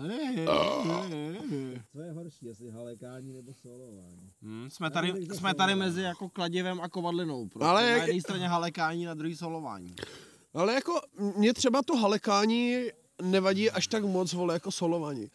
Co 1.92 2.00
je 2.00 2.12
horší, 2.12 2.46
jestli 2.46 2.70
halekání 2.70 3.32
nebo 3.32 3.54
solování? 3.54 4.30
Hmm, 4.42 4.70
jsme, 4.70 4.90
tady, 4.90 5.26
jsme 5.26 5.54
tady 5.54 5.74
mezi 5.74 6.02
jako 6.02 6.28
kladivem 6.28 6.80
a 6.80 6.88
kovadlinou. 6.88 7.48
Prostě. 7.48 7.66
Ale 7.68 7.82
na 7.82 7.88
jak- 7.88 8.06
jedné 8.06 8.20
straně 8.20 8.48
halekání, 8.48 9.04
na 9.04 9.14
druhé 9.14 9.36
solování. 9.36 9.94
Ale 10.54 10.74
jako 10.74 11.00
mě 11.36 11.54
třeba 11.54 11.82
to 11.82 11.96
halekání 11.96 12.76
nevadí 13.20 13.70
až 13.70 13.86
tak 13.86 14.04
moc, 14.04 14.32
vole, 14.32 14.54
jako 14.54 14.70
solování. 14.70 15.30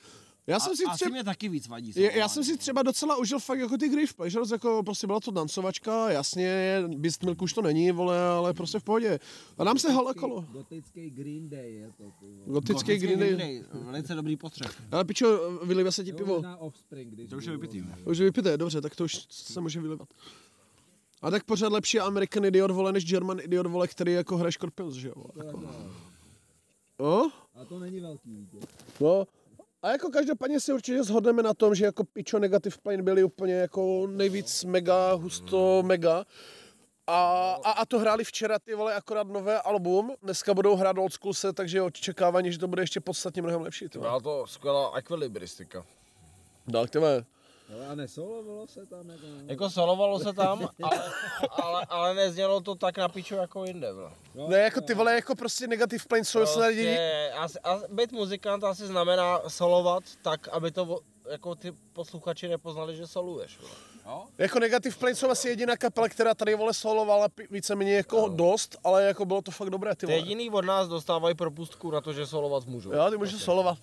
Já 0.48 0.60
jsem 0.60 0.76
si 0.76 0.84
a, 0.84 0.90
asi 0.90 0.98
třeba... 0.98 1.12
mě 1.12 1.24
taky 1.24 1.50
víc 1.50 1.68
vadí 1.68 1.94
Já, 1.96 2.12
já 2.12 2.28
jsem 2.28 2.44
si 2.44 2.58
třeba 2.58 2.84
docela 2.84 3.16
užil 3.16 3.40
fakt 3.40 3.60
jako 3.60 3.78
ty 3.78 3.90
Grave 3.90 4.14
Pleasures, 4.16 4.52
jako 4.52 4.84
prostě 4.84 5.08
byla 5.08 5.20
to 5.20 5.32
dancovačka, 5.32 6.10
jasně, 6.10 6.82
Beast 6.98 7.24
Milk 7.24 7.42
už 7.42 7.54
to 7.54 7.62
není, 7.62 7.92
vole, 7.92 8.28
ale 8.28 8.54
prostě 8.54 8.80
v 8.80 8.84
pohodě. 8.84 9.20
A 9.58 9.64
nám 9.64 9.80
se 9.80 9.92
halekalo. 9.92 10.42
Gotický 10.52 11.10
Green 11.10 11.50
Day 11.50 11.74
je 11.74 11.88
to, 11.98 12.04
ty 12.20 12.26
vole. 12.26 12.54
Gotický 12.54 12.98
Green 12.98 13.20
Day. 13.20 13.36
Day. 13.36 13.64
Velice 13.74 14.16
dobrý 14.16 14.38
postřeh. 14.38 14.82
Ale 14.92 15.06
pičo, 15.06 15.60
vylíme 15.64 15.92
se 15.92 16.04
ti 16.04 16.10
Jo, 16.10 16.16
pivo. 16.18 16.34
možná 16.36 16.58
Offspring, 16.58 17.14
když 17.14 17.30
To 17.30 17.38
už 17.38 17.46
je 17.46 17.52
vypitý. 17.52 17.82
vole. 17.82 17.98
Už 18.06 18.18
je 18.18 18.26
vypité, 18.26 18.58
dobře, 18.58 18.82
tak 18.82 18.96
to 18.96 19.04
už 19.04 19.26
se 19.30 19.62
může 19.62 19.82
vylivat. 19.82 20.10
A 21.22 21.32
tak 21.32 21.44
pořád 21.44 21.72
lepší 21.72 21.98
je 21.98 22.02
American 22.02 22.46
Idiot, 22.46 22.72
vole, 22.72 22.92
než 22.92 23.06
German 23.06 23.40
Idiot, 23.40 23.68
vole, 23.68 23.88
který 23.88 24.14
jako 24.14 24.38
hraje 24.38 24.52
Scorpions, 24.52 24.96
že 24.96 25.08
jo? 25.08 25.24
Jako. 25.46 25.64
No? 27.00 27.32
A 27.56 27.66
to 27.66 27.80
není 27.80 28.00
velký 28.00 28.36
vítěz. 28.36 28.64
No, 29.00 29.28
a 29.82 29.92
jako 29.92 30.10
každopádně 30.10 30.60
si 30.60 30.74
určitě 30.74 31.04
shodneme 31.04 31.44
na 31.44 31.54
tom, 31.54 31.76
že 31.76 31.86
jako 31.86 32.04
Picho 32.04 32.40
Negative 32.40 32.76
Plane 32.84 33.04
byli 33.04 33.24
úplně 33.24 33.54
jako 33.54 34.08
nejvíc 34.08 34.64
mega, 34.64 35.14
husto 35.14 35.84
mega. 35.86 36.26
A, 37.08 37.52
a, 37.64 37.72
a 37.72 37.86
to 37.86 38.00
hráli 38.00 38.24
včera 38.24 38.60
ty 38.60 38.76
vole 38.76 38.96
akorát 38.96 39.28
nové 39.28 39.62
album, 39.62 40.12
dneska 40.22 40.54
budou 40.54 40.76
hrát 40.76 40.98
Old 40.98 41.14
School 41.14 41.34
set, 41.34 41.56
takže 41.56 41.78
je 41.78 41.82
očekávání, 41.82 42.52
že 42.52 42.60
to 42.60 42.68
bude 42.68 42.82
ještě 42.84 43.00
podstatně 43.00 43.42
mnohem 43.42 43.62
lepší. 43.62 43.86
Byla 44.00 44.20
to 44.20 44.48
skvělá 44.48 44.98
ekvilibristika. 44.98 45.86
Tak 46.72 46.90
ty 46.90 46.98
vole. 47.00 47.26
Ale 47.74 47.88
a 47.88 47.96
nesolovalo 47.96 48.68
se 48.68 48.86
tam 48.86 49.10
jako... 49.10 49.26
Jako 49.48 49.70
solovalo 49.70 50.20
se 50.20 50.34
tam, 50.34 50.68
ale, 50.84 51.04
ale, 51.50 51.86
ale 51.90 52.14
neznělo 52.14 52.62
to 52.62 52.76
tak 52.76 52.98
na 52.98 53.10
piču 53.10 53.36
jako 53.36 53.66
jinde. 53.66 53.94
Bro. 53.94 54.12
No, 54.36 54.48
Ne, 54.48 54.58
jako 54.60 54.82
ty 54.82 54.94
vole, 54.94 55.14
jako 55.16 55.36
prostě 55.36 55.68
Negative 55.68 56.04
Plane 56.08 56.26
jsou 56.26 56.46
snad 56.46 56.68
jediní. 56.68 56.88
Prostě, 56.96 57.32
asi, 57.38 57.60
a 57.60 57.80
být 57.90 58.12
muzikant 58.12 58.64
asi 58.64 58.88
znamená 58.88 59.42
solovat 59.48 60.04
tak, 60.22 60.48
aby 60.48 60.72
to 60.72 61.00
jako 61.32 61.56
ty 61.56 61.74
posluchači 61.94 62.48
nepoznali, 62.48 62.96
že 62.96 63.08
soluješ. 63.08 63.58
bro. 63.58 63.70
Jako 64.38 64.60
Negative 64.60 64.96
Plane 64.96 65.16
jsou 65.16 65.30
asi 65.30 65.50
jediná 65.50 65.78
kapela, 65.78 66.10
která 66.10 66.34
tady 66.34 66.56
vole 66.56 66.74
solovala 66.74 67.28
víceméně 67.52 67.96
jako 67.96 68.28
dost, 68.30 68.78
ale 68.84 69.04
jako 69.04 69.26
bylo 69.26 69.42
to 69.42 69.52
fakt 69.52 69.70
dobré 69.70 69.96
ty 69.96 70.00
Ty 70.00 70.06
vole. 70.06 70.18
jediný 70.18 70.50
od 70.50 70.66
nás 70.66 70.88
dostávají 70.88 71.36
propustku 71.36 71.92
na 71.92 72.02
to, 72.02 72.14
že 72.14 72.28
solovat 72.28 72.66
můžou. 72.66 72.94
Jo, 72.94 73.10
ty 73.12 73.18
můžeš 73.18 73.42
solovat. 73.44 73.78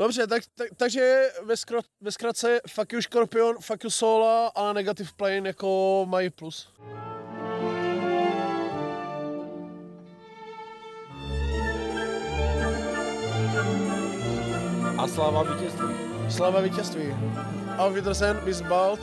Dobře, 0.00 0.26
tak, 0.26 0.42
tak, 0.54 0.68
takže 0.76 1.30
ve, 1.44 1.56
skro, 1.56 1.80
ve 2.00 2.12
zkratce 2.12 2.60
fuck 2.68 2.92
you 2.92 3.02
Scorpion, 3.02 3.56
fuck 3.60 3.84
you 3.84 3.90
Sola 3.90 4.46
a 4.48 4.72
Negative 4.72 5.10
Plane 5.16 5.48
jako 5.48 6.06
mají 6.08 6.30
plus. 6.30 6.72
A 14.98 15.08
sláva 15.08 15.42
vítězství. 15.42 15.86
Slava 16.30 16.60
vítězství. 16.60 17.16
Auf 17.78 17.94
Wiedersehen, 17.94 18.40
bis 18.44 18.60
bald 18.60 19.00